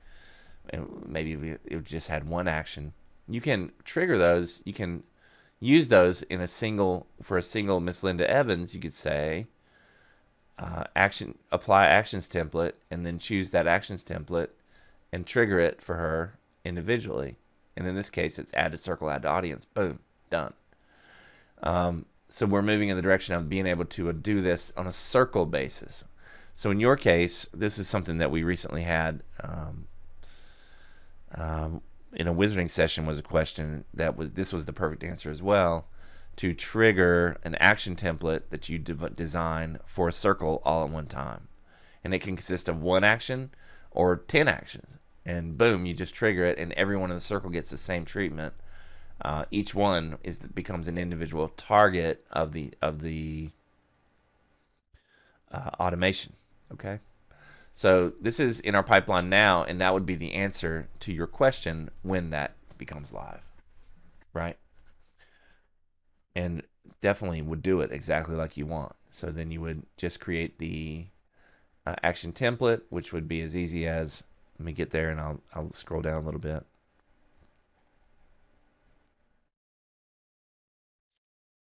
And 0.70 1.06
maybe 1.08 1.58
it 1.66 1.84
just 1.86 2.08
had 2.08 2.28
one 2.28 2.48
action. 2.48 2.94
You 3.28 3.42
can 3.42 3.72
trigger 3.84 4.18
those. 4.18 4.62
You 4.66 4.74
can 4.74 5.04
use 5.64 5.88
those 5.88 6.24
in 6.24 6.42
a 6.42 6.48
single 6.48 7.08
for 7.22 7.38
a 7.38 7.44
single 7.44 7.80
Miss 7.80 8.04
Linda 8.04 8.30
Evans. 8.30 8.74
You 8.74 8.82
could 8.82 8.94
say 8.94 9.48
uh, 10.58 10.84
action 10.96 11.38
apply 11.52 11.86
actions 11.86 12.28
template, 12.28 12.74
and 12.92 13.06
then 13.06 13.20
choose 13.20 13.52
that 13.52 13.68
actions 13.68 14.04
template 14.04 14.50
and 15.12 15.26
trigger 15.26 15.60
it 15.60 15.82
for 15.82 15.96
her 15.96 16.38
individually 16.66 17.38
and 17.76 17.88
in 17.88 17.96
this 17.96 18.10
case, 18.10 18.38
it's 18.38 18.54
add 18.54 18.72
to 18.72 18.78
circle, 18.78 19.10
add 19.10 19.24
to 19.24 19.30
audience. 19.30 19.66
Boom, 19.66 20.00
done. 20.30 20.54
Um, 21.62 22.06
so 22.30 22.46
we're 22.46 22.62
moving 22.62 22.90
in 22.90 22.96
the 22.96 23.02
direction 23.02 23.36
of 23.36 23.50
being 23.50 23.66
able 23.66 23.86
to 23.86 24.12
do 24.14 24.42
this 24.42 24.74
on 24.78 24.88
a 24.88 24.94
circle 24.94 25.46
basis. 25.46 26.06
So 26.56 26.70
in 26.70 26.80
your 26.80 26.96
case, 26.96 27.48
this 27.54 27.80
is 27.80 27.88
something 27.88 28.20
that 28.20 28.32
we 28.32 28.44
recently 28.44 28.84
had 28.84 29.24
um, 29.44 29.88
um, 31.36 31.82
in 32.16 32.28
a 32.28 32.34
wizarding 32.34 32.70
session. 32.70 33.06
Was 33.06 33.20
a 33.20 33.24
question 33.24 33.86
that 33.94 34.18
was 34.18 34.34
this 34.34 34.54
was 34.54 34.66
the 34.66 34.74
perfect 34.74 35.04
answer 35.04 35.30
as 35.30 35.42
well 35.44 35.88
to 36.36 36.54
trigger 36.54 37.38
an 37.44 37.56
action 37.56 37.96
template 37.96 38.50
that 38.50 38.68
you 38.70 38.80
de 38.80 38.94
design 39.10 39.80
for 39.86 40.08
a 40.08 40.14
circle 40.14 40.62
all 40.66 40.84
at 40.84 40.90
one 40.90 41.08
time, 41.08 41.48
and 42.04 42.14
it 42.14 42.20
can 42.20 42.36
consist 42.36 42.68
of 42.68 42.82
one 42.82 43.04
action 43.04 43.52
or 43.92 44.16
ten 44.16 44.48
actions 44.48 45.00
and 45.26 45.58
boom, 45.58 45.86
you 45.86 45.94
just 45.94 46.14
trigger 46.14 46.44
it, 46.44 46.58
and 46.58 46.74
everyone 46.74 47.10
in 47.10 47.16
the 47.16 47.22
circle 47.22 47.50
gets 47.50 47.70
the 47.70 47.78
same 47.78 48.06
treatment. 48.06 48.54
Uh, 49.22 49.46
each 49.52 49.74
one 49.74 50.18
is 50.24 50.40
becomes 50.40 50.88
an 50.88 50.98
individual 50.98 51.48
target 51.50 52.26
of 52.32 52.52
the 52.52 52.74
of 52.82 53.02
the 53.02 53.52
uh, 55.52 55.70
automation. 55.80 56.34
Okay, 56.74 57.00
so 57.74 58.14
this 58.22 58.40
is 58.40 58.60
in 58.60 58.76
our 58.76 58.84
pipeline 58.84 59.30
now, 59.30 59.64
and 59.64 59.82
that 59.82 59.94
would 59.94 60.06
be 60.06 60.16
the 60.16 60.34
answer 60.34 60.90
to 61.02 61.14
your 61.14 61.28
question 61.28 61.90
when 62.04 62.30
that 62.30 62.56
becomes 62.78 63.14
live, 63.14 63.42
right? 64.34 64.58
And 66.36 66.64
definitely 67.02 67.42
would 67.42 67.62
do 67.62 67.82
it 67.82 67.92
exactly 67.92 68.36
like 68.36 68.58
you 68.58 68.66
want. 68.66 68.96
So 69.10 69.28
then 69.32 69.52
you 69.52 69.62
would 69.62 69.84
just 69.98 70.20
create 70.20 70.58
the 70.58 71.08
uh, 71.86 71.96
action 72.04 72.34
template, 72.34 72.84
which 72.90 73.14
would 73.14 73.28
be 73.28 73.42
as 73.42 73.56
easy 73.56 73.88
as 73.88 74.24
let 74.60 74.66
me 74.66 74.74
get 74.74 74.92
there 74.92 75.10
and 75.12 75.20
I'll 75.20 75.42
I'll 75.56 75.72
scroll 75.74 76.02
down 76.04 76.22
a 76.24 76.26
little 76.26 76.42
bit. 76.42 76.66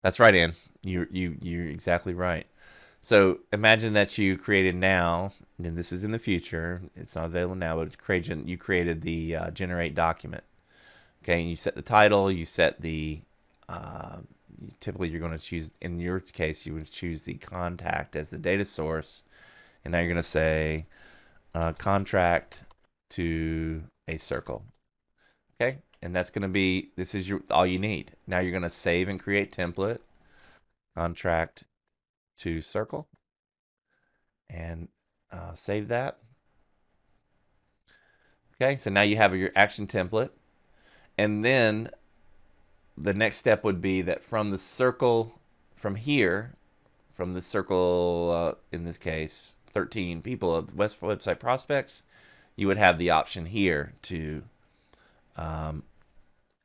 That's 0.01 0.19
right, 0.19 0.33
Anne. 0.33 0.53
You 0.83 1.07
you 1.11 1.37
you're 1.41 1.67
exactly 1.67 2.13
right. 2.13 2.47
So 3.01 3.39
imagine 3.53 3.93
that 3.93 4.17
you 4.17 4.37
created 4.37 4.75
now, 4.75 5.31
and 5.57 5.77
this 5.77 5.91
is 5.91 6.03
in 6.03 6.11
the 6.11 6.19
future. 6.19 6.81
It's 6.95 7.15
not 7.15 7.25
available 7.25 7.55
now, 7.55 7.77
but 7.77 7.97
created, 7.97 8.47
you 8.47 8.57
created 8.57 9.01
the 9.01 9.35
uh, 9.35 9.51
generate 9.51 9.95
document. 9.95 10.43
Okay, 11.23 11.41
and 11.41 11.49
you 11.49 11.55
set 11.55 11.75
the 11.75 11.81
title. 11.81 12.31
You 12.31 12.45
set 12.45 12.81
the. 12.81 13.21
Uh, 13.67 14.17
typically, 14.79 15.09
you're 15.09 15.19
going 15.19 15.37
to 15.37 15.43
choose. 15.43 15.71
In 15.81 15.99
your 15.99 16.19
case, 16.19 16.65
you 16.65 16.73
would 16.73 16.91
choose 16.91 17.23
the 17.23 17.35
contact 17.35 18.15
as 18.15 18.29
the 18.29 18.37
data 18.37 18.65
source, 18.65 19.23
and 19.83 19.91
now 19.91 19.99
you're 19.99 20.07
going 20.07 20.17
to 20.17 20.23
say 20.23 20.85
uh, 21.53 21.73
contract 21.73 22.63
to 23.11 23.83
a 24.07 24.17
circle. 24.17 24.63
Okay, 25.61 25.79
and 26.01 26.15
that's 26.15 26.29
going 26.29 26.43
to 26.43 26.47
be, 26.47 26.91
this 26.95 27.13
is 27.13 27.27
your 27.27 27.41
all 27.51 27.65
you 27.65 27.79
need. 27.79 28.11
Now 28.27 28.39
you're 28.39 28.51
going 28.51 28.63
to 28.63 28.69
save 28.69 29.09
and 29.09 29.19
create 29.19 29.51
template, 29.51 29.99
contract 30.95 31.65
to 32.39 32.61
circle, 32.61 33.07
and 34.49 34.89
uh, 35.31 35.53
save 35.53 35.87
that. 35.87 36.19
Okay, 38.61 38.75
so 38.77 38.89
now 38.89 39.01
you 39.01 39.15
have 39.15 39.35
your 39.35 39.51
action 39.55 39.87
template. 39.87 40.31
And 41.17 41.43
then 41.45 41.89
the 42.97 43.13
next 43.13 43.37
step 43.37 43.63
would 43.63 43.81
be 43.81 44.01
that 44.01 44.23
from 44.23 44.51
the 44.51 44.57
circle, 44.57 45.39
from 45.75 45.95
here, 45.95 46.55
from 47.13 47.33
the 47.33 47.41
circle, 47.41 48.31
uh, 48.33 48.75
in 48.75 48.83
this 48.83 48.97
case, 48.97 49.55
13 49.71 50.21
people 50.21 50.55
of 50.55 50.75
West 50.75 51.01
website 51.01 51.39
prospects, 51.39 52.03
you 52.55 52.67
would 52.67 52.77
have 52.77 52.97
the 52.97 53.09
option 53.09 53.45
here 53.45 53.93
to 54.03 54.43
um, 55.37 55.83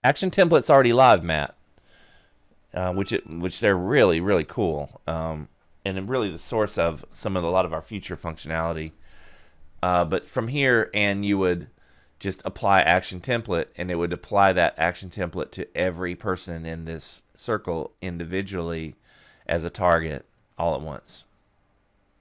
action 0.03 0.31
templates 0.31 0.69
already 0.69 0.93
live, 0.93 1.23
Matt, 1.23 1.55
uh, 2.73 2.93
which 2.93 3.13
it, 3.13 3.29
which 3.29 3.61
they're 3.61 3.77
really 3.77 4.21
really 4.21 4.45
cool, 4.45 5.01
um, 5.07 5.49
and 5.85 6.09
really 6.09 6.31
the 6.31 6.39
source 6.39 6.79
of 6.79 7.05
some 7.11 7.37
of 7.37 7.45
a 7.45 7.51
lot 7.51 7.65
of 7.65 7.73
our 7.73 7.83
future 7.83 8.17
functionality. 8.17 8.93
Uh, 9.83 10.05
but 10.05 10.27
from 10.27 10.49
here, 10.49 10.91
and 10.95 11.25
you 11.25 11.37
would 11.39 11.69
just 12.19 12.41
apply 12.45 12.81
action 12.81 13.21
template, 13.21 13.67
and 13.77 13.91
it 13.91 13.97
would 13.97 14.13
apply 14.13 14.53
that 14.53 14.75
action 14.79 15.11
template 15.11 15.51
to 15.51 15.77
every 15.77 16.15
person 16.15 16.65
in 16.65 16.87
this 16.87 17.23
circle 17.35 17.93
individually 18.01 18.95
as 19.47 19.65
a 19.65 19.71
target 19.71 20.25
all 20.57 20.75
at 20.75 20.81
once. 20.81 21.25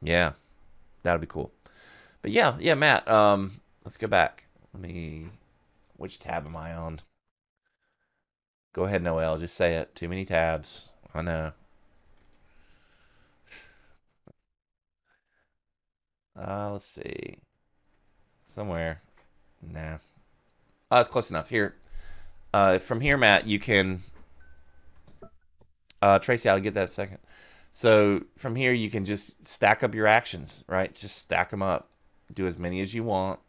Yeah, 0.01 0.34
that'd 1.03 1.22
be 1.22 1.28
cool. 1.28 1.51
But 2.22 2.32
yeah, 2.32 2.57
yeah, 2.59 2.74
Matt. 2.74 3.07
Um, 3.07 3.61
let's 3.86 3.97
go 3.97 4.07
back. 4.07 4.43
Let 4.74 4.82
me. 4.82 5.28
Which 5.95 6.20
tab 6.20 6.45
am 6.45 6.57
I 6.57 6.74
on? 6.74 6.99
Go 8.74 8.84
ahead, 8.84 9.03
Noel. 9.03 9.38
Just 9.38 9.55
say 9.55 9.76
it. 9.76 9.95
Too 9.95 10.09
many 10.09 10.26
tabs. 10.26 10.89
I 11.14 11.22
know. 11.22 11.53
Uh, 16.38 16.71
let's 16.71 16.86
see. 16.86 17.38
Somewhere. 18.45 19.01
Nah. 19.61 19.97
Oh, 20.91 20.97
that's 20.97 21.09
close 21.09 21.29
enough. 21.29 21.49
Here. 21.49 21.75
Uh, 22.53 22.77
from 22.79 23.01
here, 23.01 23.17
Matt, 23.17 23.47
you 23.47 23.59
can. 23.59 24.01
Uh, 26.01 26.19
Tracy, 26.19 26.49
I'll 26.49 26.59
get 26.59 26.73
that 26.73 26.91
second. 26.91 27.19
So 27.71 28.25
from 28.38 28.55
here, 28.55 28.73
you 28.73 28.89
can 28.89 29.05
just 29.05 29.47
stack 29.47 29.84
up 29.84 29.95
your 29.95 30.05
actions, 30.05 30.63
right? 30.67 30.93
Just 30.93 31.17
stack 31.17 31.49
them 31.49 31.63
up. 31.63 31.89
Do 32.31 32.45
as 32.45 32.59
many 32.59 32.81
as 32.81 32.93
you 32.93 33.03
want 33.03 33.39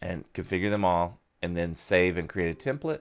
and 0.00 0.30
configure 0.32 0.70
them 0.70 0.84
all 0.84 1.20
and 1.42 1.56
then 1.56 1.74
save 1.74 2.16
and 2.16 2.28
create 2.28 2.50
a 2.50 2.72
template. 2.74 3.00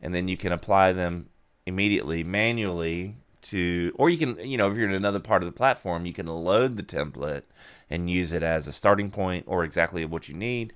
And 0.00 0.14
then 0.14 0.28
you 0.28 0.36
can 0.36 0.52
apply 0.52 0.92
them 0.92 1.28
immediately 1.66 2.24
manually 2.24 3.16
to, 3.42 3.92
or 3.96 4.08
you 4.08 4.18
can, 4.18 4.38
you 4.48 4.56
know, 4.56 4.70
if 4.70 4.76
you're 4.76 4.88
in 4.88 4.94
another 4.94 5.20
part 5.20 5.42
of 5.42 5.46
the 5.46 5.52
platform, 5.52 6.06
you 6.06 6.12
can 6.12 6.26
load 6.26 6.76
the 6.76 6.82
template 6.82 7.42
and 7.90 8.08
use 8.08 8.32
it 8.32 8.42
as 8.42 8.66
a 8.66 8.72
starting 8.72 9.10
point 9.10 9.44
or 9.46 9.64
exactly 9.64 10.04
what 10.04 10.28
you 10.28 10.34
need 10.34 10.74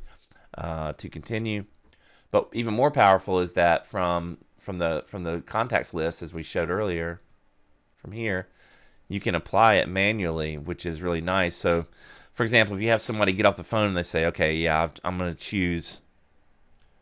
uh, 0.58 0.92
to 0.94 1.08
continue. 1.08 1.64
But 2.30 2.48
even 2.52 2.74
more 2.74 2.90
powerful 2.90 3.40
is 3.40 3.54
that 3.54 3.86
from 3.86 4.38
from 4.58 4.78
the 4.78 5.04
from 5.06 5.22
the 5.22 5.42
contacts 5.42 5.94
list, 5.94 6.22
as 6.22 6.34
we 6.34 6.42
showed 6.42 6.70
earlier, 6.70 7.20
from 7.96 8.12
here, 8.12 8.48
you 9.08 9.20
can 9.20 9.34
apply 9.34 9.74
it 9.74 9.88
manually, 9.88 10.58
which 10.58 10.84
is 10.84 11.00
really 11.00 11.20
nice. 11.20 11.54
So, 11.54 11.86
for 12.32 12.42
example, 12.42 12.76
if 12.76 12.82
you 12.82 12.88
have 12.88 13.00
somebody 13.00 13.32
get 13.32 13.46
off 13.46 13.56
the 13.56 13.64
phone 13.64 13.88
and 13.88 13.96
they 13.96 14.02
say, 14.02 14.26
"Okay, 14.26 14.56
yeah, 14.56 14.88
I'm 15.04 15.18
going 15.18 15.32
to 15.32 15.40
choose 15.40 16.00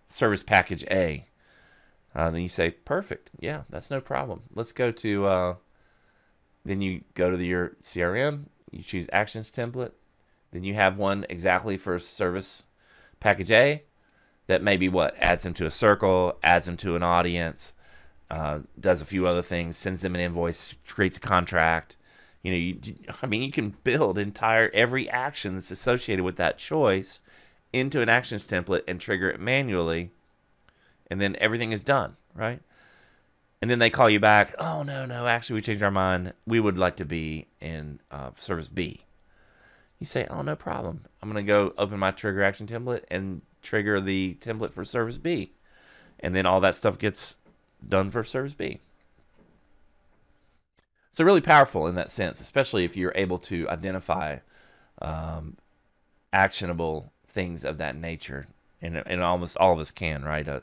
service 0.09 0.43
package 0.43 0.85
A," 0.91 1.27
uh, 2.15 2.31
then 2.31 2.43
you 2.43 2.49
say, 2.49 2.71
"Perfect, 2.71 3.31
yeah, 3.41 3.63
that's 3.71 3.91
no 3.91 4.01
problem. 4.01 4.43
Let's 4.55 4.73
go 4.73 4.91
to." 4.91 5.25
Uh, 5.27 5.55
then 6.65 6.81
you 6.81 7.03
go 7.15 7.31
to 7.31 7.37
the, 7.37 7.47
your 7.47 7.77
CRM, 7.83 8.47
you 8.71 8.83
choose 8.83 9.09
Actions 9.13 9.51
template, 9.51 9.93
then 10.53 10.65
you 10.65 10.75
have 10.75 10.97
one 10.99 11.27
exactly 11.29 11.77
for 11.77 11.99
service 11.99 12.65
package 13.21 13.51
A 13.51 13.83
that 14.47 14.63
maybe 14.63 14.89
what 14.89 15.17
adds 15.19 15.43
them 15.43 15.55
to 15.55 15.67
a 15.67 15.71
circle, 15.71 16.39
adds 16.43 16.67
them 16.67 16.77
to 16.79 16.97
an 16.97 17.03
audience, 17.03 17.73
uh, 18.31 18.61
does 18.79 19.01
a 19.01 19.07
few 19.07 19.27
other 19.27 19.43
things, 19.43 19.77
sends 19.77 20.03
them 20.03 20.15
an 20.15 20.21
invoice, 20.21 20.75
creates 20.87 21.17
a 21.17 21.21
contract. 21.21 21.97
You 22.43 22.51
know, 22.51 22.59
you, 22.59 22.81
I 23.23 23.27
mean, 23.27 23.43
you 23.43 23.53
can 23.53 23.77
build 23.85 24.19
entire 24.19 24.71
every 24.75 25.09
action 25.09 25.55
that's 25.55 25.71
associated 25.71 26.25
with 26.25 26.37
that 26.37 26.59
choice 26.59 27.21
into 27.73 28.01
an 28.01 28.09
actions 28.09 28.47
template 28.47 28.85
and 28.87 29.01
trigger 29.01 29.31
it 29.31 29.41
manually, 29.41 30.11
and 31.15 31.21
then 31.21 31.37
everything 31.39 31.71
is 31.71 31.81
done, 31.81 32.17
right? 32.35 32.61
And 33.63 33.71
then 33.71 33.79
they 33.79 33.89
call 33.89 34.11
you 34.11 34.19
back. 34.19 34.53
Oh 34.59 34.83
no, 34.83 35.07
no, 35.07 35.29
actually, 35.29 35.55
we 35.55 35.63
changed 35.63 35.81
our 35.85 35.93
mind. 35.93 36.33
We 36.45 36.59
would 36.59 36.77
like 36.77 36.97
to 36.97 37.05
be 37.05 37.47
in 37.61 38.01
uh, 38.11 38.31
service 38.35 38.69
B. 38.69 39.03
You 40.01 40.07
say, 40.07 40.27
oh 40.29 40.43
no 40.43 40.57
problem. 40.57 41.05
I'm 41.23 41.29
gonna 41.29 41.45
go 41.45 41.73
open 41.79 42.01
my 42.01 42.11
trigger 42.11 42.43
action 42.43 42.67
template 42.67 43.05
and 43.13 43.43
trigger 43.63 44.01
the 44.01 44.37
template 44.41 44.73
for 44.73 44.85
service 44.85 45.19
B. 45.19 45.53
And 46.19 46.35
then 46.35 46.47
all 46.47 46.61
that 46.63 46.75
stuff 46.75 46.99
gets 46.99 47.37
done 47.89 48.11
for 48.11 48.25
service 48.25 48.55
B. 48.55 48.81
So 51.13 51.23
really 51.23 51.41
powerful 51.41 51.87
in 51.87 51.95
that 51.95 52.11
sense, 52.11 52.41
especially 52.41 52.85
if 52.85 52.97
you're 52.97 53.13
able 53.15 53.39
to 53.39 53.69
identify 53.69 54.39
um, 55.01 55.59
actionable 56.33 57.13
things 57.25 57.63
of 57.63 57.79
that 57.79 57.95
nature. 57.95 58.49
And, 58.83 59.01
and 59.07 59.23
almost 59.23 59.57
all 59.59 59.75
of 59.75 59.79
us 59.79 59.93
can, 59.93 60.25
right? 60.25 60.49
Uh, 60.49 60.61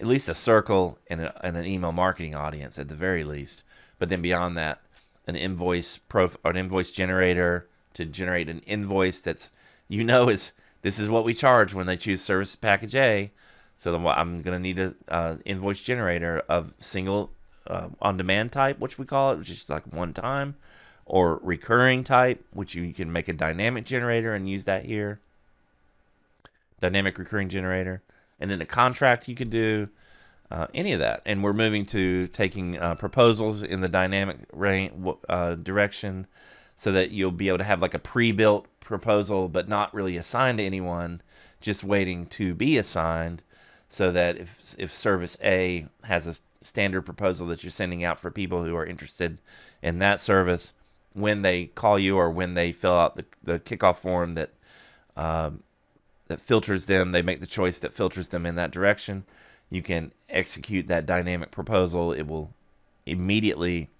at 0.00 0.06
least 0.06 0.28
a 0.28 0.34
circle 0.34 0.98
and, 1.08 1.20
a, 1.20 1.46
and, 1.46 1.56
an 1.56 1.66
email 1.66 1.92
marketing 1.92 2.34
audience 2.34 2.78
at 2.78 2.88
the 2.88 2.94
very 2.94 3.24
least. 3.24 3.62
But 3.98 4.08
then 4.08 4.22
beyond 4.22 4.56
that, 4.56 4.80
an 5.26 5.36
invoice 5.36 5.98
prof, 5.98 6.36
an 6.44 6.56
invoice 6.56 6.90
generator 6.90 7.66
to 7.94 8.04
generate 8.04 8.48
an 8.48 8.60
invoice 8.60 9.20
that's 9.20 9.50
you 9.88 10.04
know 10.04 10.28
is 10.28 10.52
this 10.82 10.98
is 10.98 11.08
what 11.08 11.24
we 11.24 11.34
charge 11.34 11.74
when 11.74 11.86
they 11.86 11.96
choose 11.96 12.22
service 12.22 12.54
package 12.54 12.94
A. 12.94 13.32
So 13.76 13.92
then 13.92 14.06
I'm 14.06 14.42
going 14.42 14.56
to 14.56 14.62
need 14.62 14.78
an 14.78 14.94
uh, 15.08 15.36
invoice 15.44 15.80
generator 15.80 16.42
of 16.48 16.74
single 16.80 17.30
uh, 17.66 17.88
on-demand 18.00 18.50
type, 18.52 18.78
which 18.78 18.98
we 18.98 19.04
call 19.04 19.32
it, 19.32 19.38
which 19.38 19.50
is 19.50 19.68
like 19.68 19.84
one 19.92 20.12
time, 20.12 20.56
or 21.06 21.38
recurring 21.42 22.02
type, 22.02 22.44
which 22.52 22.74
you 22.74 22.92
can 22.92 23.12
make 23.12 23.28
a 23.28 23.32
dynamic 23.32 23.84
generator 23.84 24.34
and 24.34 24.48
use 24.48 24.64
that 24.64 24.84
here. 24.84 25.20
Dynamic 26.80 27.18
recurring 27.18 27.48
generator. 27.48 28.02
And 28.40 28.50
then 28.50 28.60
a 28.60 28.66
contract 28.66 29.28
you 29.28 29.34
could 29.34 29.50
do, 29.50 29.88
uh, 30.50 30.66
any 30.74 30.92
of 30.92 31.00
that. 31.00 31.22
And 31.26 31.42
we're 31.42 31.52
moving 31.52 31.84
to 31.86 32.26
taking 32.28 32.78
uh, 32.78 32.94
proposals 32.94 33.62
in 33.62 33.80
the 33.80 33.88
dynamic 33.88 34.38
uh, 35.28 35.54
direction 35.56 36.26
so 36.76 36.92
that 36.92 37.10
you'll 37.10 37.32
be 37.32 37.48
able 37.48 37.58
to 37.58 37.64
have 37.64 37.82
like 37.82 37.94
a 37.94 37.98
pre-built 37.98 38.66
proposal, 38.80 39.48
but 39.48 39.68
not 39.68 39.92
really 39.92 40.16
assigned 40.16 40.58
to 40.58 40.64
anyone, 40.64 41.20
just 41.60 41.84
waiting 41.84 42.26
to 42.26 42.54
be 42.54 42.78
assigned, 42.78 43.42
so 43.90 44.12
that 44.12 44.36
if 44.36 44.74
if 44.78 44.90
Service 44.90 45.36
A 45.42 45.86
has 46.04 46.26
a 46.26 46.36
standard 46.62 47.02
proposal 47.02 47.46
that 47.48 47.62
you're 47.62 47.70
sending 47.70 48.04
out 48.04 48.18
for 48.18 48.30
people 48.30 48.64
who 48.64 48.76
are 48.76 48.86
interested 48.86 49.38
in 49.82 49.98
that 49.98 50.20
service, 50.20 50.72
when 51.12 51.42
they 51.42 51.66
call 51.66 51.98
you 51.98 52.16
or 52.16 52.30
when 52.30 52.54
they 52.54 52.72
fill 52.72 52.94
out 52.94 53.16
the, 53.16 53.24
the 53.42 53.58
kickoff 53.58 53.96
form 53.96 54.34
that 54.34 54.52
um, 55.16 55.62
that 56.28 56.40
filters 56.40 56.86
them, 56.86 57.12
they 57.12 57.22
make 57.22 57.40
the 57.40 57.46
choice 57.46 57.78
that 57.80 57.92
filters 57.92 58.28
them 58.28 58.46
in 58.46 58.54
that 58.54 58.70
direction. 58.70 59.24
You 59.70 59.82
can 59.82 60.12
execute 60.28 60.88
that 60.88 61.06
dynamic 61.06 61.50
proposal. 61.50 62.12
It 62.12 62.26
will 62.26 62.54
immediately 63.04 63.90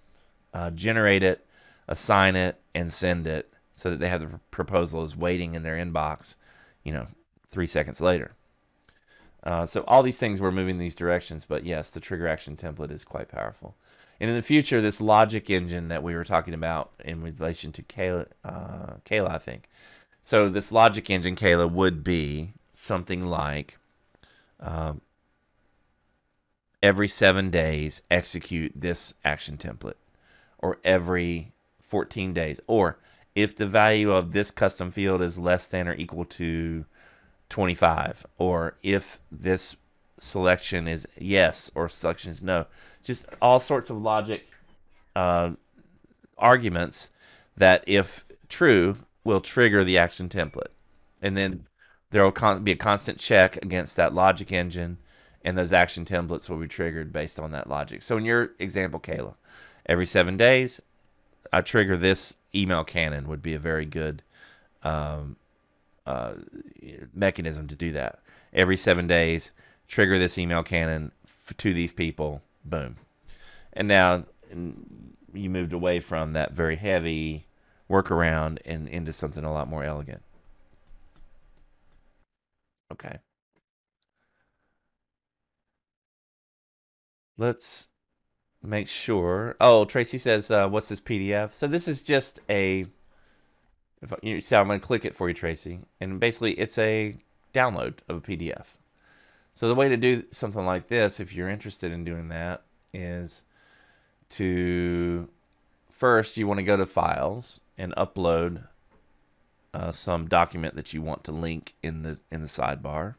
uh, 0.55 0.71
generate 0.71 1.23
it, 1.23 1.45
assign 1.89 2.37
it, 2.37 2.61
and 2.75 2.93
send 2.93 3.27
it 3.27 3.53
so 3.75 3.91
that 3.91 4.01
they 4.01 4.09
have 4.09 4.21
the 4.21 4.41
proposal 4.51 5.05
is 5.05 5.17
waiting 5.17 5.55
in 5.55 5.63
their 5.63 5.77
inbox, 5.77 6.37
you 6.83 6.93
know, 6.93 7.07
three 7.49 7.67
seconds 7.67 8.01
later. 8.01 8.33
Uh, 9.43 9.65
so 9.65 9.85
all 9.87 10.03
these 10.03 10.19
things 10.19 10.41
we're 10.41 10.51
moving 10.51 10.79
these 10.79 10.95
directions, 10.95 11.45
but 11.45 11.65
yes, 11.65 11.91
the 11.91 12.01
trigger 12.01 12.27
action 12.27 12.57
template 12.57 12.91
is 12.91 13.05
quite 13.05 13.29
powerful. 13.29 13.77
And 14.21 14.29
in 14.29 14.37
the 14.37 14.43
future, 14.43 14.81
this 14.81 15.01
logic 15.01 15.49
engine 15.49 15.89
that 15.89 16.03
we 16.03 16.15
were 16.15 16.25
talking 16.25 16.55
about 16.55 16.91
in 17.05 17.23
relation 17.23 17.71
to 17.73 17.83
Kayla, 17.83 18.27
uh, 18.45 18.95
Kayla, 19.05 19.31
I 19.31 19.39
think. 19.39 19.69
So 20.29 20.51
this 20.51 20.71
logic 20.71 21.09
engine, 21.09 21.37
Kayla, 21.37 21.73
would 21.73 22.05
be 22.05 22.53
something 22.75 23.27
like 23.27 23.79
um, 24.61 25.01
every 26.83 27.09
seven 27.09 27.49
days 27.49 28.03
execute 28.11 28.73
this 28.77 29.15
action 29.25 29.57
template, 29.57 29.95
or 30.59 30.81
every 30.85 31.53
14 31.81 32.35
days, 32.35 32.61
or 32.67 32.99
if 33.35 33.57
the 33.57 33.67
value 33.67 34.13
of 34.13 34.33
this 34.33 34.51
custom 34.51 34.91
field 34.91 35.23
is 35.23 35.39
less 35.39 35.67
than 35.67 35.89
or 35.89 35.95
equal 35.95 36.27
to 36.27 36.85
25 37.49 38.27
or 38.37 38.77
if 38.83 39.21
this 39.33 39.77
selection 40.19 40.87
is 40.87 41.09
yes 41.17 41.71
or 41.75 41.89
selection 41.89 42.33
is 42.33 42.43
no. 42.43 42.67
Just 43.03 43.25
all 43.41 43.61
sorts 43.61 43.89
of 43.89 43.97
logic 43.97 44.47
uh, 45.17 45.53
arguments 46.37 47.09
that 47.57 47.83
if 47.87 48.27
true 48.51 48.99
will 49.29 49.41
trigger 49.41 49.85
the 49.85 49.99
action 49.99 50.29
template 50.29 50.73
and 51.23 51.37
then 51.37 51.67
there 52.11 52.25
will 52.25 52.33
con- 52.33 52.65
be 52.65 52.73
a 52.73 52.77
constant 52.77 53.19
check 53.19 53.57
against 53.59 53.97
that 53.97 54.15
logic 54.15 54.51
engine 54.51 54.99
and 55.45 55.57
those 55.57 55.73
action 55.73 56.05
templates 56.05 56.49
will 56.51 56.59
be 56.59 56.67
triggered 56.67 57.13
based 57.13 57.39
on 57.39 57.51
that 57.51 57.69
logic 57.69 58.03
so 58.03 58.17
in 58.17 58.25
your 58.25 58.53
example 58.59 58.99
kayla 58.99 59.35
every 59.87 60.07
seven 60.07 60.37
days 60.37 60.81
I 61.53 61.61
trigger 61.61 61.97
this 61.97 62.35
email 62.55 62.85
cannon 62.85 63.29
would 63.29 63.43
be 63.43 63.55
a 63.55 63.59
very 63.59 63.87
good 63.87 64.23
um, 64.83 65.37
uh, 66.07 66.35
mechanism 67.15 67.67
to 67.69 67.77
do 67.77 67.93
that. 67.93 68.21
Every 68.53 68.77
seven 68.77 69.07
days, 69.07 69.53
trigger 69.87 70.19
this 70.19 70.39
email 70.39 70.63
cannon 70.63 71.13
f- 71.25 71.55
to 71.59 71.73
these 71.73 71.93
people. 71.93 72.43
Boom. 72.65 72.97
And 73.73 73.89
now 73.89 74.25
you 75.33 75.51
moved 75.51 75.73
away 75.73 76.01
from 76.01 76.33
that 76.33 76.53
very 76.53 76.77
heavy 76.77 77.47
work 77.89 78.11
around 78.11 78.61
and 78.65 78.89
into 78.89 79.13
something 79.13 79.45
a 79.45 79.53
lot 79.53 79.69
more 79.69 79.85
elegant. 79.85 80.23
Okay. 82.93 83.19
Let's 87.37 87.89
make 88.63 88.89
sure. 88.89 89.57
Oh, 89.61 89.85
Tracy 89.85 90.19
says, 90.19 90.51
uh, 90.51 90.69
"What's 90.69 90.89
this 90.89 91.01
PDF?" 91.01 91.53
So 91.53 91.67
this 91.67 91.89
is 91.89 92.03
just 92.03 92.41
a. 92.51 92.87
If 94.03 94.13
you 94.23 94.41
see, 94.41 94.57
I'm 94.57 94.67
going 94.67 94.81
to 94.81 94.87
click 94.87 95.05
it 95.05 95.15
for 95.15 95.29
you, 95.29 95.35
Tracy, 95.35 95.81
and 96.01 96.21
basically 96.21 96.53
it's 96.53 96.79
a 96.79 97.17
download 97.53 97.99
of 98.09 98.17
a 98.19 98.21
PDF. 98.21 98.77
So 99.53 99.67
the 99.67 99.75
way 99.75 99.89
to 99.89 99.97
do 99.97 100.25
something 100.31 100.65
like 100.65 100.89
this, 100.89 101.19
if 101.19 101.35
you're 101.35 101.49
interested 101.49 101.91
in 101.91 102.05
doing 102.05 102.29
that, 102.29 102.63
is 102.93 103.43
to 104.31 105.29
first 105.99 106.37
you 106.37 106.47
want 106.47 106.59
to 106.59 106.65
go 106.65 106.77
to 106.77 106.87
Files 106.87 107.61
and 107.77 107.93
upload 107.97 108.69
uh, 109.75 109.91
some 109.91 110.29
document 110.29 110.77
that 110.77 110.95
you 110.95 111.03
want 111.03 111.25
to 111.25 111.33
link 111.33 111.75
in 111.83 112.03
the 112.03 112.19
in 112.31 112.41
the 112.41 112.49
sidebar. 112.49 113.17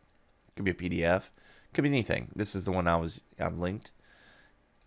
It 0.48 0.56
could 0.56 0.66
be 0.66 0.72
a 0.72 0.74
PDF, 0.74 1.30
could 1.74 1.84
be 1.84 1.90
anything. 1.90 2.30
This 2.36 2.56
is 2.56 2.66
the 2.66 2.72
one 2.72 2.88
I 2.88 2.96
was 2.96 3.22
I've 3.40 3.58
linked. 3.58 3.92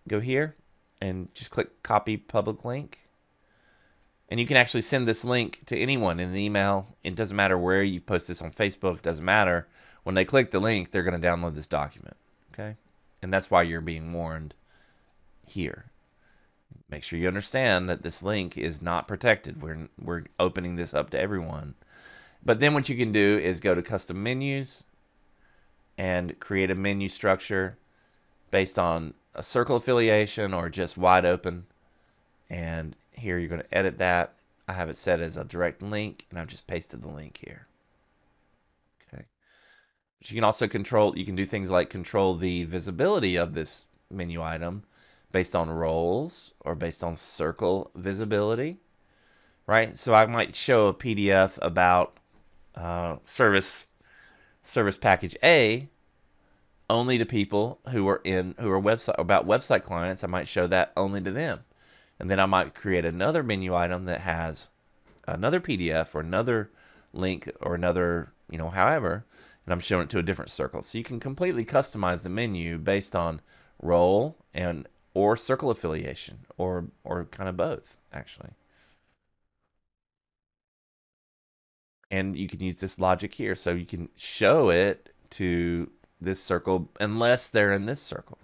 Go 0.09 0.20
here 0.20 0.57
and 1.01 1.32
just 1.34 1.51
click 1.51 1.82
Copy 1.82 2.16
Public 2.16 2.64
Link. 2.64 2.99
And 4.28 4.40
you 4.40 4.47
can 4.47 4.57
actually 4.57 4.80
send 4.80 5.07
this 5.07 5.26
link 5.26 5.61
to 5.66 5.76
anyone 5.76 6.18
in 6.18 6.30
an 6.30 6.36
email. 6.36 6.97
It 7.05 7.14
doesn't 7.14 7.36
matter 7.36 7.59
where 7.59 7.82
you 7.82 8.01
post 8.01 8.28
this 8.28 8.40
on 8.40 8.51
Facebook. 8.51 8.97
It 8.97 9.03
doesn't 9.03 9.24
matter. 9.24 9.68
When 10.05 10.14
they 10.14 10.24
click 10.24 10.51
the 10.51 10.59
link, 10.59 10.90
they're 10.90 11.03
going 11.03 11.20
to 11.20 11.28
download 11.28 11.55
this 11.55 11.66
document. 11.66 12.16
Okay? 12.53 12.76
And 13.20 13.32
that's 13.32 13.51
why 13.51 13.62
you're 13.62 13.82
being 13.82 14.12
warned 14.14 14.55
here. 15.47 15.91
Make 16.88 17.02
sure 17.02 17.18
you 17.18 17.28
understand 17.28 17.88
that 17.88 18.02
this 18.02 18.22
link 18.22 18.58
is 18.58 18.82
not 18.82 19.08
protected. 19.08 19.62
We're, 19.62 19.88
we're 20.00 20.24
opening 20.38 20.76
this 20.76 20.92
up 20.92 21.10
to 21.10 21.20
everyone. 21.20 21.74
But 22.44 22.60
then 22.60 22.74
what 22.74 22.88
you 22.88 22.96
can 22.96 23.12
do 23.12 23.38
is 23.38 23.60
go 23.60 23.74
to 23.74 23.82
custom 23.82 24.22
menus 24.22 24.84
and 25.96 26.38
create 26.40 26.70
a 26.70 26.74
menu 26.74 27.08
structure 27.08 27.78
based 28.50 28.78
on 28.78 29.14
a 29.34 29.42
circle 29.42 29.76
affiliation 29.76 30.52
or 30.52 30.68
just 30.68 30.98
wide 30.98 31.24
open. 31.24 31.66
And 32.50 32.96
here 33.12 33.38
you're 33.38 33.48
going 33.48 33.62
to 33.62 33.74
edit 33.74 33.98
that. 33.98 34.34
I 34.68 34.74
have 34.74 34.88
it 34.88 34.96
set 34.96 35.20
as 35.20 35.36
a 35.36 35.44
direct 35.44 35.82
link 35.82 36.26
and 36.30 36.38
I've 36.38 36.48
just 36.48 36.66
pasted 36.66 37.02
the 37.02 37.08
link 37.08 37.40
here. 37.44 37.66
Okay. 39.08 39.24
But 40.18 40.30
you 40.30 40.34
can 40.34 40.44
also 40.44 40.68
control, 40.68 41.16
you 41.16 41.24
can 41.24 41.36
do 41.36 41.46
things 41.46 41.70
like 41.70 41.90
control 41.90 42.34
the 42.34 42.64
visibility 42.64 43.36
of 43.36 43.54
this 43.54 43.86
menu 44.10 44.42
item 44.42 44.84
based 45.33 45.57
on 45.57 45.70
roles 45.70 46.53
or 46.61 46.74
based 46.74 47.03
on 47.03 47.16
circle 47.16 47.91
visibility, 47.95 48.78
right? 49.66 49.97
So 49.97 50.14
I 50.14 50.26
might 50.26 50.55
show 50.55 50.89
a 50.89 50.95
PDF 50.95 51.59
about 51.62 52.16
uh, 52.74 53.16
service 53.24 53.87
service 54.62 54.97
package 54.97 55.37
A 55.43 55.89
only 56.89 57.18
to 57.18 57.26
people 57.26 57.80
who 57.91 58.07
are 58.09 58.20
in 58.22 58.55
who 58.61 58.70
are 58.70 58.80
website 58.80 59.18
about 59.18 59.47
website 59.47 59.83
clients. 59.83 60.22
I 60.22 60.28
might 60.28 60.49
show 60.49 60.66
that 60.66 60.93
only 60.97 61.20
to 61.22 61.30
them, 61.30 61.61
and 62.20 62.30
then 62.30 62.39
I 62.39 62.47
might 62.47 62.74
create 62.74 63.05
another 63.05 63.43
menu 63.43 63.74
item 63.74 64.05
that 64.05 64.20
has 64.20 64.68
another 65.26 65.61
PDF 65.61 66.14
or 66.14 66.20
another 66.20 66.70
link 67.12 67.51
or 67.61 67.74
another 67.74 68.33
you 68.51 68.59
know 68.59 68.70
however 68.70 69.24
and 69.64 69.72
I'm 69.72 69.80
showing 69.80 70.05
it 70.05 70.11
to 70.11 70.18
a 70.18 70.22
different 70.22 70.51
circle. 70.51 70.83
So 70.83 70.99
you 70.99 71.05
can 71.05 71.20
completely 71.20 71.64
customize 71.64 72.22
the 72.22 72.28
menu 72.28 72.78
based 72.78 73.14
on 73.14 73.41
role 73.80 74.37
and 74.53 74.89
or 75.14 75.36
circle 75.36 75.70
affiliation 75.70 76.40
or 76.56 76.86
or 77.04 77.24
kind 77.26 77.48
of 77.48 77.56
both 77.56 77.96
actually. 78.12 78.50
And 82.10 82.36
you 82.36 82.46
can 82.46 82.60
use 82.60 82.76
this 82.76 82.98
logic 82.98 83.34
here. 83.34 83.54
So 83.54 83.70
you 83.70 83.86
can 83.86 84.10
show 84.16 84.68
it 84.68 85.14
to 85.30 85.90
this 86.20 86.42
circle 86.42 86.90
unless 87.00 87.48
they're 87.48 87.72
in 87.72 87.86
this 87.86 88.02
circle. 88.02 88.38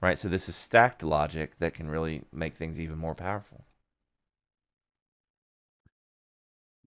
Right? 0.00 0.18
So 0.18 0.28
this 0.28 0.48
is 0.48 0.56
stacked 0.56 1.02
logic 1.02 1.58
that 1.58 1.74
can 1.74 1.90
really 1.90 2.22
make 2.32 2.56
things 2.56 2.80
even 2.80 2.98
more 2.98 3.14
powerful. 3.14 3.64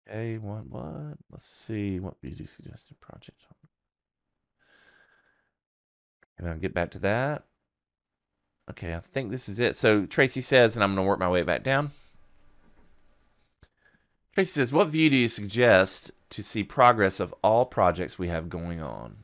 Okay, 0.09 0.38
what, 0.38 0.66
what? 0.66 1.16
Let's 1.30 1.46
see 1.46 1.98
what 2.00 2.20
beauty 2.20 2.46
suggested 2.46 3.00
project. 3.00 3.40
And 6.38 6.48
I'll 6.48 6.57
get 6.57 6.74
back 6.74 6.90
to 6.92 6.98
that. 7.00 7.44
Okay, 8.70 8.94
I 8.94 9.00
think 9.00 9.30
this 9.30 9.48
is 9.48 9.58
it. 9.58 9.76
So 9.76 10.06
Tracy 10.06 10.40
says, 10.40 10.76
and 10.76 10.84
I'm 10.84 10.94
going 10.94 11.04
to 11.04 11.08
work 11.08 11.18
my 11.18 11.28
way 11.28 11.42
back 11.42 11.62
down. 11.62 11.90
Tracy 14.34 14.52
says, 14.52 14.72
what 14.72 14.88
view 14.88 15.10
do 15.10 15.16
you 15.16 15.28
suggest 15.28 16.12
to 16.30 16.42
see 16.42 16.64
progress 16.64 17.20
of 17.20 17.34
all 17.42 17.66
projects 17.66 18.18
we 18.18 18.28
have 18.28 18.48
going 18.48 18.80
on? 18.80 19.16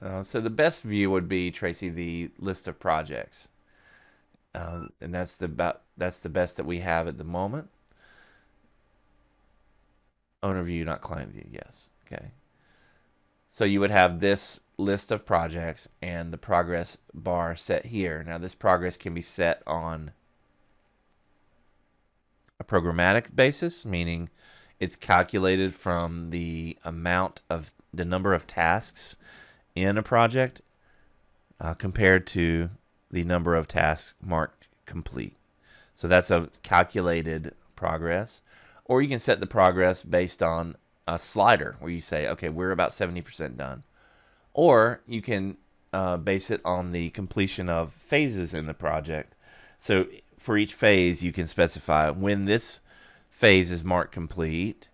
Uh, 0.00 0.22
so 0.22 0.40
the 0.40 0.50
best 0.50 0.82
view 0.82 1.10
would 1.10 1.28
be, 1.28 1.50
Tracy, 1.50 1.88
the 1.88 2.30
list 2.38 2.66
of 2.66 2.80
projects. 2.80 3.48
Uh, 4.54 4.86
and 5.00 5.14
that's 5.14 5.36
the 5.36 5.44
about 5.44 5.82
that's 5.96 6.18
the 6.18 6.28
best 6.28 6.56
that 6.56 6.64
we 6.64 6.78
have 6.78 7.06
at 7.06 7.18
the 7.18 7.24
moment. 7.24 7.68
Owner 10.42 10.62
view, 10.62 10.84
not 10.84 11.00
client 11.00 11.32
view. 11.32 11.46
Yes. 11.50 11.90
Okay. 12.06 12.30
So 13.48 13.64
you 13.64 13.80
would 13.80 13.90
have 13.90 14.20
this 14.20 14.60
list 14.78 15.10
of 15.10 15.26
projects 15.26 15.88
and 16.00 16.32
the 16.32 16.38
progress 16.38 16.98
bar 17.12 17.56
set 17.56 17.86
here. 17.86 18.24
Now 18.26 18.38
this 18.38 18.54
progress 18.54 18.96
can 18.96 19.12
be 19.12 19.22
set 19.22 19.62
on 19.66 20.12
a 22.58 22.64
programmatic 22.64 23.34
basis, 23.34 23.84
meaning 23.84 24.30
it's 24.80 24.96
calculated 24.96 25.74
from 25.74 26.30
the 26.30 26.78
amount 26.84 27.42
of 27.50 27.72
the 27.92 28.04
number 28.04 28.32
of 28.32 28.46
tasks 28.46 29.16
in 29.74 29.98
a 29.98 30.02
project 30.02 30.62
uh, 31.60 31.74
compared 31.74 32.26
to 32.28 32.70
the 33.10 33.24
number 33.24 33.54
of 33.54 33.66
tasks 33.66 34.14
marked 34.22 34.68
complete. 34.86 35.36
So 35.94 36.06
that's 36.06 36.30
a 36.30 36.50
calculated 36.62 37.54
progress. 37.74 38.42
Or 38.84 39.02
you 39.02 39.08
can 39.08 39.18
set 39.18 39.40
the 39.40 39.46
progress 39.46 40.02
based 40.02 40.42
on 40.42 40.76
a 41.06 41.18
slider 41.18 41.76
where 41.80 41.90
you 41.90 42.00
say, 42.00 42.28
okay, 42.28 42.48
we're 42.48 42.70
about 42.70 42.90
70% 42.90 43.56
done. 43.56 43.82
Or 44.58 45.02
you 45.06 45.22
can 45.22 45.56
uh, 45.92 46.16
base 46.16 46.50
it 46.50 46.60
on 46.64 46.90
the 46.90 47.10
completion 47.10 47.68
of 47.68 47.92
phases 47.92 48.52
in 48.52 48.66
the 48.66 48.74
project. 48.74 49.36
So 49.78 50.06
for 50.36 50.58
each 50.58 50.74
phase, 50.74 51.22
you 51.22 51.32
can 51.32 51.46
specify 51.46 52.10
when 52.10 52.46
this 52.46 52.80
phase 53.30 53.70
is 53.70 53.84
marked 53.84 54.10
complete, 54.10 54.88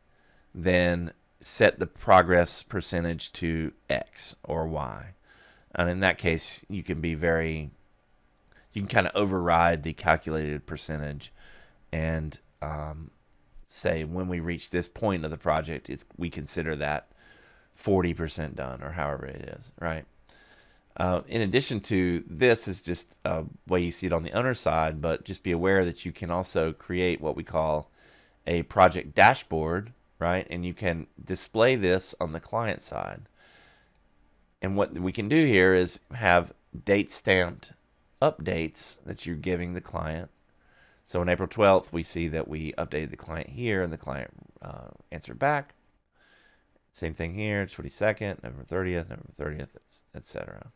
then 0.54 1.14
set 1.40 1.78
the 1.78 1.86
progress 1.86 2.62
percentage 2.62 3.32
to 3.32 3.72
X 3.88 4.36
or 4.44 4.68
Y. 4.68 5.14
And 5.74 5.88
in 5.88 6.00
that 6.00 6.18
case, 6.18 6.66
you 6.68 6.82
can 6.82 7.00
be 7.00 7.14
very, 7.14 7.70
you 8.74 8.82
can 8.82 8.88
kind 8.88 9.06
of 9.06 9.16
override 9.16 9.82
the 9.82 9.94
calculated 9.94 10.66
percentage 10.66 11.32
and 11.90 12.38
um, 12.60 13.12
say 13.64 14.04
when 14.04 14.28
we 14.28 14.40
reach 14.40 14.68
this 14.68 14.88
point 14.88 15.24
of 15.24 15.30
the 15.30 15.38
project, 15.38 15.88
it's 15.88 16.04
we 16.18 16.28
consider 16.28 16.76
that 16.76 17.08
40% 17.78 18.54
done 18.54 18.82
or 18.82 18.92
however 18.92 19.26
it 19.26 19.54
is, 19.56 19.72
right? 19.80 20.04
Uh, 20.96 21.22
in 21.26 21.42
addition 21.42 21.80
to 21.80 22.22
this 22.28 22.68
is 22.68 22.80
just 22.80 23.16
a 23.24 23.44
way 23.66 23.80
you 23.80 23.90
see 23.90 24.06
it 24.06 24.12
on 24.12 24.22
the 24.22 24.32
owner 24.32 24.54
side, 24.54 25.00
but 25.00 25.24
just 25.24 25.42
be 25.42 25.50
aware 25.50 25.84
that 25.84 26.04
you 26.04 26.12
can 26.12 26.30
also 26.30 26.72
create 26.72 27.20
what 27.20 27.36
we 27.36 27.42
call 27.42 27.90
a 28.46 28.62
project 28.64 29.14
dashboard, 29.14 29.92
right? 30.18 30.46
And 30.50 30.64
you 30.64 30.72
can 30.72 31.08
display 31.22 31.74
this 31.74 32.14
on 32.20 32.32
the 32.32 32.40
client 32.40 32.80
side. 32.80 33.22
And 34.62 34.76
what 34.76 34.92
we 34.92 35.10
can 35.10 35.28
do 35.28 35.44
here 35.44 35.74
is 35.74 36.00
have 36.14 36.52
date 36.84 37.10
stamped 37.10 37.72
updates 38.22 38.98
that 39.04 39.26
you're 39.26 39.36
giving 39.36 39.74
the 39.74 39.80
client 39.80 40.30
so 41.04 41.20
on 41.20 41.28
April 41.28 41.48
12th, 41.48 41.92
we 41.92 42.02
see 42.02 42.28
that 42.28 42.48
we 42.48 42.72
updated 42.72 43.10
the 43.10 43.16
client 43.16 43.50
here 43.50 43.82
and 43.82 43.92
the 43.92 43.98
client 43.98 44.30
uh, 44.62 44.88
answered 45.12 45.38
back. 45.38 45.74
Same 46.94 47.12
thing 47.12 47.34
here, 47.34 47.66
22nd, 47.66 48.44
November 48.44 48.62
30th, 48.62 49.08
November 49.10 49.32
30th, 49.36 50.00
etc. 50.14 50.70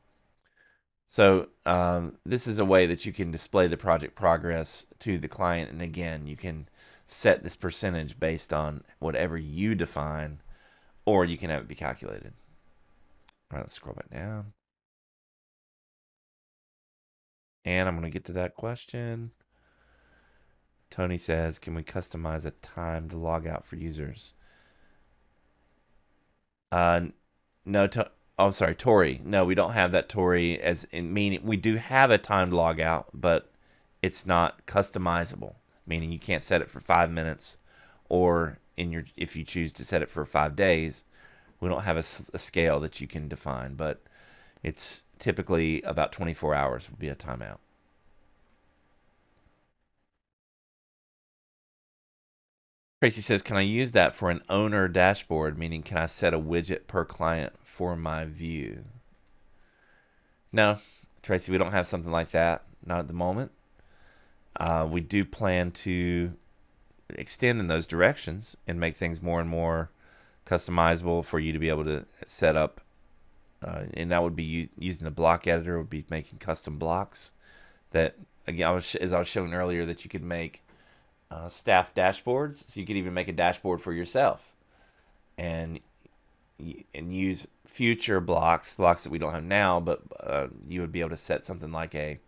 So 1.07 1.51
um, 1.65 2.17
this 2.27 2.49
is 2.49 2.59
a 2.59 2.65
way 2.65 2.87
that 2.87 3.07
you 3.07 3.13
can 3.13 3.31
display 3.31 3.69
the 3.69 3.77
project 3.77 4.17
progress 4.17 4.85
to 4.99 5.17
the 5.17 5.29
client. 5.29 5.71
And 5.71 5.81
again, 5.81 6.27
you 6.27 6.37
can 6.37 6.69
set 7.07 7.45
this 7.45 7.55
percentage 7.55 8.19
based 8.19 8.53
on 8.53 8.83
whatever 8.99 9.39
you 9.39 9.77
define, 9.77 10.41
or 11.07 11.25
you 11.25 11.39
can 11.39 11.51
have 11.51 11.63
it 11.63 11.69
be 11.69 11.77
calculated. 11.77 12.33
All 13.53 13.59
right, 13.59 13.63
let's 13.63 13.75
scroll 13.75 13.95
back 13.95 14.11
down. 14.11 14.55
And 17.65 17.89
I'm 17.89 17.95
going 17.95 18.11
to 18.11 18.13
get 18.13 18.25
to 18.25 18.33
that 18.33 18.57
question. 18.57 19.31
Tony 20.91 21.17
says, 21.17 21.61
can 21.61 21.77
we 21.77 21.85
customize 21.85 22.45
a 22.45 22.51
time 22.51 23.09
to 23.11 23.17
log 23.17 23.47
out 23.47 23.65
for 23.65 23.77
users? 23.77 24.33
Uh, 26.71 27.07
no, 27.65 27.87
to, 27.87 28.11
oh, 28.39 28.51
sorry, 28.51 28.75
Tori. 28.75 29.21
No, 29.25 29.45
we 29.45 29.55
don't 29.55 29.73
have 29.73 29.93
that, 29.93 30.09
Tori. 30.09 30.61
As 30.61 30.85
in 30.91 31.13
meaning, 31.13 31.41
we 31.43 31.57
do 31.57 31.77
have 31.77 32.11
a 32.11 32.19
timed 32.19 32.53
logout, 32.53 33.07
but 33.13 33.51
it's 34.03 34.27
not 34.27 34.67
customizable. 34.67 35.57
Meaning, 35.87 36.13
you 36.13 36.19
can't 36.19 36.43
set 36.43 36.61
it 36.61 36.71
for 36.71 36.81
five 36.81 37.11
minutes 37.11 37.59
or 38.09 38.59
in 38.77 38.93
your 38.93 39.05
if 39.17 39.37
you 39.37 39.45
choose 39.45 39.73
to 39.75 39.85
set 39.85 40.03
it 40.03 40.11
for 40.11 40.25
five 40.25 40.57
days, 40.57 41.05
we 41.61 41.69
don't 41.69 41.83
have 41.83 41.97
a, 41.97 42.01
a 42.35 42.39
scale 42.39 42.81
that 42.81 43.01
you 43.01 43.07
can 43.07 43.29
define, 43.29 43.75
but 43.75 44.03
it's 44.63 45.03
typically 45.19 45.83
about 45.83 46.13
24 46.13 46.55
hours 46.55 46.89
would 46.91 46.99
be 46.99 47.09
a 47.09 47.17
timeout. 47.17 47.59
Tracy 53.01 53.21
says, 53.21 53.43
Can 53.43 53.57
I 53.57 53.63
use 53.63 53.93
that 53.93 54.15
for 54.15 54.31
an 54.31 54.43
owner 54.49 54.89
dashboard? 54.89 55.57
Meaning, 55.57 55.83
can 55.83 55.99
I 55.99 56.07
set 56.07 56.35
a 56.35 56.39
widget 56.39 56.87
per 56.87 57.05
client 57.05 57.53
for 57.63 57.95
my 57.95 58.25
view? 58.25 58.85
No, 60.53 60.79
Tracy, 61.23 61.53
we 61.53 61.59
don't 61.59 61.73
have 61.73 61.87
something 61.87 62.11
like 62.11 62.31
that. 62.31 62.65
Not 62.85 63.01
at 63.01 63.09
the 63.09 63.15
moment. 63.15 63.53
Uh, 64.59 64.87
we 64.91 65.01
do 65.01 65.25
plan 65.25 65.71
to 65.71 66.33
extend 67.11 67.61
in 67.61 67.69
those 67.69 67.87
directions 67.87 68.57
and 68.67 68.81
make 68.81 68.97
things 68.97 69.23
more 69.23 69.41
and 69.41 69.49
more 69.49 69.91
customizable 70.45 71.25
for 71.25 71.39
you 71.39 71.53
to 71.53 71.59
be 71.59 71.69
able 71.69 71.85
to 71.85 72.05
set 72.27 72.57
up. 72.57 72.81
Uh, 73.63 73.85
and 73.95 74.11
that 74.11 74.23
would 74.23 74.37
be 74.37 74.71
using 74.79 75.05
the 75.05 75.11
block 75.11 75.47
editor, 75.47 75.79
would 75.79 75.91
be 75.91 76.05
making 76.11 76.39
custom 76.39 76.79
blocks 76.79 77.31
that, 77.93 78.17
again, 78.47 78.69
I 78.69 78.73
was, 78.73 78.95
as 78.97 79.13
I 79.13 79.19
was 79.19 79.29
showing 79.29 79.55
earlier, 79.55 79.85
that 79.85 80.05
you 80.05 80.11
could 80.11 80.23
make 80.23 80.63
uh, 81.31 81.49
staff 81.49 81.95
dashboards. 81.95 82.69
So 82.69 82.81
you 82.81 82.87
could 82.87 82.97
even 82.97 83.15
make 83.15 83.29
a 83.29 83.33
dashboard 83.33 83.81
for 83.81 83.93
yourself, 83.93 84.55
and 85.37 85.81
and 86.95 87.15
use 87.15 87.47
future 87.65 88.21
blocks, 88.21 88.75
blocks 88.77 89.05
that 89.05 89.11
we 89.11 89.19
don't 89.19 89.33
have 89.33 89.45
now, 89.45 89.79
but 89.79 90.03
uh, 90.21 90.49
you 90.67 90.81
would 90.81 90.91
be 90.91 91.01
able 91.01 91.11
to 91.11 91.17
set 91.17 91.45
something 91.45 91.71
like 91.71 91.95
a, 91.95 92.19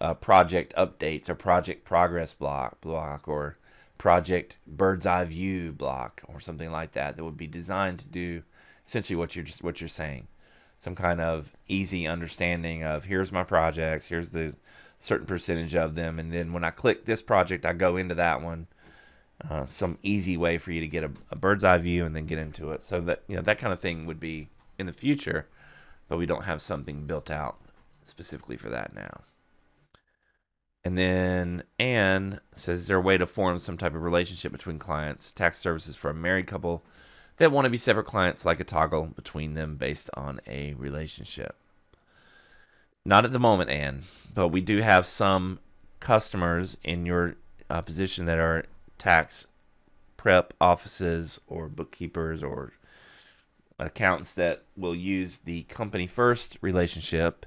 a, 0.00 0.14
project 0.14 0.74
updates 0.76 1.28
or 1.28 1.36
project 1.36 1.84
progress 1.84 2.34
block, 2.34 2.80
block 2.80 3.28
or 3.28 3.56
project 3.96 4.58
bird's 4.66 5.06
eye 5.06 5.24
view 5.24 5.72
block 5.72 6.22
or 6.26 6.40
something 6.40 6.70
like 6.70 6.92
that 6.92 7.16
that 7.16 7.24
would 7.24 7.36
be 7.36 7.46
designed 7.46 7.98
to 7.98 8.08
do 8.08 8.42
essentially 8.84 9.16
what 9.16 9.36
you're 9.36 9.44
just 9.44 9.62
what 9.62 9.80
you're 9.80 9.88
saying 9.88 10.26
some 10.76 10.96
kind 10.96 11.20
of 11.20 11.52
easy 11.68 12.06
understanding 12.06 12.82
of 12.82 13.04
here's 13.04 13.30
my 13.30 13.44
projects 13.44 14.08
here's 14.08 14.30
the 14.30 14.54
certain 15.04 15.26
percentage 15.26 15.74
of 15.74 15.94
them. 15.94 16.18
And 16.18 16.32
then 16.32 16.52
when 16.52 16.64
I 16.64 16.70
click 16.70 17.04
this 17.04 17.20
project, 17.20 17.66
I 17.66 17.74
go 17.74 17.96
into 17.96 18.14
that 18.14 18.42
one. 18.42 18.66
Uh, 19.50 19.66
some 19.66 19.98
easy 20.02 20.36
way 20.36 20.56
for 20.56 20.72
you 20.72 20.80
to 20.80 20.88
get 20.88 21.04
a, 21.04 21.10
a, 21.30 21.36
bird's 21.36 21.64
eye 21.64 21.76
view 21.76 22.06
and 22.06 22.14
then 22.14 22.24
get 22.24 22.38
into 22.38 22.70
it. 22.70 22.84
So 22.84 23.00
that 23.00 23.22
you 23.26 23.36
know 23.36 23.42
that 23.42 23.58
kind 23.58 23.72
of 23.72 23.80
thing 23.80 24.06
would 24.06 24.20
be 24.20 24.48
in 24.78 24.86
the 24.86 24.92
future, 24.92 25.48
but 26.08 26.18
we 26.18 26.24
don't 26.24 26.44
have 26.44 26.62
something 26.62 27.06
built 27.06 27.30
out 27.30 27.58
specifically 28.04 28.56
for 28.56 28.70
that 28.70 28.94
now. 28.94 29.22
And 30.84 30.96
then 30.96 31.64
Anne 31.80 32.40
says, 32.54 32.82
Is 32.82 32.86
there 32.86 32.98
a 32.98 33.02
way 33.02 33.18
to 33.18 33.26
form 33.26 33.58
some 33.58 33.76
type 33.76 33.94
of 33.94 34.02
relationship 34.02 34.52
between 34.52 34.78
clients, 34.78 35.32
tax 35.32 35.58
services 35.58 35.96
for 35.96 36.10
a 36.10 36.14
married 36.14 36.46
couple 36.46 36.84
that 37.38 37.50
want 37.50 37.64
to 37.64 37.70
be 37.70 37.76
separate 37.76 38.06
clients, 38.06 38.46
like 38.46 38.60
a 38.60 38.64
toggle 38.64 39.06
between 39.06 39.54
them 39.54 39.76
based 39.76 40.10
on 40.14 40.40
a 40.46 40.74
relationship? 40.74 41.56
Not 43.04 43.24
at 43.24 43.32
the 43.32 43.38
moment, 43.38 43.70
Anne, 43.70 44.02
but 44.34 44.48
we 44.48 44.60
do 44.60 44.78
have 44.78 45.06
some 45.06 45.58
customers 46.00 46.78
in 46.82 47.04
your 47.04 47.36
uh, 47.68 47.82
position 47.82 48.24
that 48.26 48.38
are 48.38 48.64
tax 48.98 49.46
prep 50.16 50.54
offices 50.60 51.38
or 51.46 51.68
bookkeepers 51.68 52.42
or 52.42 52.72
accountants 53.78 54.32
that 54.34 54.64
will 54.76 54.94
use 54.94 55.38
the 55.38 55.62
company 55.64 56.06
first 56.06 56.56
relationship 56.62 57.44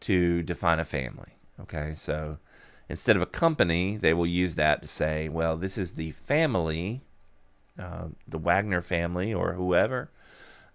to 0.00 0.42
define 0.42 0.78
a 0.78 0.84
family. 0.84 1.36
Okay, 1.58 1.94
so 1.94 2.36
instead 2.88 3.16
of 3.16 3.22
a 3.22 3.26
company, 3.26 3.96
they 3.96 4.12
will 4.12 4.26
use 4.26 4.56
that 4.56 4.82
to 4.82 4.88
say, 4.88 5.28
well, 5.28 5.56
this 5.56 5.78
is 5.78 5.92
the 5.92 6.10
family, 6.10 7.00
uh, 7.78 8.08
the 8.28 8.38
Wagner 8.38 8.82
family 8.82 9.32
or 9.32 9.54
whoever. 9.54 10.10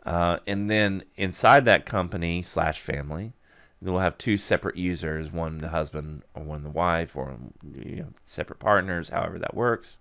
Uh, 0.04 0.38
and 0.48 0.72
then 0.72 1.04
inside 1.16 1.66
that 1.66 1.86
company 1.86 2.42
slash 2.42 2.80
family, 2.80 3.34
we'll 3.82 4.00
have 4.00 4.18
two 4.18 4.38
separate 4.38 4.78
users, 4.78 5.32
one 5.32 5.58
the 5.58 5.70
husband 5.70 6.24
or 6.34 6.44
one 6.44 6.64
the 6.64 6.70
wife, 6.70 7.16
or 7.16 7.38
you 7.76 7.96
know, 7.96 8.14
separate 8.26 8.60
partners, 8.60 9.10
however 9.10 9.40
that 9.40 9.56
works. 9.56 9.98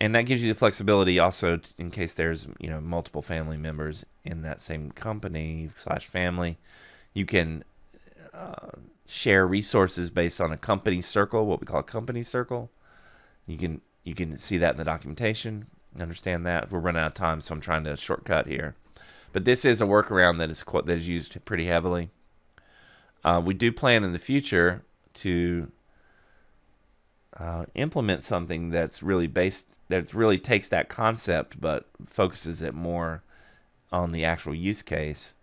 And 0.00 0.14
that 0.14 0.22
gives 0.22 0.42
you 0.42 0.52
the 0.52 0.58
flexibility 0.58 1.18
also 1.18 1.58
in 1.78 1.90
case 1.90 2.14
there's 2.14 2.46
you 2.60 2.68
know 2.68 2.80
multiple 2.80 3.22
family 3.22 3.56
members 3.56 4.04
in 4.24 4.42
that 4.42 4.60
same 4.60 4.90
company 4.90 5.70
slash 5.74 6.06
family. 6.06 6.58
You 7.14 7.24
can 7.24 7.64
uh, 8.34 8.72
share 9.06 9.46
resources 9.46 10.10
based 10.10 10.40
on 10.40 10.52
a 10.52 10.56
company 10.56 11.00
circle, 11.00 11.46
what 11.46 11.60
we 11.60 11.66
call 11.66 11.80
a 11.80 11.84
company 11.84 12.22
circle. 12.22 12.70
You 13.46 13.56
can 13.56 13.80
you 14.04 14.14
can 14.14 14.36
see 14.36 14.58
that 14.58 14.72
in 14.72 14.76
the 14.76 14.84
documentation. 14.84 15.66
Understand 15.98 16.46
that. 16.46 16.70
We're 16.70 16.78
running 16.78 17.00
out 17.00 17.08
of 17.08 17.14
time, 17.14 17.40
so 17.40 17.54
I'm 17.54 17.60
trying 17.60 17.84
to 17.84 17.96
shortcut 17.96 18.46
here. 18.46 18.76
But 19.36 19.44
this 19.44 19.66
is 19.66 19.82
a 19.82 19.84
workaround 19.84 20.38
that 20.38 20.48
is 20.48 20.64
that 20.64 20.96
is 20.96 21.06
used 21.06 21.44
pretty 21.44 21.66
heavily. 21.66 22.08
Uh, 23.22 23.42
we 23.44 23.52
do 23.52 23.70
plan 23.70 24.02
in 24.02 24.14
the 24.14 24.18
future 24.18 24.82
to 25.12 25.70
uh, 27.36 27.66
implement 27.74 28.24
something 28.24 28.70
that's 28.70 29.02
really 29.02 29.26
based 29.26 29.66
that 29.90 30.14
really 30.14 30.38
takes 30.38 30.68
that 30.68 30.88
concept 30.88 31.60
but 31.60 31.86
focuses 32.06 32.62
it 32.62 32.72
more 32.72 33.22
on 33.92 34.12
the 34.12 34.24
actual 34.24 34.54
use 34.54 34.80
case. 34.80 35.34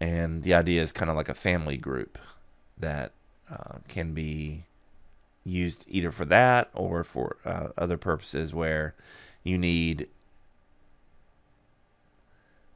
And 0.00 0.44
the 0.44 0.54
idea 0.54 0.80
is 0.80 0.92
kind 0.92 1.10
of 1.10 1.16
like 1.16 1.28
a 1.28 1.34
family 1.34 1.76
group 1.76 2.20
that 2.78 3.14
uh, 3.50 3.78
can 3.88 4.14
be 4.14 4.62
used 5.42 5.86
either 5.88 6.12
for 6.12 6.24
that 6.26 6.70
or 6.72 7.02
for 7.02 7.38
uh, 7.44 7.70
other 7.76 7.96
purposes 7.96 8.54
where 8.54 8.94
you 9.42 9.58
need 9.58 10.06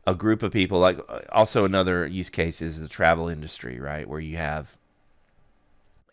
a 0.07 0.15
group 0.15 0.43
of 0.43 0.53
people 0.53 0.79
like 0.79 0.99
also 1.31 1.65
another 1.65 2.07
use 2.07 2.31
case 2.31 2.61
is 2.61 2.81
the 2.81 2.89
travel 2.89 3.29
industry 3.29 3.79
right? 3.79 4.09
Where 4.09 4.21
you 4.21 4.37
have 4.37 4.77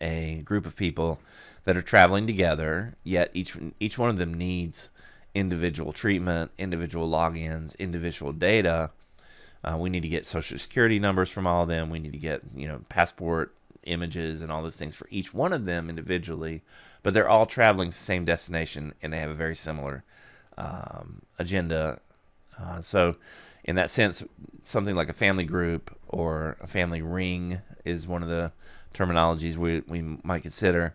a 0.00 0.42
group 0.44 0.66
of 0.66 0.76
people 0.76 1.20
that 1.64 1.76
are 1.76 1.82
traveling 1.82 2.26
together 2.26 2.94
yet 3.04 3.30
each 3.34 3.56
each 3.78 3.98
one 3.98 4.10
of 4.10 4.18
them 4.18 4.34
needs 4.34 4.90
individual 5.34 5.92
treatment 5.92 6.50
individual 6.58 7.08
logins 7.08 7.76
individual 7.78 8.32
data. 8.32 8.90
Uh, 9.62 9.76
we 9.76 9.90
need 9.90 10.02
to 10.02 10.08
get 10.08 10.26
social 10.26 10.58
security 10.58 10.98
numbers 10.98 11.28
from 11.28 11.46
all 11.46 11.64
of 11.64 11.68
them. 11.68 11.90
We 11.90 11.98
need 11.98 12.12
to 12.12 12.18
get 12.18 12.42
you 12.54 12.66
know 12.66 12.82
passport 12.88 13.54
images 13.84 14.42
and 14.42 14.52
all 14.52 14.62
those 14.62 14.76
things 14.76 14.94
for 14.94 15.08
each 15.10 15.32
one 15.32 15.52
of 15.54 15.64
them 15.64 15.88
individually 15.88 16.62
but 17.02 17.14
they're 17.14 17.28
all 17.28 17.46
traveling 17.46 17.88
the 17.88 17.94
same 17.94 18.24
destination 18.24 18.94
and 19.02 19.12
they 19.12 19.18
have 19.18 19.30
a 19.30 19.34
very 19.34 19.56
similar 19.56 20.04
um, 20.58 21.22
agenda. 21.38 22.00
Uh, 22.58 22.80
so 22.80 23.16
in 23.64 23.76
that 23.76 23.90
sense, 23.90 24.22
something 24.62 24.94
like 24.94 25.08
a 25.08 25.14
family 25.14 25.44
group 25.44 25.96
or 26.08 26.56
a 26.60 26.66
family 26.66 27.02
ring 27.02 27.60
is 27.84 28.06
one 28.06 28.22
of 28.22 28.28
the 28.28 28.52
terminologies 28.94 29.56
we, 29.56 29.80
we 29.86 30.18
might 30.22 30.42
consider 30.42 30.94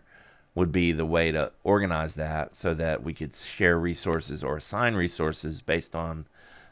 would 0.54 0.72
be 0.72 0.90
the 0.92 1.06
way 1.06 1.30
to 1.30 1.52
organize 1.64 2.14
that 2.14 2.54
so 2.54 2.72
that 2.74 3.02
we 3.02 3.12
could 3.12 3.34
share 3.34 3.78
resources 3.78 4.42
or 4.42 4.56
assign 4.56 4.94
resources 4.94 5.60
based 5.60 5.94
on 5.94 6.26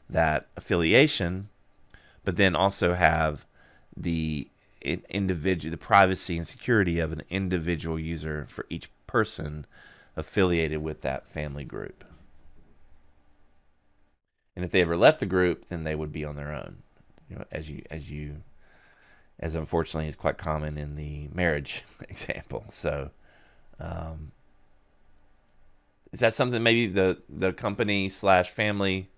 that 0.09 0.47
affiliation, 0.57 1.49
but 2.25 2.37
then 2.37 2.57
also 2.57 2.95
have 2.95 3.45
the 3.97 4.49
individual, 5.11 5.71
the 5.71 5.77
privacy 5.77 6.37
and 6.37 6.47
security 6.47 6.99
of 6.99 7.13
an 7.13 7.23
individual 7.31 7.99
user 7.99 8.47
for 8.49 8.67
each 8.71 8.89
person 9.07 9.67
affiliated 10.17 10.83
with 10.83 11.03
that 11.03 11.29
family 11.29 11.65
group. 11.65 12.05
And 14.57 14.65
if 14.65 14.71
they 14.71 14.83
ever 14.83 14.97
left 14.97 15.21
the 15.21 15.27
group, 15.27 15.69
then 15.69 15.85
they 15.85 15.95
would 15.95 16.13
be 16.13 16.25
on 16.25 16.37
their 16.37 16.53
own. 16.53 16.79
You 17.29 17.37
know, 17.37 17.45
as 17.51 17.71
you 17.71 17.83
as 17.91 18.11
you 18.11 18.43
as 19.41 19.55
unfortunately 19.55 20.09
is 20.09 20.17
quite 20.17 20.39
common 20.39 20.79
in 20.79 20.97
the 20.97 21.29
marriage 21.33 21.85
example. 22.09 22.65
So 22.71 23.11
um, 23.81 24.33
is 26.13 26.21
that 26.21 26.33
something 26.33 26.63
maybe 26.63 26.87
the 26.87 27.21
the 27.29 27.53
company 27.53 28.09
slash 28.09 28.51
family 28.51 29.11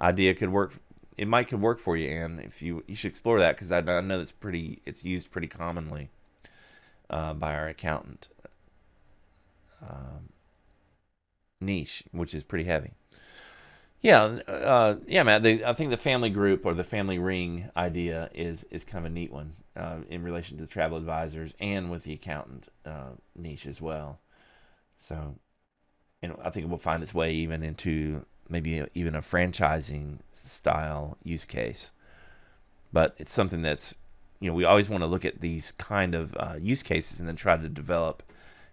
idea 0.00 0.34
could 0.34 0.50
work 0.50 0.74
it 1.16 1.26
might 1.26 1.48
could 1.48 1.60
work 1.60 1.78
for 1.78 1.96
you 1.96 2.08
Anne 2.08 2.40
if 2.44 2.60
you 2.60 2.84
you 2.86 2.94
should 2.94 3.08
explore 3.08 3.38
that 3.38 3.56
because 3.56 3.72
I, 3.72 3.78
I, 3.78 4.00
know 4.00 4.18
that's 4.18 4.32
pretty 4.32 4.82
it's 4.84 5.04
used 5.04 5.30
pretty 5.30 5.46
commonly 5.46 6.10
uh, 7.08 7.32
by 7.32 7.54
our 7.54 7.68
accountant 7.68 8.28
um, 9.82 10.28
niche 11.60 12.04
which 12.12 12.34
is 12.34 12.44
pretty 12.44 12.64
heavy 12.64 12.92
yeah, 14.04 14.24
uh, 14.46 14.96
yeah, 15.06 15.22
Matt. 15.22 15.44
The, 15.44 15.64
I 15.64 15.72
think 15.72 15.90
the 15.90 15.96
family 15.96 16.28
group 16.28 16.66
or 16.66 16.74
the 16.74 16.84
family 16.84 17.18
ring 17.18 17.70
idea 17.74 18.28
is 18.34 18.64
is 18.70 18.84
kind 18.84 19.06
of 19.06 19.10
a 19.10 19.14
neat 19.14 19.32
one 19.32 19.52
uh, 19.74 20.00
in 20.10 20.22
relation 20.22 20.58
to 20.58 20.62
the 20.62 20.68
travel 20.68 20.98
advisors 20.98 21.54
and 21.58 21.90
with 21.90 22.02
the 22.02 22.12
accountant 22.12 22.68
uh, 22.84 23.12
niche 23.34 23.64
as 23.64 23.80
well. 23.80 24.20
So, 24.94 25.36
know, 26.28 26.38
I 26.44 26.50
think 26.50 26.66
it 26.66 26.68
will 26.68 26.76
find 26.76 27.02
its 27.02 27.14
way 27.14 27.32
even 27.32 27.62
into 27.62 28.26
maybe 28.46 28.84
even 28.92 29.14
a 29.14 29.22
franchising 29.22 30.18
style 30.34 31.16
use 31.24 31.46
case. 31.46 31.90
But 32.92 33.14
it's 33.16 33.32
something 33.32 33.62
that's 33.62 33.96
you 34.38 34.50
know 34.50 34.54
we 34.54 34.64
always 34.64 34.90
want 34.90 35.02
to 35.02 35.06
look 35.06 35.24
at 35.24 35.40
these 35.40 35.72
kind 35.72 36.14
of 36.14 36.36
uh, 36.38 36.56
use 36.60 36.82
cases 36.82 37.20
and 37.20 37.26
then 37.26 37.36
try 37.36 37.56
to 37.56 37.70
develop 37.70 38.22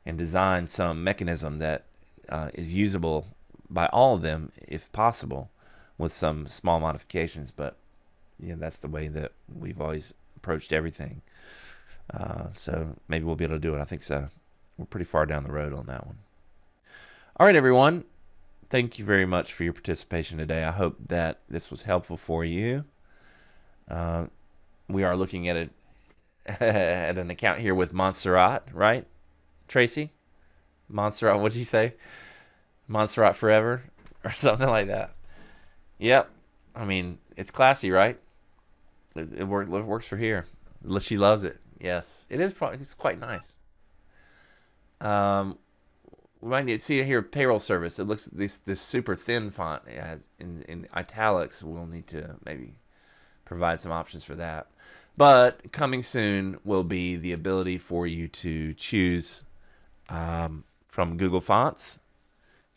and 0.06 0.18
design 0.18 0.68
some 0.68 1.06
mechanism 1.06 1.60
that 1.60 1.86
uh, 2.28 2.50
is 2.54 2.74
usable 2.74 3.28
by 3.72 3.88
all 3.88 4.16
of 4.16 4.22
them 4.22 4.52
if 4.68 4.92
possible, 4.92 5.50
with 5.98 6.12
some 6.12 6.48
small 6.48 6.80
modifications. 6.80 7.52
But 7.52 7.78
yeah, 8.40 8.56
that's 8.58 8.80
the 8.80 8.88
way 8.88 9.08
that 9.08 9.32
we've 9.54 9.80
always 9.80 10.14
approached 10.36 10.74
everything. 10.74 11.22
Uh, 12.14 12.50
so 12.52 12.96
maybe 13.08 13.26
we'll 13.26 13.36
be 13.36 13.46
able 13.46 13.56
to 13.56 13.60
do 13.60 13.76
it. 13.76 13.80
I 13.80 13.86
think 13.86 14.04
so. 14.04 14.28
We're 14.78 14.86
pretty 14.86 15.06
far 15.06 15.26
down 15.26 15.44
the 15.44 15.52
road 15.52 15.74
on 15.74 15.86
that 15.88 16.06
one. 16.06 16.18
All 17.38 17.46
right, 17.46 17.56
everyone. 17.56 18.06
Thank 18.70 19.00
you 19.00 19.06
very 19.06 19.26
much 19.26 19.54
for 19.54 19.64
your 19.64 19.74
participation 19.74 20.38
today. 20.38 20.64
I 20.64 20.72
hope 20.72 20.98
that 21.08 21.40
this 21.50 21.70
was 21.70 21.84
helpful 21.84 22.18
for 22.18 22.44
you. 22.44 22.86
Uh, 23.90 24.28
we 24.88 25.04
are 25.04 25.16
looking 25.16 25.48
at 25.48 25.56
it 25.56 25.72
at 26.48 27.18
an 27.18 27.30
account 27.30 27.60
here 27.60 27.76
with 27.76 27.94
Montserrat, 27.94 28.68
right, 28.74 29.06
Tracy? 29.68 30.12
Montserrat, 30.90 31.40
what'd 31.40 31.58
you 31.58 31.66
say? 31.66 31.94
Montserrat 32.92 33.36
forever 33.36 33.84
or 34.24 34.32
something 34.32 34.68
like 34.68 34.88
that. 34.88 35.16
Yep. 35.98 36.30
I 36.76 36.86
mean, 36.86 37.20
it's 37.36 37.52
classy, 37.52 37.92
right? 37.92 38.20
It, 39.16 39.30
it, 39.40 39.48
work, 39.48 39.68
it 39.68 39.86
works 39.86 40.08
for 40.08 40.18
here. 40.18 40.46
She 41.00 41.18
loves 41.18 41.44
it. 41.44 41.60
Yes, 41.80 42.28
it 42.30 42.40
is. 42.40 42.54
It's 42.60 42.94
quite 42.94 43.20
nice. 43.20 43.58
Um, 45.00 45.58
we 46.42 46.50
might 46.50 46.66
need 46.66 46.78
to 46.78 46.84
see 46.84 47.04
here 47.04 47.22
payroll 47.22 47.60
service. 47.60 48.00
It 48.00 48.06
looks 48.06 48.26
this 48.26 48.58
this 48.58 48.80
super 48.80 49.16
thin 49.16 49.50
font 49.50 49.84
it 49.88 50.00
has 50.00 50.28
in 50.40 50.64
in 50.68 50.88
italics. 50.94 51.64
We'll 51.64 51.88
need 51.88 52.08
to 52.08 52.36
maybe 52.46 52.76
provide 53.46 53.80
some 53.80 53.92
options 53.92 54.24
for 54.24 54.36
that. 54.36 54.68
But 55.18 55.72
coming 55.72 56.04
soon 56.04 56.60
will 56.64 56.84
be 56.84 57.16
the 57.16 57.34
ability 57.34 57.78
for 57.78 58.08
you 58.08 58.28
to 58.28 58.74
choose 58.74 59.44
um, 60.10 60.64
from 60.88 61.18
Google 61.18 61.42
Fonts. 61.42 62.00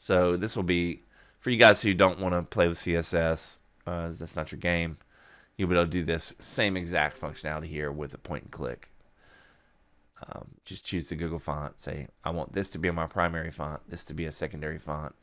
So 0.04 0.36
this 0.36 0.54
will 0.54 0.64
be 0.64 1.00
for 1.40 1.48
you 1.48 1.56
guys 1.56 1.80
who 1.80 1.94
don't 1.94 2.18
want 2.18 2.34
to 2.34 2.42
play 2.42 2.68
with 2.68 2.76
CSS. 2.76 3.60
Uh, 3.86 4.10
that's 4.12 4.36
not 4.36 4.52
your 4.52 4.58
game. 4.58 4.98
You'll 5.56 5.70
be 5.70 5.76
able 5.76 5.86
to 5.86 5.90
do 5.90 6.02
this 6.02 6.34
same 6.40 6.76
exact 6.76 7.18
functionality 7.18 7.68
here 7.68 7.90
with 7.90 8.12
a 8.12 8.18
point 8.18 8.42
and 8.42 8.52
click. 8.52 8.90
Um, 10.28 10.56
just 10.66 10.84
choose 10.84 11.08
the 11.08 11.16
Google 11.16 11.38
font. 11.38 11.80
Say, 11.80 12.08
I 12.22 12.28
want 12.32 12.52
this 12.52 12.68
to 12.72 12.78
be 12.78 12.90
my 12.90 13.06
primary 13.06 13.50
font, 13.50 13.80
this 13.88 14.04
to 14.04 14.12
be 14.12 14.26
a 14.26 14.32
secondary 14.32 14.76
font, 14.76 15.14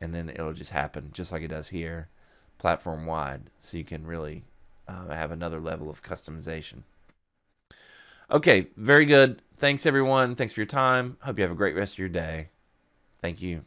and 0.00 0.14
then 0.14 0.28
it'll 0.28 0.52
just 0.52 0.70
happen 0.70 1.10
just 1.12 1.32
like 1.32 1.42
it 1.42 1.48
does 1.48 1.70
here, 1.70 2.06
platform 2.58 3.06
wide. 3.06 3.50
So 3.58 3.76
you 3.76 3.82
can 3.82 4.06
really 4.06 4.44
uh, 4.86 5.08
have 5.08 5.32
another 5.32 5.58
level 5.58 5.90
of 5.90 6.04
customization. 6.04 6.84
Okay, 8.30 8.68
very 8.76 9.04
good. 9.04 9.42
Thanks, 9.56 9.84
everyone. 9.84 10.36
Thanks 10.36 10.52
for 10.52 10.60
your 10.60 10.66
time. 10.66 11.16
Hope 11.22 11.40
you 11.40 11.42
have 11.42 11.50
a 11.50 11.56
great 11.56 11.74
rest 11.74 11.94
of 11.94 11.98
your 11.98 12.08
day. 12.08 12.50
Thank 13.20 13.42
you. 13.42 13.64